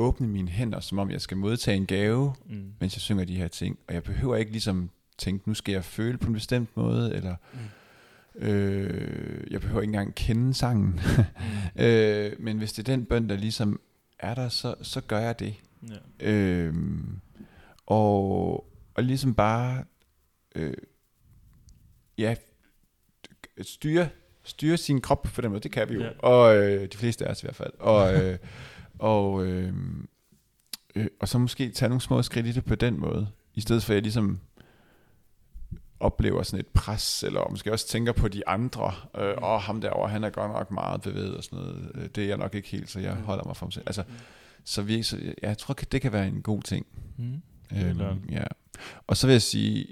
åbne 0.00 0.28
mine 0.28 0.48
hænder, 0.48 0.80
som 0.80 0.98
om 0.98 1.10
jeg 1.10 1.20
skal 1.20 1.36
modtage 1.36 1.76
en 1.76 1.86
gave, 1.86 2.34
Mm. 2.46 2.72
mens 2.80 2.94
jeg 2.96 3.00
synger 3.00 3.24
de 3.24 3.36
her 3.36 3.48
ting. 3.48 3.78
Og 3.88 3.94
jeg 3.94 4.02
behøver 4.02 4.36
ikke 4.36 4.50
ligesom 4.52 4.90
tænke, 5.18 5.48
nu 5.48 5.54
skal 5.54 5.72
jeg 5.72 5.84
føle 5.84 6.18
på 6.18 6.26
en 6.26 6.32
bestemt 6.32 6.76
måde, 6.76 7.14
eller 7.14 7.36
Mm. 7.52 8.40
øh, 8.48 9.46
jeg 9.52 9.60
behøver 9.60 9.80
ikke 9.80 9.90
engang 9.90 10.14
kende 10.14 10.54
sangen. 10.54 11.00
Mm. 11.76 11.82
øh, 11.84 12.32
men 12.38 12.58
hvis 12.58 12.72
det 12.72 12.88
er 12.88 12.96
den 12.96 13.04
bøn, 13.04 13.28
der 13.28 13.36
ligesom 13.36 13.80
er 14.18 14.34
der, 14.34 14.48
så, 14.48 14.74
så 14.82 15.00
gør 15.00 15.18
jeg 15.18 15.38
det. 15.38 15.54
Ja. 15.88 16.30
Øhm, 16.30 17.20
og, 17.86 18.54
og 18.94 19.02
ligesom 19.04 19.34
bare 19.34 19.84
øh, 20.54 20.74
ja, 22.18 22.34
styre, 23.62 24.08
styre 24.44 24.76
sin 24.76 25.00
krop 25.00 25.22
på 25.22 25.40
den 25.40 25.50
måde, 25.50 25.60
det 25.62 25.72
kan 25.72 25.88
vi 25.88 25.94
jo. 25.94 26.00
Ja. 26.00 26.10
Og 26.18 26.56
øh, 26.56 26.88
de 26.92 26.96
fleste 26.96 27.26
af 27.26 27.30
os 27.30 27.42
i 27.42 27.46
hvert 27.46 27.56
fald. 27.56 27.72
Og, 27.78 28.14
øh, 28.24 28.38
og, 29.00 29.46
øh, 29.46 29.74
øh, 30.94 31.06
og 31.20 31.28
så 31.28 31.38
måske 31.38 31.70
tage 31.70 31.88
nogle 31.88 32.00
små 32.00 32.22
skridt 32.22 32.46
i 32.46 32.52
det 32.52 32.64
på 32.64 32.74
den 32.74 33.00
måde, 33.00 33.28
i 33.54 33.60
stedet 33.60 33.82
for 33.84 33.92
at 33.92 33.94
jeg 33.94 34.02
ligesom 34.02 34.40
oplever 36.00 36.42
sådan 36.42 36.60
et 36.60 36.66
pres, 36.66 37.22
eller 37.22 37.50
måske 37.50 37.72
også 37.72 37.88
tænker 37.88 38.12
på 38.12 38.28
de 38.28 38.48
andre, 38.48 38.92
øh, 39.18 39.28
Mm. 39.36 39.42
og 39.42 39.62
ham 39.62 39.80
derovre, 39.80 40.08
han 40.08 40.24
er 40.24 40.30
godt 40.30 40.52
nok 40.52 40.70
meget 40.70 41.00
bevæget 41.02 41.36
og 41.36 41.44
sådan 41.44 41.58
noget, 41.58 41.92
Øh, 41.94 42.08
det 42.14 42.24
er 42.24 42.28
jeg 42.28 42.36
nok 42.36 42.54
ikke 42.54 42.68
helt, 42.68 42.90
så 42.90 43.00
jeg 43.00 43.14
Mm. 43.14 43.22
holder 43.22 43.44
mig 43.44 43.56
for 43.56 43.66
mig 43.66 43.72
selv. 43.72 43.84
Altså, 43.86 44.02
Mm. 44.08 44.14
så, 44.64 44.82
vi, 44.82 45.02
så 45.02 45.18
jeg, 45.18 45.34
jeg 45.42 45.58
tror, 45.58 45.74
det 45.74 46.02
kan 46.02 46.12
være 46.12 46.26
en 46.28 46.42
god 46.42 46.62
ting. 46.62 46.86
Mm. 47.18 47.42
Øhm, 47.76 48.24
ja. 48.30 48.44
Og 49.06 49.16
så 49.16 49.26
vil 49.26 49.32
jeg 49.34 49.42
sige, 49.42 49.86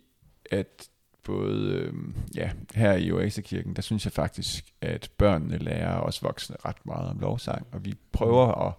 at 0.51 0.89
både 1.29 1.73
øhm, 1.73 2.15
ja, 2.35 2.51
her 2.75 2.93
i 2.93 3.13
Oasekirken, 3.13 3.77
der 3.77 3.83
synes 3.83 4.05
jeg 4.05 4.13
faktisk, 4.13 4.65
at 4.81 5.11
børnene 5.19 5.59
lærer 5.59 6.01
os 6.01 6.23
voksne 6.23 6.57
ret 6.65 6.87
meget 6.87 7.09
om 7.11 7.19
lovsang, 7.19 7.67
og 7.73 7.85
vi 7.85 7.95
prøver 8.13 8.67
at, 8.69 8.75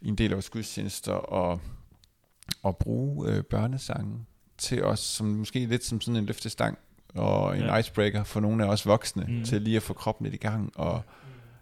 i 0.00 0.08
en 0.08 0.14
del 0.18 0.30
af 0.30 0.36
vores 0.36 0.50
gudstjenester 0.50 1.34
at, 1.52 1.58
at 2.66 2.76
bruge 2.76 3.30
øh, 3.30 3.42
børnesangen 3.44 4.26
til 4.58 4.84
os, 4.84 5.00
som 5.00 5.26
måske 5.26 5.66
lidt 5.66 5.84
som 5.84 6.00
sådan 6.00 6.16
en 6.16 6.26
løftestang 6.26 6.78
og 7.14 7.56
en 7.58 7.62
Ja. 7.64 7.76
icebreaker 7.76 8.24
for 8.24 8.40
nogle 8.40 8.64
af 8.64 8.68
os 8.68 8.86
voksne, 8.86 9.24
Mm. 9.28 9.34
mm. 9.34 9.44
til 9.44 9.62
lige 9.62 9.76
at 9.76 9.82
få 9.82 9.92
kroppen 9.92 10.24
lidt 10.24 10.34
i 10.34 10.38
gang, 10.46 10.72
og 10.74 11.02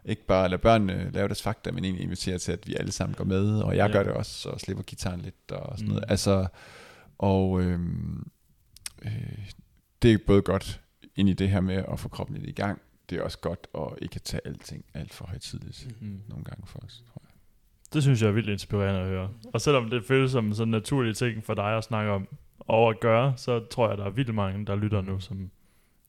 ikke 0.04 0.26
bare 0.26 0.48
lade 0.48 0.60
børnene 0.62 1.10
lave 1.12 1.28
deres 1.28 1.42
fakta, 1.42 1.70
men 1.72 1.84
egentlig 1.84 2.04
invitere 2.04 2.38
til, 2.38 2.52
at 2.52 2.66
vi 2.66 2.74
alle 2.74 2.92
sammen 2.92 3.14
går 3.14 3.24
med, 3.24 3.60
og 3.60 3.76
jeg 3.76 3.86
Ja. 3.86 3.92
gør 3.92 4.02
det 4.02 4.12
også, 4.12 4.48
og 4.48 4.60
slipper 4.60 4.84
gitaren 4.84 5.20
lidt 5.20 5.50
og 5.52 5.78
sådan 5.78 5.88
Mm. 5.88 5.94
noget. 5.94 6.04
Altså, 6.10 6.46
og 7.18 7.60
øhm, 7.62 8.26
øh, 9.04 9.48
det 10.02 10.12
er 10.12 10.18
både 10.26 10.42
godt 10.42 10.80
ind 11.16 11.28
i 11.28 11.32
det 11.32 11.48
her 11.50 11.60
med 11.60 11.84
at 11.92 12.00
få 12.00 12.08
kroppen 12.08 12.36
lidt 12.36 12.48
i 12.48 12.52
gang. 12.52 12.80
Det 13.10 13.18
er 13.18 13.22
også 13.22 13.38
godt 13.38 13.66
at 13.74 13.98
ikke 14.02 14.18
tage 14.18 14.40
alting 14.44 14.84
alt 14.94 15.12
for 15.14 15.26
højtidligt 15.26 15.88
Mm. 16.00 16.06
Mm. 16.08 16.20
nogle 16.28 16.44
gange 16.44 16.66
for 16.66 16.78
os, 16.78 17.02
tror 17.12 17.22
jeg. 17.24 17.32
Det 17.94 18.02
synes 18.02 18.22
jeg 18.22 18.28
er 18.28 18.32
vildt 18.32 18.48
inspirerende 18.48 19.00
at 19.00 19.06
høre. 19.06 19.30
Og 19.52 19.60
selvom 19.60 19.90
det 19.90 20.04
føles 20.04 20.30
som 20.32 20.46
en 20.46 20.54
sådan 20.54 20.70
naturlig 20.70 21.16
ting 21.16 21.44
for 21.44 21.54
dig 21.54 21.76
at 21.76 21.84
snakke 21.84 22.10
om 22.12 22.28
og 22.58 22.88
at 22.90 23.00
gøre, 23.00 23.32
så 23.36 23.60
tror 23.70 23.88
jeg, 23.88 23.98
der 23.98 24.04
er 24.04 24.10
vildt 24.10 24.34
mange, 24.34 24.66
der 24.66 24.76
lytter 24.76 25.00
nu, 25.00 25.20
som, 25.20 25.50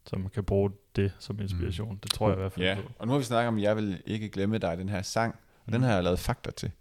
som 0.05 0.29
kan 0.29 0.43
bruge 0.43 0.71
det 0.95 1.11
som 1.19 1.39
inspiration. 1.39 1.91
Mm. 1.91 1.97
Det 1.99 2.11
tror 2.11 2.29
jeg 2.29 2.37
i 2.37 2.39
hvert 2.41 2.51
fald 2.51 2.65
Ja, 2.65 2.75
på. 2.75 2.91
og 2.99 3.07
nu 3.07 3.11
har 3.11 3.19
vi 3.19 3.25
snakket 3.25 3.47
om, 3.47 3.55
at 3.57 3.61
jeg 3.63 3.75
vil 3.75 4.01
ikke 4.05 4.29
glemme 4.29 4.57
dig, 4.57 4.77
den 4.77 4.89
her 4.89 5.01
sang, 5.01 5.35
og 5.65 5.71
den 5.73 5.83
har 5.83 5.93
jeg 5.93 6.03
lavet 6.03 6.19
fakta 6.19 6.51
til. 6.51 6.71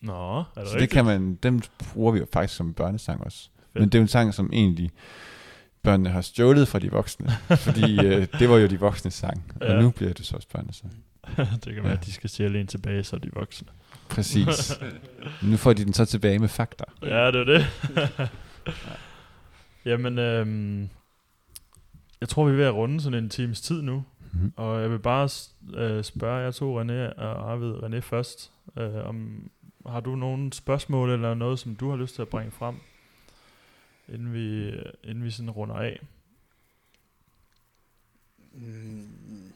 Nå, 0.00 0.38
er 0.38 0.44
det 0.44 0.44
Så 0.54 0.60
rigtigt? 0.62 0.80
det 0.80 0.90
kan 0.90 1.04
man, 1.04 1.34
dem 1.34 1.62
bruger 1.92 2.12
vi 2.12 2.18
jo 2.18 2.26
faktisk 2.32 2.56
som 2.56 2.74
børnesang 2.74 3.24
også. 3.24 3.48
Fedt. 3.58 3.74
Men 3.74 3.84
det 3.84 3.94
er 3.94 3.98
jo 3.98 4.02
en 4.02 4.08
sang, 4.08 4.34
som 4.34 4.50
egentlig 4.52 4.90
børnene 5.84 6.10
har 6.10 6.20
stjålet 6.20 6.68
fra 6.68 6.78
de 6.78 6.90
voksne, 6.90 7.30
fordi 7.56 8.06
øh, 8.06 8.26
det 8.38 8.48
var 8.48 8.56
jo 8.56 8.66
de 8.66 8.80
voksne 8.80 9.10
sang, 9.10 9.52
og 9.60 9.66
Ja. 9.66 9.80
nu 9.80 9.90
bliver 9.90 10.12
det 10.12 10.26
så 10.26 10.36
også 10.36 10.48
børnesang. 10.48 11.04
det 11.64 11.74
kan 11.74 11.84
være, 11.84 11.92
at 11.92 12.06
de 12.06 12.12
skal 12.12 12.30
stjæle 12.30 12.60
en 12.60 12.66
tilbage, 12.66 13.04
så 13.04 13.16
de 13.18 13.30
voksne. 13.32 13.68
Præcis. 14.08 14.80
nu 15.50 15.56
får 15.56 15.72
de 15.72 15.84
den 15.84 15.92
så 15.92 16.04
tilbage 16.04 16.38
med 16.38 16.48
fakta. 16.48 16.84
Ja, 17.02 17.30
det 17.30 17.40
er 17.40 17.44
det. 17.44 17.66
Jamen, 19.84 20.18
øhm, 20.18 20.88
jeg 22.20 22.28
tror, 22.28 22.44
vi 22.44 22.52
er 22.52 22.56
ved 22.56 22.64
at 22.64 22.74
runde 22.74 23.00
sådan 23.00 23.24
en 23.24 23.30
times 23.30 23.60
tid 23.60 23.82
nu. 23.82 24.04
Mm-hmm. 24.32 24.52
Og 24.56 24.80
jeg 24.82 24.90
vil 24.90 24.98
bare 24.98 25.28
øh, 25.74 26.04
spørge 26.04 26.36
jer 26.44 26.50
to, 26.50 26.82
René 26.82 27.20
og 27.20 27.52
Arvid, 27.52 27.72
René 27.72 27.98
først, 27.98 28.50
øh, 28.78 29.08
om 29.08 29.50
har 29.86 30.00
du 30.00 30.16
nogle 30.16 30.52
spørgsmål 30.52 31.10
eller 31.10 31.34
noget, 31.34 31.58
som 31.58 31.76
du 31.76 31.90
har 31.90 31.96
lyst 31.96 32.14
til 32.14 32.22
at 32.22 32.28
bringe 32.28 32.50
frem, 32.50 32.74
inden 34.08 34.32
vi, 34.32 34.68
inden 35.04 35.24
vi 35.24 35.30
sådan 35.30 35.50
runder 35.50 35.74
af? 35.76 36.00
Mm, 38.52 39.52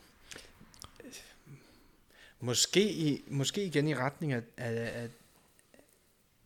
Måske, 2.40 2.92
i- 2.92 3.24
måske 3.26 3.64
igen 3.64 3.88
i 3.88 3.94
retning 3.94 4.32
af, 4.32 4.42
af, 4.56 5.02
af, 5.02 5.08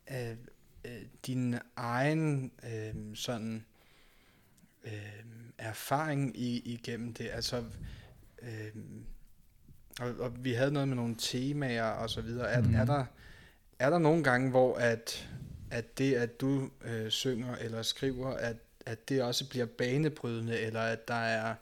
af, 0.07 0.37
af 0.83 1.03
din 1.27 1.55
egen 1.75 2.51
øh, 2.63 3.15
sådan 3.15 3.65
øh, 4.83 4.91
erfaring 5.57 6.37
i, 6.39 6.59
igennem 6.73 7.13
det. 7.13 7.29
Altså, 7.29 7.63
øh, 8.41 8.75
og, 9.99 10.07
og 10.19 10.43
vi 10.45 10.53
havde 10.53 10.71
noget 10.71 10.87
med 10.87 10.95
nogle 10.95 11.15
temaer 11.19 11.83
og 11.83 12.09
så 12.09 12.21
videre. 12.21 12.47
Er, 12.49 12.63
er, 12.81 12.85
der, 12.85 13.05
er 13.79 13.89
der 13.89 13.97
nogle 13.99 14.23
gange, 14.23 14.49
hvor 14.49 14.75
at, 14.75 15.29
at 15.73 15.97
det, 15.97 16.13
at 16.13 16.41
du 16.41 16.69
øh, 16.85 17.09
synger 17.09 17.55
eller 17.55 17.81
skriver, 17.81 18.29
at, 18.29 18.55
at 18.85 19.09
det 19.09 19.23
også 19.23 19.49
bliver 19.49 19.65
banebrydende, 19.65 20.59
eller 20.59 20.79
at 20.79 21.07
der 21.07 21.13
er 21.13 21.55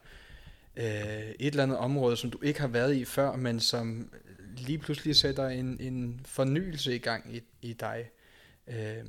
øh, 0.77 1.29
et 1.39 1.47
eller 1.47 1.63
andet 1.63 1.77
område, 1.77 2.17
som 2.17 2.31
du 2.31 2.41
ikke 2.41 2.59
har 2.59 2.67
været 2.67 2.95
i 2.95 3.05
før, 3.05 3.35
men 3.35 3.59
som 3.59 4.13
lige 4.57 4.77
pludselig 4.77 5.15
sætter 5.15 5.47
en, 5.47 5.77
en 5.79 6.21
fornyelse 6.25 6.95
i 6.95 6.97
gang 6.97 7.35
i, 7.35 7.41
i 7.61 7.73
dig 7.73 8.09
øh, 8.67 9.05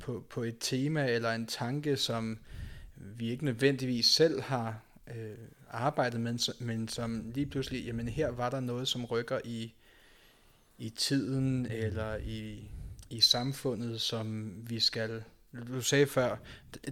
på, 0.00 0.24
på 0.30 0.42
et 0.42 0.56
tema 0.60 1.10
eller 1.10 1.32
en 1.32 1.46
tanke, 1.46 1.96
som 1.96 2.38
vi 2.96 3.30
ikke 3.30 3.44
nødvendigvis 3.44 4.06
selv 4.06 4.42
har 4.42 4.80
øh, 5.16 5.38
arbejdet 5.70 6.20
med, 6.20 6.54
men 6.60 6.88
som 6.88 7.30
lige 7.34 7.46
pludselig, 7.46 7.84
jamen 7.84 8.08
her 8.08 8.28
var 8.28 8.50
der 8.50 8.60
noget, 8.60 8.88
som 8.88 9.04
rykker 9.04 9.40
i, 9.44 9.74
i 10.78 10.90
tiden 10.90 11.66
eller 11.66 12.16
i, 12.16 12.70
i 13.10 13.20
samfundet, 13.20 14.00
som 14.00 14.52
vi 14.70 14.80
skal... 14.80 15.22
Du 15.68 15.80
sagde 15.82 16.06
før, 16.06 16.36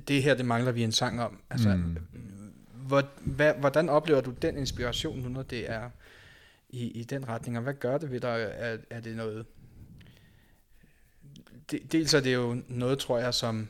det- 0.09 0.23
her, 0.23 0.35
det 0.35 0.47
mangler 0.47 0.73
vi 0.73 0.83
en 0.85 0.93
sang 0.93 1.23
om. 1.23 1.41
Altså, 1.51 1.77
Mm. 1.77 1.97
hvad, 3.25 3.55
hvordan 3.55 3.89
oplever 3.89 4.21
du 4.21 4.31
den 4.31 4.57
inspiration 4.57 5.19
nu, 5.19 5.29
når 5.29 5.43
det 5.43 5.71
er 5.71 5.91
i, 6.69 6.87
i 6.91 7.05
den 7.05 7.29
retning, 7.29 7.57
og 7.57 7.63
hvad 7.63 7.75
gør 7.75 7.99
det 7.99 8.11
ved 8.11 8.21
dig? 8.21 8.51
Er, 8.55 8.79
er 8.91 9.01
det 9.01 9.17
noget... 9.17 9.47
De, 11.71 11.79
dels 11.93 12.15
er 12.15 12.21
det 12.21 12.35
jo 12.35 12.63
noget, 12.69 12.99
tror 12.99 13.19
jeg, 13.19 13.35
som 13.35 13.69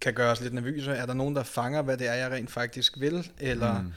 kan 0.00 0.14
gøre 0.14 0.30
os 0.32 0.40
lidt 0.40 0.54
nervøse. 0.54 0.90
Er 0.90 1.06
der 1.06 1.14
nogen, 1.14 1.36
der 1.36 1.42
fanger, 1.42 1.82
hvad 1.82 1.96
det 1.96 2.06
er, 2.08 2.14
jeg 2.14 2.30
rent 2.30 2.50
faktisk 2.50 3.00
vil? 3.00 3.30
Eller. 3.38 3.82
Mm. 3.82 3.92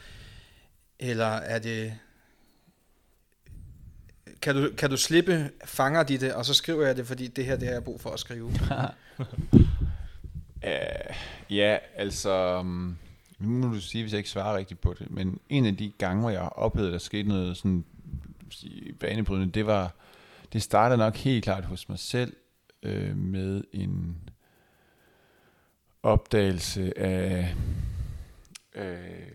eller 0.98 1.26
er 1.26 1.58
det... 1.58 1.98
Kan 4.42 4.56
du, 4.56 4.70
kan 4.78 4.90
du 4.90 4.96
slippe, 4.96 5.50
fanger 5.64 6.02
de 6.02 6.18
det, 6.18 6.34
og 6.34 6.44
så 6.44 6.54
skriver 6.54 6.86
jeg 6.86 6.96
det, 6.96 7.06
fordi 7.06 7.26
det 7.26 7.44
her, 7.44 7.56
det 7.56 7.66
har 7.66 7.74
jeg 7.74 7.84
brug 7.84 8.00
for 8.00 8.10
at 8.10 8.20
skrive. 8.20 8.44
Uh, 8.44 8.54
ja, 11.50 11.78
altså... 11.94 12.58
um, 12.58 12.98
Nu 13.38 13.48
må 13.48 13.74
du 13.74 13.80
sige, 13.80 14.02
hvis 14.02 14.12
jeg 14.12 14.18
ikke 14.18 14.30
svarer 14.30 14.56
rigtigt 14.56 14.80
på 14.80 14.94
det, 14.98 15.10
men 15.10 15.38
en 15.48 15.66
af 15.66 15.76
de 15.76 15.92
gange, 15.98 16.20
hvor 16.20 16.30
jeg 16.30 16.40
har 16.40 16.48
oplevet, 16.48 16.88
at 16.88 16.92
der 16.92 16.98
skete 16.98 17.28
noget 17.28 17.56
sådan 17.56 17.84
banebrydende, 19.00 19.52
det 19.52 19.66
var... 19.66 19.94
Det 20.52 20.62
startede 20.62 20.98
nok 20.98 21.16
helt 21.16 21.44
klart 21.44 21.64
hos 21.64 21.88
mig 21.88 21.98
selv 21.98 22.36
øh, 22.82 23.16
med 23.16 23.64
en 23.72 24.16
opdagelse 26.02 26.98
af, 26.98 27.54
øh, 28.74 29.28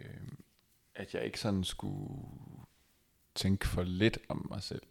at 0.95 1.13
jeg 1.13 1.23
ikke 1.25 1.39
sådan 1.39 1.63
skulle 1.63 2.19
tænke 3.35 3.67
for 3.67 3.83
lidt 3.83 4.17
om 4.29 4.47
mig 4.51 4.63
selv. 4.63 4.81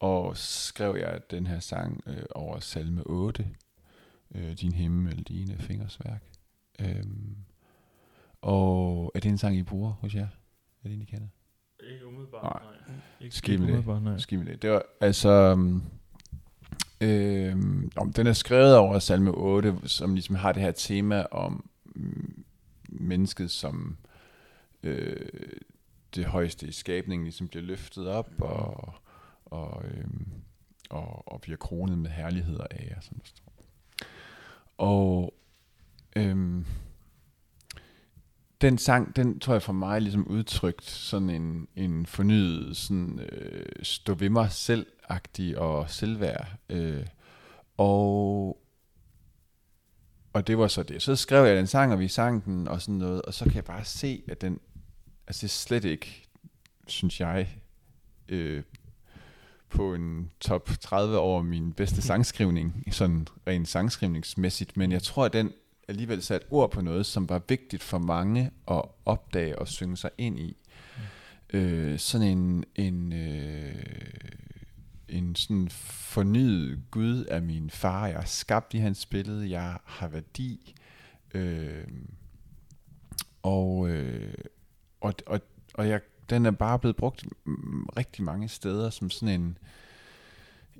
Og 0.00 0.36
skrev 0.36 0.96
jeg 1.00 1.20
den 1.30 1.46
her 1.46 1.60
sang 1.60 2.02
øh, 2.06 2.22
over 2.30 2.58
salme 2.60 3.02
8, 3.06 3.48
øh, 4.34 4.52
Din 4.52 4.72
himmel, 4.72 5.22
dine 5.22 5.56
fingers 5.58 5.98
værk. 6.04 6.22
Øhm, 6.80 7.36
og 8.42 9.12
er 9.14 9.20
det 9.20 9.28
en 9.28 9.38
sang, 9.38 9.56
I 9.56 9.62
bruger 9.62 9.90
hos 9.90 10.14
jer? 10.14 10.26
Er 10.84 10.88
det 10.88 10.92
en, 10.94 11.02
I 11.02 11.04
kender? 11.04 11.28
Ikke 11.92 12.06
umiddelbart, 12.06 12.42
Nej. 12.42 12.72
nej. 12.88 12.96
Ikke, 13.20 13.36
Skib 13.36 13.60
med 13.60 13.66
det. 13.66 13.72
umiddelbart, 13.72 14.02
nej. 14.02 14.12
Med 14.30 14.44
det. 14.52 14.62
Det 14.62 14.70
var 14.70 14.82
altså... 15.00 15.58
Øhm, 17.00 17.90
om 17.96 18.12
den 18.12 18.26
er 18.26 18.32
skrevet 18.32 18.76
over 18.76 18.98
salme 18.98 19.30
8, 19.30 19.76
som 19.84 20.14
ligesom 20.14 20.34
har 20.36 20.52
det 20.52 20.62
her 20.62 20.72
tema 20.72 21.22
om 21.30 21.70
mm, 21.84 22.44
mennesket 22.88 23.50
som 23.50 23.96
øh, 24.82 25.28
det 26.14 26.24
højeste 26.24 26.66
i 26.66 26.72
skabningen 26.72 27.24
ligesom 27.24 27.48
bliver 27.48 27.62
løftet 27.64 28.08
op 28.08 28.30
og, 28.38 28.94
og, 29.50 29.84
øhm, 29.84 30.28
og, 30.90 31.32
og 31.32 31.40
bliver 31.40 31.56
kronet 31.56 31.98
med 31.98 32.10
herligheder 32.10 32.66
af 32.70 32.86
jer, 32.90 33.00
som 33.00 33.18
der 33.18 33.26
står. 33.26 33.52
Og 34.78 35.34
øhm, 36.16 36.64
den 38.60 38.78
sang, 38.78 39.16
den 39.16 39.40
tror 39.40 39.52
jeg 39.52 39.62
for 39.62 39.72
mig 39.72 40.02
ligesom 40.02 40.26
udtrykt 40.26 40.84
sådan 40.84 41.30
en, 41.30 41.68
en 41.76 42.06
fornyet 42.06 42.76
sådan, 42.76 43.20
øh, 43.20 43.66
stå 43.82 44.14
ved 44.14 44.30
mig 44.30 44.52
selv-agtig 44.52 45.58
og 45.58 45.90
selvværd. 45.90 46.48
Øh, 46.68 47.06
og, 47.76 48.60
og 50.32 50.46
det 50.46 50.58
var 50.58 50.68
så 50.68 50.82
det. 50.82 51.02
Så 51.02 51.16
skrev 51.16 51.46
jeg 51.46 51.56
den 51.56 51.66
sang, 51.66 51.92
og 51.92 52.00
vi 52.00 52.08
sang 52.08 52.44
den 52.44 52.68
og 52.68 52.82
sådan 52.82 52.94
noget, 52.94 53.22
og 53.22 53.34
så 53.34 53.44
kan 53.44 53.54
jeg 53.54 53.64
bare 53.64 53.84
se, 53.84 54.22
at 54.28 54.40
den, 54.40 54.60
altså 55.26 55.40
det 55.40 55.48
er 55.48 55.48
slet 55.48 55.84
ikke, 55.84 56.26
synes 56.86 57.20
jeg, 57.20 57.48
øh, 58.28 58.62
på 59.70 59.94
en 59.94 60.30
top 60.40 60.70
30 60.80 61.18
over 61.18 61.42
min 61.42 61.72
bedste 61.72 62.02
sangskrivning, 62.02 62.84
sådan 62.90 63.28
rent 63.46 63.68
sangskrivningsmæssigt, 63.68 64.76
men 64.76 64.92
jeg 64.92 65.02
tror, 65.02 65.24
at 65.24 65.32
den 65.32 65.52
alligevel 65.88 66.22
sat 66.22 66.42
ord 66.50 66.70
på 66.70 66.80
noget, 66.80 67.06
som 67.06 67.28
var 67.28 67.42
vigtigt 67.48 67.82
for 67.82 67.98
mange 67.98 68.50
at 68.70 68.82
opdage 69.04 69.58
og 69.58 69.68
synge 69.68 69.96
sig 69.96 70.10
ind 70.18 70.38
i. 70.38 70.56
Mm. 71.52 71.58
Øh, 71.58 71.98
sådan 71.98 72.26
en, 72.26 72.64
en, 72.74 73.12
øh, 73.12 73.74
en 75.08 75.34
sådan 75.34 75.68
fornyet 75.70 76.82
Gud 76.90 77.24
af 77.24 77.42
min 77.42 77.70
far. 77.70 78.06
Jeg 78.06 78.20
er 78.20 78.24
skabt 78.24 78.74
i 78.74 78.78
hans 78.78 79.06
billede. 79.06 79.50
Jeg 79.50 79.78
har 79.84 80.08
værdi. 80.08 80.74
Øh, 81.34 81.88
og, 83.42 83.88
øh, 83.88 84.34
og, 85.00 85.14
og, 85.26 85.40
og 85.74 85.88
jeg, 85.88 86.00
den 86.30 86.46
er 86.46 86.50
bare 86.50 86.78
blevet 86.78 86.96
brugt 86.96 87.24
rigtig 87.96 88.24
mange 88.24 88.48
steder 88.48 88.90
som 88.90 89.10
sådan 89.10 89.40
en 89.40 89.58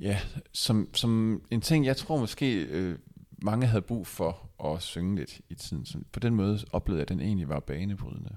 ja, 0.01 0.19
som, 0.53 0.89
som 0.95 1.43
en 1.51 1.61
ting, 1.61 1.87
jeg 1.87 1.97
tror 1.97 2.19
måske 2.19 2.63
øh, 2.63 2.99
mange 3.43 3.67
havde 3.67 3.83
brug 3.83 4.07
for 4.07 4.51
at 4.65 4.83
synge 4.83 5.17
lidt 5.17 5.41
i 5.49 5.55
tiden. 5.55 5.87
Så 5.87 5.99
på 6.13 6.21
den 6.21 6.35
måde 6.35 6.59
oplevede 6.73 6.99
jeg, 6.99 7.03
at 7.03 7.09
den 7.09 7.21
egentlig 7.21 7.49
var 7.49 7.61
banebrydende. 7.61 8.37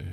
Øh, 0.00 0.06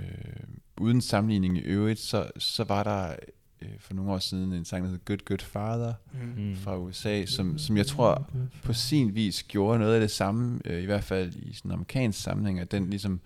uden 0.77 1.01
sammenligning 1.01 1.57
i 1.57 1.61
øvrigt, 1.61 1.99
så, 1.99 2.31
så 2.37 2.63
var 2.63 2.83
der 2.83 3.15
øh, 3.61 3.69
for 3.79 3.93
nogle 3.93 4.11
år 4.11 4.17
siden 4.17 4.53
en 4.53 4.65
sang, 4.65 4.83
der 4.83 4.91
hed 4.91 5.05
Good 5.05 5.25
Good 5.25 5.39
Father 5.39 5.93
mm. 6.37 6.55
fra 6.55 6.77
USA, 6.77 7.25
som, 7.25 7.57
som 7.57 7.77
jeg 7.77 7.87
tror 7.87 8.29
på 8.63 8.73
sin 8.73 9.15
vis 9.15 9.43
gjorde 9.43 9.79
noget 9.79 9.93
af 9.93 9.99
det 9.99 10.11
samme, 10.11 10.59
øh, 10.65 10.83
i 10.83 10.85
hvert 10.85 11.03
fald 11.03 11.35
i 11.35 11.53
sådan 11.53 11.69
en 11.69 11.73
amerikansk 11.73 12.21
sammenhæng, 12.21 12.59
at 12.59 12.71
den 12.71 12.89
ligesom, 12.89 13.21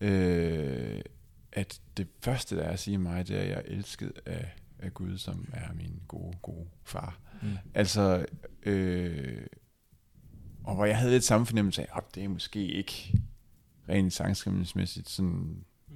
øh, 0.00 1.00
at 1.58 1.80
det 1.96 2.08
første, 2.20 2.56
der 2.56 2.62
er 2.62 2.70
at 2.70 2.78
sige 2.78 2.98
mig, 2.98 3.28
det 3.28 3.36
er, 3.36 3.40
at 3.40 3.48
jeg 3.48 3.56
er 3.56 3.76
elsket 3.76 4.12
af, 4.26 4.54
af 4.78 4.94
Gud, 4.94 5.18
som 5.18 5.48
er 5.52 5.74
min 5.74 6.00
gode, 6.08 6.36
gode 6.42 6.66
far. 6.84 7.18
Mm. 7.42 7.48
Altså, 7.74 8.26
øh, 8.62 9.46
og 10.64 10.74
hvor 10.74 10.84
jeg 10.84 10.98
havde 10.98 11.12
lidt 11.12 11.24
samme 11.24 11.46
fornemmelse 11.46 11.82
af, 11.82 11.88
at 11.96 12.14
det 12.14 12.24
er 12.24 12.28
måske 12.28 12.66
ikke 12.66 13.20
rent 13.88 14.12
sangskrivningsmæssigt 14.12 15.08
sådan 15.08 15.64
mm. 15.88 15.94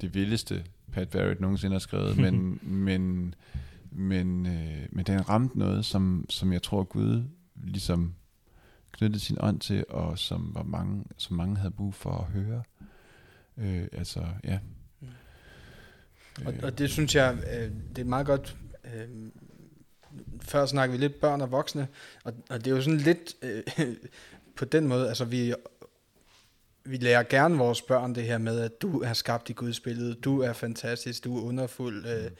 det 0.00 0.14
vildeste, 0.14 0.64
Pat 0.92 1.08
Barrett 1.08 1.40
nogensinde 1.40 1.74
har 1.74 1.78
skrevet, 1.78 2.16
men, 2.24 2.58
men, 2.62 3.34
men, 3.90 4.46
øh, 4.46 4.88
men 4.92 5.06
den 5.06 5.28
ramte 5.28 5.58
noget, 5.58 5.84
som, 5.84 6.26
som 6.28 6.52
jeg 6.52 6.62
tror 6.62 6.84
Gud 6.84 7.24
ligesom 7.54 8.14
knyttede 8.92 9.20
sin 9.20 9.36
ånd 9.40 9.60
til, 9.60 9.84
og 9.88 10.18
som, 10.18 10.54
var 10.54 10.62
mange, 10.62 11.04
som 11.16 11.36
mange 11.36 11.56
havde 11.56 11.70
brug 11.70 11.94
for 11.94 12.10
at 12.10 12.24
høre. 12.24 12.62
Øh, 13.56 13.88
altså, 13.92 14.26
ja. 14.44 14.58
Mm. 16.38 16.46
Og, 16.46 16.54
og 16.62 16.78
det 16.78 16.90
synes 16.90 17.14
jeg, 17.14 17.36
øh, 17.54 17.70
det 17.96 18.02
er 18.02 18.04
meget 18.04 18.26
godt 18.26 18.56
øh, 18.84 19.08
før 20.42 20.66
snakker 20.66 20.96
vi 20.96 21.02
lidt 21.02 21.20
børn 21.20 21.40
og 21.40 21.50
voksne, 21.50 21.88
og, 22.24 22.34
og 22.50 22.64
det 22.64 22.70
er 22.70 22.76
jo 22.76 22.82
sådan 22.82 23.00
lidt 23.00 23.34
øh, 23.42 23.62
på 24.56 24.64
den 24.64 24.88
måde, 24.88 25.08
altså 25.08 25.24
vi, 25.24 25.54
vi 26.84 26.96
lærer 26.96 27.22
gerne 27.22 27.58
vores 27.58 27.82
børn 27.82 28.14
det 28.14 28.24
her 28.24 28.38
med, 28.38 28.60
at 28.60 28.82
du 28.82 29.00
er 29.00 29.12
skabt 29.12 29.50
i 29.50 29.52
Guds 29.52 29.80
billede, 29.80 30.14
du 30.14 30.40
er 30.40 30.52
fantastisk, 30.52 31.24
du 31.24 31.38
er 31.38 31.42
underfuld, 31.42 32.06
øh, 32.06 32.30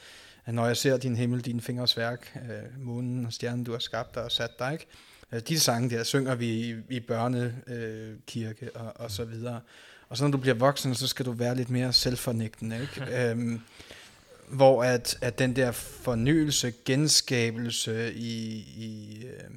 når 0.54 0.66
jeg 0.66 0.76
ser 0.76 0.96
din 0.96 1.16
himmel, 1.16 1.40
din 1.40 1.60
fingers 1.60 1.96
værk, 1.96 2.36
øh, 2.36 2.84
månen 2.84 3.26
og 3.26 3.32
stjernen, 3.32 3.64
du 3.64 3.72
har 3.72 3.78
skabt 3.78 4.16
og 4.16 4.32
sat 4.32 4.58
dig, 4.58 4.72
ikke? 4.72 4.86
Øh, 5.32 5.40
de 5.40 5.60
sange 5.60 5.90
der 5.90 6.02
synger 6.02 6.34
vi 6.34 6.46
i, 6.46 6.74
i 6.90 7.00
børnekirke 7.00 8.66
øh, 8.66 8.70
og, 8.74 8.92
og 8.96 9.10
så 9.10 9.24
videre. 9.24 9.60
Og 10.08 10.16
så 10.16 10.24
når 10.24 10.30
du 10.30 10.38
bliver 10.38 10.54
voksen, 10.54 10.94
så 10.94 11.06
skal 11.08 11.26
du 11.26 11.32
være 11.32 11.54
lidt 11.54 11.70
mere 11.70 11.92
selvfornægtende, 11.92 12.80
ikke? 12.80 13.06
øhm, 13.30 13.60
hvor 14.48 14.84
at, 14.84 15.18
at 15.20 15.38
den 15.38 15.56
der 15.56 15.72
fornyelse, 15.72 16.72
genskabelse 16.84 18.14
i, 18.14 18.56
i, 18.58 19.22
øh, 19.26 19.50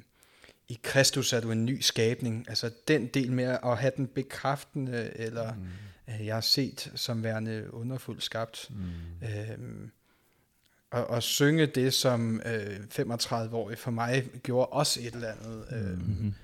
i 0.68 0.80
Kristus 0.82 1.32
er 1.32 1.40
du 1.40 1.50
en 1.50 1.64
ny 1.64 1.80
skabning, 1.80 2.46
altså 2.48 2.70
den 2.88 3.06
del 3.06 3.32
med 3.32 3.58
at 3.64 3.78
have 3.78 3.92
den 3.96 4.06
bekræftende, 4.06 5.10
eller 5.14 5.54
mm. 5.54 6.14
øh, 6.14 6.26
jeg 6.26 6.36
er 6.36 6.40
set 6.40 6.92
som 6.94 7.22
værende 7.22 7.74
underfuldt 7.74 8.22
skabt, 8.22 8.70
mm. 8.70 9.26
øhm, 9.28 9.90
og, 10.90 11.06
og 11.06 11.22
synge 11.22 11.66
det, 11.66 11.94
som 11.94 12.40
øh, 12.46 12.80
35-årig 12.98 13.78
for 13.78 13.90
mig 13.90 14.28
gjorde 14.42 14.66
også 14.66 15.00
et 15.00 15.14
eller 15.14 15.32
andet. 15.32 15.64
Øh, 15.72 15.98
mm-hmm. 15.98 16.34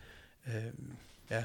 øh, 0.46 0.72
ja. 1.30 1.44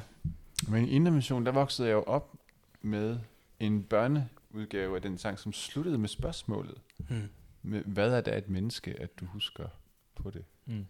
Men 0.68 0.88
i 0.88 0.92
Indermission, 0.92 1.46
der 1.46 1.52
voksede 1.52 1.88
jeg 1.88 1.94
jo 1.94 2.04
op 2.04 2.41
med 2.82 3.20
en 3.60 3.84
børne 3.84 4.30
udgave 4.50 4.96
af 4.96 5.02
den 5.02 5.18
sang, 5.18 5.40
som 5.40 5.54
sluttede 5.54 5.98
med 5.98 6.10
spørgsmålet. 6.10 6.82
Mm. 7.10 7.30
Med, 7.62 7.84
hvad 7.84 8.14
er 8.14 8.22
det 8.22 8.38
et 8.38 8.50
menneske, 8.50 9.02
at 9.02 9.20
du 9.20 9.26
husker 9.26 9.68
på 10.16 10.30
det? 10.30 10.46
Mm. 10.66 10.86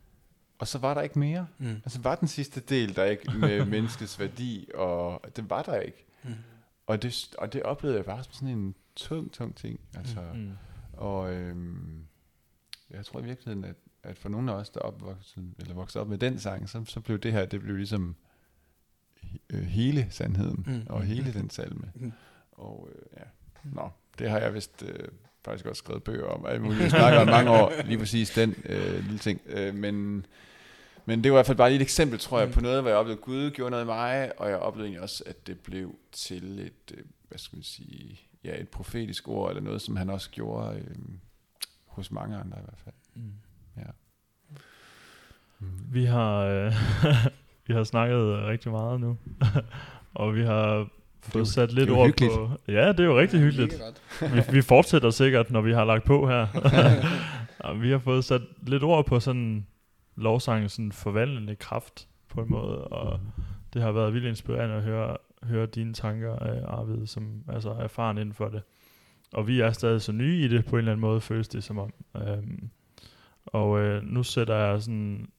Og 0.59 0.67
så 0.67 0.77
var 0.77 0.93
der 0.93 1.01
ikke 1.01 1.19
mere. 1.19 1.47
Mm. 1.57 1.67
Altså 1.67 2.01
var 2.01 2.15
den 2.15 2.27
sidste 2.27 2.59
del 2.59 2.95
der 2.95 3.05
ikke 3.05 3.37
med 3.37 3.65
menneskets 3.75 4.19
værdi, 4.19 4.69
og 4.73 5.21
det 5.35 5.49
var 5.49 5.61
der 5.61 5.79
ikke. 5.79 6.05
Mm. 6.23 6.33
Og, 6.87 7.01
det, 7.01 7.35
og 7.37 7.53
det 7.53 7.63
oplevede 7.63 7.97
jeg 7.97 8.05
bare 8.05 8.23
som 8.23 8.33
sådan 8.33 8.57
en 8.57 8.75
tung, 8.95 9.31
tung 9.31 9.55
ting. 9.55 9.79
Altså, 9.97 10.21
mm. 10.33 10.51
Og 10.93 11.33
øhm, 11.33 12.05
jeg 12.89 13.05
tror 13.05 13.19
i 13.19 13.23
virkeligheden, 13.23 13.63
at, 13.63 13.75
at 14.03 14.17
for 14.17 14.29
nogle 14.29 14.51
af 14.51 14.55
os, 14.55 14.69
der 14.69 14.79
opvoksede, 14.79 15.51
eller 15.59 15.73
voksede 15.73 16.01
op 16.01 16.07
med 16.07 16.17
den 16.17 16.39
sang, 16.39 16.69
så, 16.69 16.85
så 16.85 16.99
blev 16.99 17.19
det 17.19 17.31
her, 17.31 17.45
det 17.45 17.61
blev 17.61 17.75
ligesom 17.75 18.15
øh, 19.53 19.63
hele 19.63 20.07
sandheden, 20.09 20.63
mm. 20.67 20.86
og 20.89 21.03
hele 21.03 21.25
mm. 21.25 21.32
den 21.32 21.49
salme. 21.49 21.91
Mm. 21.95 22.11
Og 22.51 22.89
øh, 22.95 23.01
ja. 23.17 23.23
Nå, 23.63 23.89
det 24.19 24.29
har 24.29 24.39
jeg 24.39 24.53
vist 24.53 24.84
øh, 24.88 25.07
faktisk 25.45 25.65
også 25.65 25.79
skrevet 25.79 26.03
bøger 26.03 26.25
om. 26.25 26.45
Jeg 26.45 26.61
muligt 26.61 26.89
snakker 26.99 27.19
om 27.19 27.27
mange 27.27 27.51
år, 27.51 27.73
lige 27.86 27.97
præcis 27.97 28.29
den 28.29 28.55
øh, 28.65 29.03
lille 29.03 29.19
ting. 29.19 29.41
Øh, 29.45 29.75
men, 29.75 30.25
men 31.05 31.23
det 31.23 31.32
var 31.32 31.36
i 31.36 31.38
hvert 31.38 31.45
fald 31.45 31.57
bare 31.57 31.73
et 31.73 31.82
eksempel, 31.82 32.19
tror 32.19 32.39
jeg, 32.39 32.47
mm. 32.47 32.53
på 32.53 32.61
noget, 32.61 32.82
hvor 32.82 32.89
jeg 32.89 32.97
oplevede, 32.97 33.19
at 33.19 33.25
Gud 33.25 33.51
gjorde 33.51 33.71
noget 33.71 33.84
i 33.84 33.86
mig, 33.86 34.39
og 34.39 34.49
jeg 34.49 34.57
oplevede 34.57 34.88
egentlig 34.88 35.03
også, 35.03 35.23
at 35.25 35.47
det 35.47 35.59
blev 35.59 35.95
til 36.11 36.59
et, 36.59 36.97
øh, 36.97 37.03
hvad 37.29 37.38
skal 37.38 37.55
man 37.55 37.63
sige, 37.63 38.19
ja, 38.43 38.61
et 38.61 38.69
profetisk 38.69 39.27
ord, 39.27 39.49
eller 39.49 39.61
noget, 39.61 39.82
som 39.82 39.95
han 39.95 40.09
også 40.09 40.29
gjorde 40.29 40.77
øh, 40.77 40.95
hos 41.86 42.11
mange 42.11 42.38
andre 42.38 42.57
i 42.57 42.63
hvert 42.63 42.79
fald. 42.84 42.95
Mm. 43.15 43.34
Ja. 43.77 43.91
Mm. 45.59 45.93
Vi 45.93 46.05
har, 46.05 46.38
øh, 46.38 46.73
vi 47.68 47.74
har 47.74 47.84
snakket 47.84 48.45
rigtig 48.47 48.72
meget 48.72 48.99
nu, 48.99 49.18
og 50.14 50.36
vi 50.36 50.41
har 50.41 50.88
fået 51.22 51.47
sat 51.47 51.74
lidt 51.74 51.89
ord 51.89 52.07
hyggeligt. 52.07 52.34
på... 52.34 52.49
Ja, 52.68 52.88
det 52.88 52.99
er 52.99 53.03
jo 53.03 53.20
rigtig 53.20 53.38
ja, 53.38 53.43
hyggeligt. 53.43 53.82
vi, 54.22 54.41
vi 54.51 54.62
fortsætter 54.62 55.09
sikkert, 55.09 55.51
når 55.51 55.62
vi 55.62 55.74
har 55.74 55.86
lagt 55.86 56.03
på 56.03 56.28
her. 56.28 56.47
ja, 57.64 57.74
vi 57.74 57.91
har 57.91 57.97
fået 57.97 58.24
sat 58.24 58.41
lidt 58.68 58.84
ord 58.84 59.05
på 59.05 59.20
sådan 59.20 59.68
lovsangens 60.16 60.72
sådan 60.72 60.91
forvandlende 60.91 61.55
kraft 61.55 62.07
på 62.30 62.41
en 62.41 62.49
måde, 62.49 62.84
og 62.84 63.20
det 63.74 63.82
har 63.82 63.91
været 63.91 64.14
vildt 64.14 64.28
inspirerende 64.28 64.76
at 64.76 64.84
høre, 64.84 65.18
høre 65.43 65.66
dine 65.66 65.93
tanker, 65.93 66.36
Arvid, 66.68 67.07
som 67.07 67.43
altså 67.47 67.70
er 67.70 67.84
erfaren 67.84 68.18
inden 68.18 68.34
for 68.34 68.47
det. 68.47 68.62
Og 69.34 69.47
vi 69.47 69.59
er 69.59 69.72
stadig 69.72 70.01
så 70.01 70.12
nye 70.12 70.38
i 70.38 70.47
det, 70.47 70.66
på 70.66 70.76
en 70.76 70.78
eller 70.78 70.91
anden 70.91 71.01
måde 71.01 71.22
føles 71.22 71.47
det 71.47 71.64
som 71.64 71.80
om. 71.80 71.93
Øhm, 72.16 72.70
og 73.45 73.80
øh, 73.80 74.03
nu 74.03 74.24
sætter 74.24 74.55
jeg 74.55 74.82
sådan... 74.82 75.30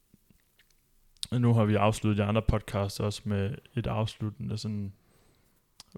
Nu 1.38 1.54
har 1.54 1.64
vi 1.64 1.74
afsluttet 1.74 2.18
de 2.18 2.24
andre 2.24 2.42
podcasts 2.42 3.00
også 3.00 3.22
med 3.24 3.54
et 3.74 3.86
afsluttende 3.86 4.58
sådan 4.58 4.92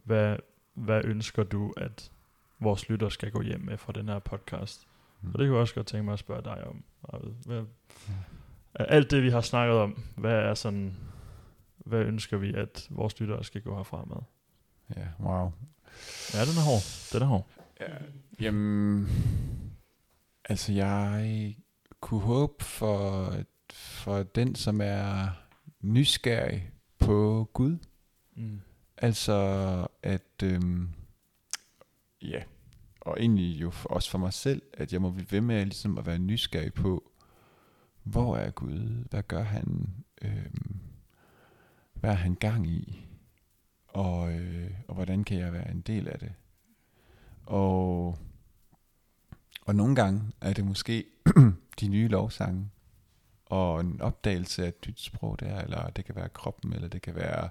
hvad, 0.04 0.36
hvad 0.74 1.04
ønsker 1.04 1.42
du, 1.42 1.72
at 1.76 2.12
vores 2.58 2.88
lytter 2.88 3.08
skal 3.08 3.30
gå 3.30 3.42
hjem 3.42 3.60
med 3.60 3.78
fra 3.78 3.92
den 3.92 4.08
her 4.08 4.18
podcast? 4.18 4.86
Mm. 5.20 5.28
Og 5.28 5.38
det 5.38 5.46
kunne 5.46 5.54
jeg 5.54 5.60
også 5.60 5.74
godt 5.74 5.86
tænke 5.86 6.04
mig 6.04 6.12
at 6.12 6.18
spørge 6.18 6.42
dig 6.42 6.66
om. 6.66 6.84
Hvad, 7.46 7.64
ja. 8.08 8.14
Alt 8.74 9.10
det, 9.10 9.22
vi 9.22 9.30
har 9.30 9.40
snakket 9.40 9.76
om, 9.76 10.02
hvad 10.16 10.34
er 10.34 10.54
sådan, 10.54 10.96
hvad 11.76 12.00
ønsker 12.00 12.36
vi, 12.36 12.54
at 12.54 12.86
vores 12.90 13.20
lyttere 13.20 13.44
skal 13.44 13.60
gå 13.62 13.76
herfra 13.76 14.04
med? 14.04 14.16
Ja, 14.96 15.08
wow. 15.20 15.52
Ja, 16.34 16.40
den 16.40 16.56
er 16.58 16.64
hård. 16.64 16.82
Den 17.12 17.22
er 17.22 17.26
hård. 17.26 17.46
Ja, 17.80 17.94
jamen, 18.40 19.08
altså 20.44 20.72
jeg 20.72 21.54
kunne 22.00 22.20
håbe 22.20 22.64
for, 22.64 23.32
for 24.04 24.22
den, 24.22 24.54
som 24.54 24.80
er 24.80 25.28
nysgerrig 25.80 26.70
på 26.98 27.48
Gud, 27.52 27.78
mm. 28.36 28.60
Altså, 28.96 29.36
at, 30.02 30.42
øhm, 30.42 30.88
ja, 32.22 32.42
og 33.00 33.16
egentlig 33.20 33.60
jo 33.60 33.70
for, 33.70 33.88
også 33.88 34.10
for 34.10 34.18
mig 34.18 34.32
selv, 34.32 34.62
at 34.72 34.92
jeg 34.92 35.02
må 35.02 35.10
blive 35.10 35.32
ved 35.32 35.40
med 35.40 35.64
ligesom 35.64 35.98
at 35.98 36.06
være 36.06 36.18
nysgerrig 36.18 36.74
på, 36.74 37.10
hvor 38.02 38.36
er 38.36 38.50
Gud? 38.50 39.04
Hvad 39.10 39.22
gør 39.22 39.42
han? 39.42 39.94
Øhm, 40.22 40.80
hvad 41.94 42.10
er 42.10 42.14
han 42.14 42.34
gang 42.34 42.66
i? 42.66 43.04
og, 43.94 44.32
øh, 44.32 44.70
og 44.88 44.94
hvordan 44.94 45.24
kan 45.24 45.38
jeg 45.38 45.52
være 45.52 45.70
en 45.70 45.80
del 45.80 46.08
af 46.08 46.18
det. 46.18 46.32
Og, 47.46 48.18
og 49.66 49.74
nogle 49.74 49.94
gange 49.96 50.22
er 50.40 50.52
det 50.52 50.64
måske 50.64 51.04
de 51.80 51.88
nye 51.88 52.08
lovsange, 52.08 52.70
og 53.46 53.80
en 53.80 54.00
opdagelse 54.00 54.64
af 54.64 54.68
et 54.68 54.86
nyt 54.86 55.00
sprog 55.00 55.40
der, 55.40 55.60
eller 55.60 55.86
det 55.88 56.04
kan 56.04 56.16
være 56.16 56.28
kroppen, 56.28 56.72
eller 56.72 56.88
det 56.88 57.02
kan 57.02 57.14
være 57.14 57.48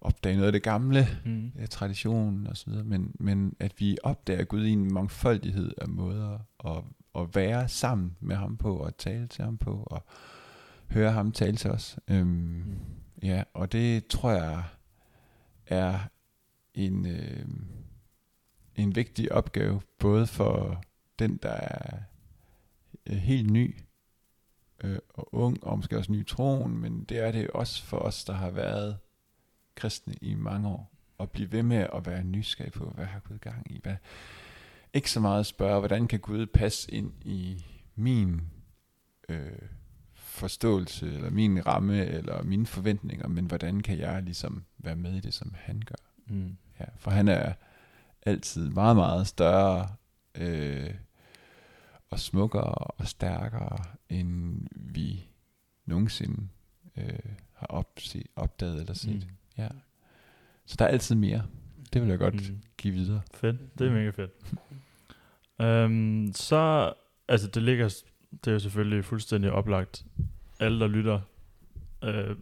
opdage 0.00 0.34
noget 0.36 0.46
af 0.46 0.52
det 0.52 0.62
gamle, 0.62 1.06
Mm. 1.24 1.52
traditionen 1.70 2.46
og 2.46 2.56
så 2.56 2.70
videre, 2.70 2.84
men, 2.84 3.16
men 3.20 3.56
at 3.60 3.72
vi 3.78 3.98
opdager 4.02 4.44
Gud 4.44 4.64
i 4.64 4.70
en 4.70 4.92
mangfoldighed 4.92 5.74
af 5.78 5.88
måder 5.88 6.38
at, 6.64 6.84
at 7.22 7.34
være 7.34 7.68
sammen 7.68 8.16
med 8.20 8.36
ham 8.36 8.56
på, 8.56 8.76
og 8.76 8.96
tale 8.96 9.26
til 9.26 9.44
ham 9.44 9.56
på, 9.56 9.82
og 9.86 10.04
høre 10.90 11.12
ham 11.12 11.32
tale 11.32 11.56
til 11.56 11.70
os. 11.70 11.98
Øhm, 12.08 12.78
ja, 13.22 13.42
og 13.54 13.72
det 13.72 14.06
tror 14.06 14.30
jeg 14.30 14.62
er 15.66 15.98
en, 16.74 17.06
øh, 17.06 17.46
en 18.76 18.96
vigtig 18.96 19.32
opgave, 19.32 19.80
både 19.98 20.26
for 20.26 20.82
den, 21.18 21.36
der 21.42 21.50
er 21.52 21.98
øh, 23.06 23.16
helt 23.16 23.50
ny 23.50 23.76
øh, 24.82 24.98
og 25.08 25.34
ung, 25.34 25.64
og 25.64 25.76
måske 25.78 25.98
også 25.98 26.12
ny 26.12 26.26
troen, 26.26 26.78
men 26.78 27.04
det 27.04 27.18
er 27.18 27.32
det 27.32 27.50
også 27.50 27.82
for 27.82 27.96
os, 27.96 28.24
der 28.24 28.32
har 28.32 28.50
været 28.50 28.98
kristne 29.74 30.14
i 30.20 30.34
mange 30.34 30.68
år, 30.68 30.92
og 31.18 31.30
blive 31.30 31.52
ved 31.52 31.62
med 31.62 31.86
at 31.94 32.06
være 32.06 32.24
nysgerrig 32.24 32.72
på, 32.72 32.84
hvad 32.84 33.04
har 33.04 33.20
Gud 33.20 33.38
gang 33.38 33.72
i? 33.72 33.80
Hvad? 33.82 33.96
Ikke 34.94 35.10
så 35.10 35.20
meget 35.20 35.40
at 35.40 35.46
spørge, 35.46 35.78
hvordan 35.78 36.08
kan 36.08 36.20
Gud 36.20 36.46
passe 36.46 36.90
ind 36.90 37.12
i 37.24 37.64
min 37.94 38.40
øh, 39.28 39.68
forståelse, 40.14 41.06
eller 41.14 41.30
min 41.30 41.66
ramme, 41.66 42.06
eller 42.06 42.42
mine 42.42 42.66
forventninger, 42.66 43.28
men 43.28 43.46
hvordan 43.46 43.80
kan 43.80 43.98
jeg 43.98 44.22
ligesom 44.22 44.64
være 44.78 44.96
med 44.96 45.14
i 45.14 45.20
det, 45.20 45.34
som 45.34 45.54
han 45.58 45.82
gør? 45.86 45.94
Mm. 46.26 46.56
Ja, 46.80 46.84
for 46.96 47.10
han 47.10 47.28
er 47.28 47.52
altid 48.22 48.70
meget, 48.70 48.96
meget 48.96 49.26
større 49.26 49.88
øh, 50.34 50.94
og 52.12 52.18
smukkere 52.20 52.64
og 52.74 53.06
stærkere, 53.08 53.78
end 54.08 54.60
vi 54.72 55.24
nogensinde 55.86 56.48
øh, 56.96 57.18
har 57.52 57.66
opse, 57.66 58.22
opdaget 58.36 58.80
eller 58.80 58.94
set. 58.94 59.14
Mm. 59.26 59.30
Ja. 59.58 59.68
Så 60.66 60.76
der 60.78 60.84
er 60.84 60.88
altid 60.88 61.14
mere. 61.14 61.42
Det 61.92 62.02
vil 62.02 62.08
jeg 62.08 62.18
godt 62.18 62.50
Mm. 62.50 62.58
give 62.78 62.94
videre. 62.94 63.20
Fedt, 63.34 63.78
det 63.78 63.86
er 63.86 63.92
mega 63.92 64.10
fedt. 64.10 64.30
Øhm, 65.60 66.32
så, 66.34 66.92
altså 67.28 67.48
det 67.48 67.62
ligger, 67.62 68.02
det 68.30 68.46
er 68.46 68.52
jo 68.52 68.58
selvfølgelig 68.58 69.04
fuldstændig 69.04 69.52
oplagt. 69.52 70.04
Alle, 70.60 70.80
der 70.80 70.86
lytter, 70.86 71.20
øh, 72.04 72.36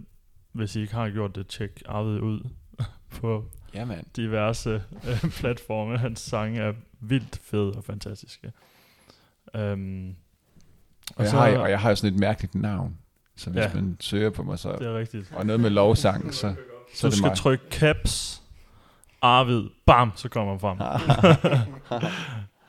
hvis 0.53 0.77
I 0.77 0.81
ikke 0.81 0.93
har 0.95 1.11
gjort 1.11 1.35
det, 1.35 1.47
tjek 1.47 1.83
Arvid 1.87 2.21
ud 2.21 2.49
på 3.21 3.51
Ja, 3.75 3.85
mand. 3.85 4.07
diverse 4.17 4.71
øh, 5.09 5.31
platforme. 5.31 5.99
Hans 5.99 6.21
sange 6.21 6.61
er 6.61 6.73
vildt 7.01 7.39
fede 7.43 7.73
og 7.73 7.85
fantastiske. 7.85 8.53
Øhm, 9.55 10.15
Og, 11.17 11.25
jeg, 11.25 11.31
har, 11.33 11.59
og 11.59 11.71
jeg 11.71 11.81
har 11.81 11.89
jo 11.91 11.97
sådan 11.97 12.15
et 12.15 12.21
mærkeligt 12.21 12.55
navn. 12.55 12.97
Så 13.37 13.51
hvis 13.51 13.61
Ja. 13.63 13.71
man 13.75 13.97
søger 14.01 14.31
på 14.31 14.43
mig, 14.43 14.59
så, 14.59 14.73
det 14.79 14.87
er 14.87 14.99
rigtigt. 14.99 15.33
og 15.37 15.47
noget 15.47 15.61
med 15.61 15.71
lovsang, 15.71 16.35
så, 16.35 16.41
så 16.41 16.55
Så 16.95 17.09
du 17.09 17.17
skal 17.17 17.27
mig. 17.29 17.37
trykke 17.37 17.65
caps, 17.71 18.43
Arvid, 19.23 19.65
bam, 19.87 20.13
så 20.17 20.29
kommer 20.29 20.53
han 20.53 20.61
frem. 20.61 20.79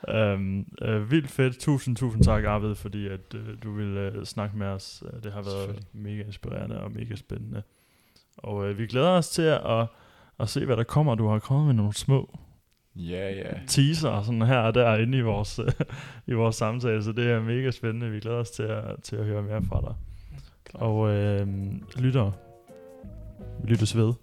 øhm, 0.16 0.66
øh, 0.82 1.12
vildt 1.12 1.32
fedt. 1.32 1.60
Tusind, 1.60 1.96
tusind 1.96 2.24
tak, 2.24 2.44
Arvid, 2.44 2.76
fordi 2.76 3.08
at 3.08 3.34
øh, 3.36 3.48
du 3.64 3.72
ville 3.74 4.00
øh, 4.02 4.26
snakke 4.26 4.58
med 4.58 4.68
os. 4.68 5.04
Øh, 5.14 5.24
Det 5.24 5.34
har 5.34 5.42
været 5.42 5.80
mega 5.94 6.22
inspirerende 6.24 6.82
og 6.82 6.92
mega 6.92 7.16
spændende. 7.16 7.64
Og 8.38 8.66
øh, 8.70 8.78
vi 8.78 8.88
glæder 8.88 9.10
os 9.10 9.30
til 9.30 9.42
at, 9.42 9.62
at, 9.80 9.88
at 10.40 10.50
se, 10.50 10.66
hvad 10.66 10.78
der 10.78 10.84
kommer. 10.84 11.16
Du 11.16 11.28
har 11.28 11.40
kommet 11.40 11.66
med 11.66 11.74
nogle 11.74 11.94
små 11.94 12.40
Ja, 12.96 13.30
ja. 13.30 13.54
teaser 13.68 14.22
sådan 14.22 14.42
her 14.42 14.58
og 14.58 14.74
der 14.74 14.98
inde 14.98 15.18
i 15.18 15.22
vores, 15.22 15.60
i 16.28 16.34
vores 16.34 16.56
samtale, 16.56 17.04
så 17.04 17.12
det 17.12 17.32
er 17.32 17.42
mega 17.42 17.72
spændende. 17.72 18.12
Vi 18.12 18.20
glæder 18.20 18.38
os 18.38 18.52
til 18.52 18.64
at, 18.64 18.84
til 19.04 19.16
at 19.16 19.26
høre 19.26 19.44
mere 19.44 19.64
fra 19.64 19.82
dig. 19.82 19.96
Og 20.74 21.10
øh, 21.10 21.48
lytter, 21.98 22.32
vi 23.64 23.72
lyttes 23.72 23.98
ved 23.98 24.14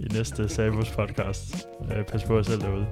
i 0.00 0.04
næste 0.04 0.48
Sabos 0.48 0.90
podcast. 0.90 1.68
Øh, 1.92 2.04
pas 2.04 2.24
på 2.24 2.36
jer 2.36 2.42
selv 2.42 2.60
derude. 2.60 2.86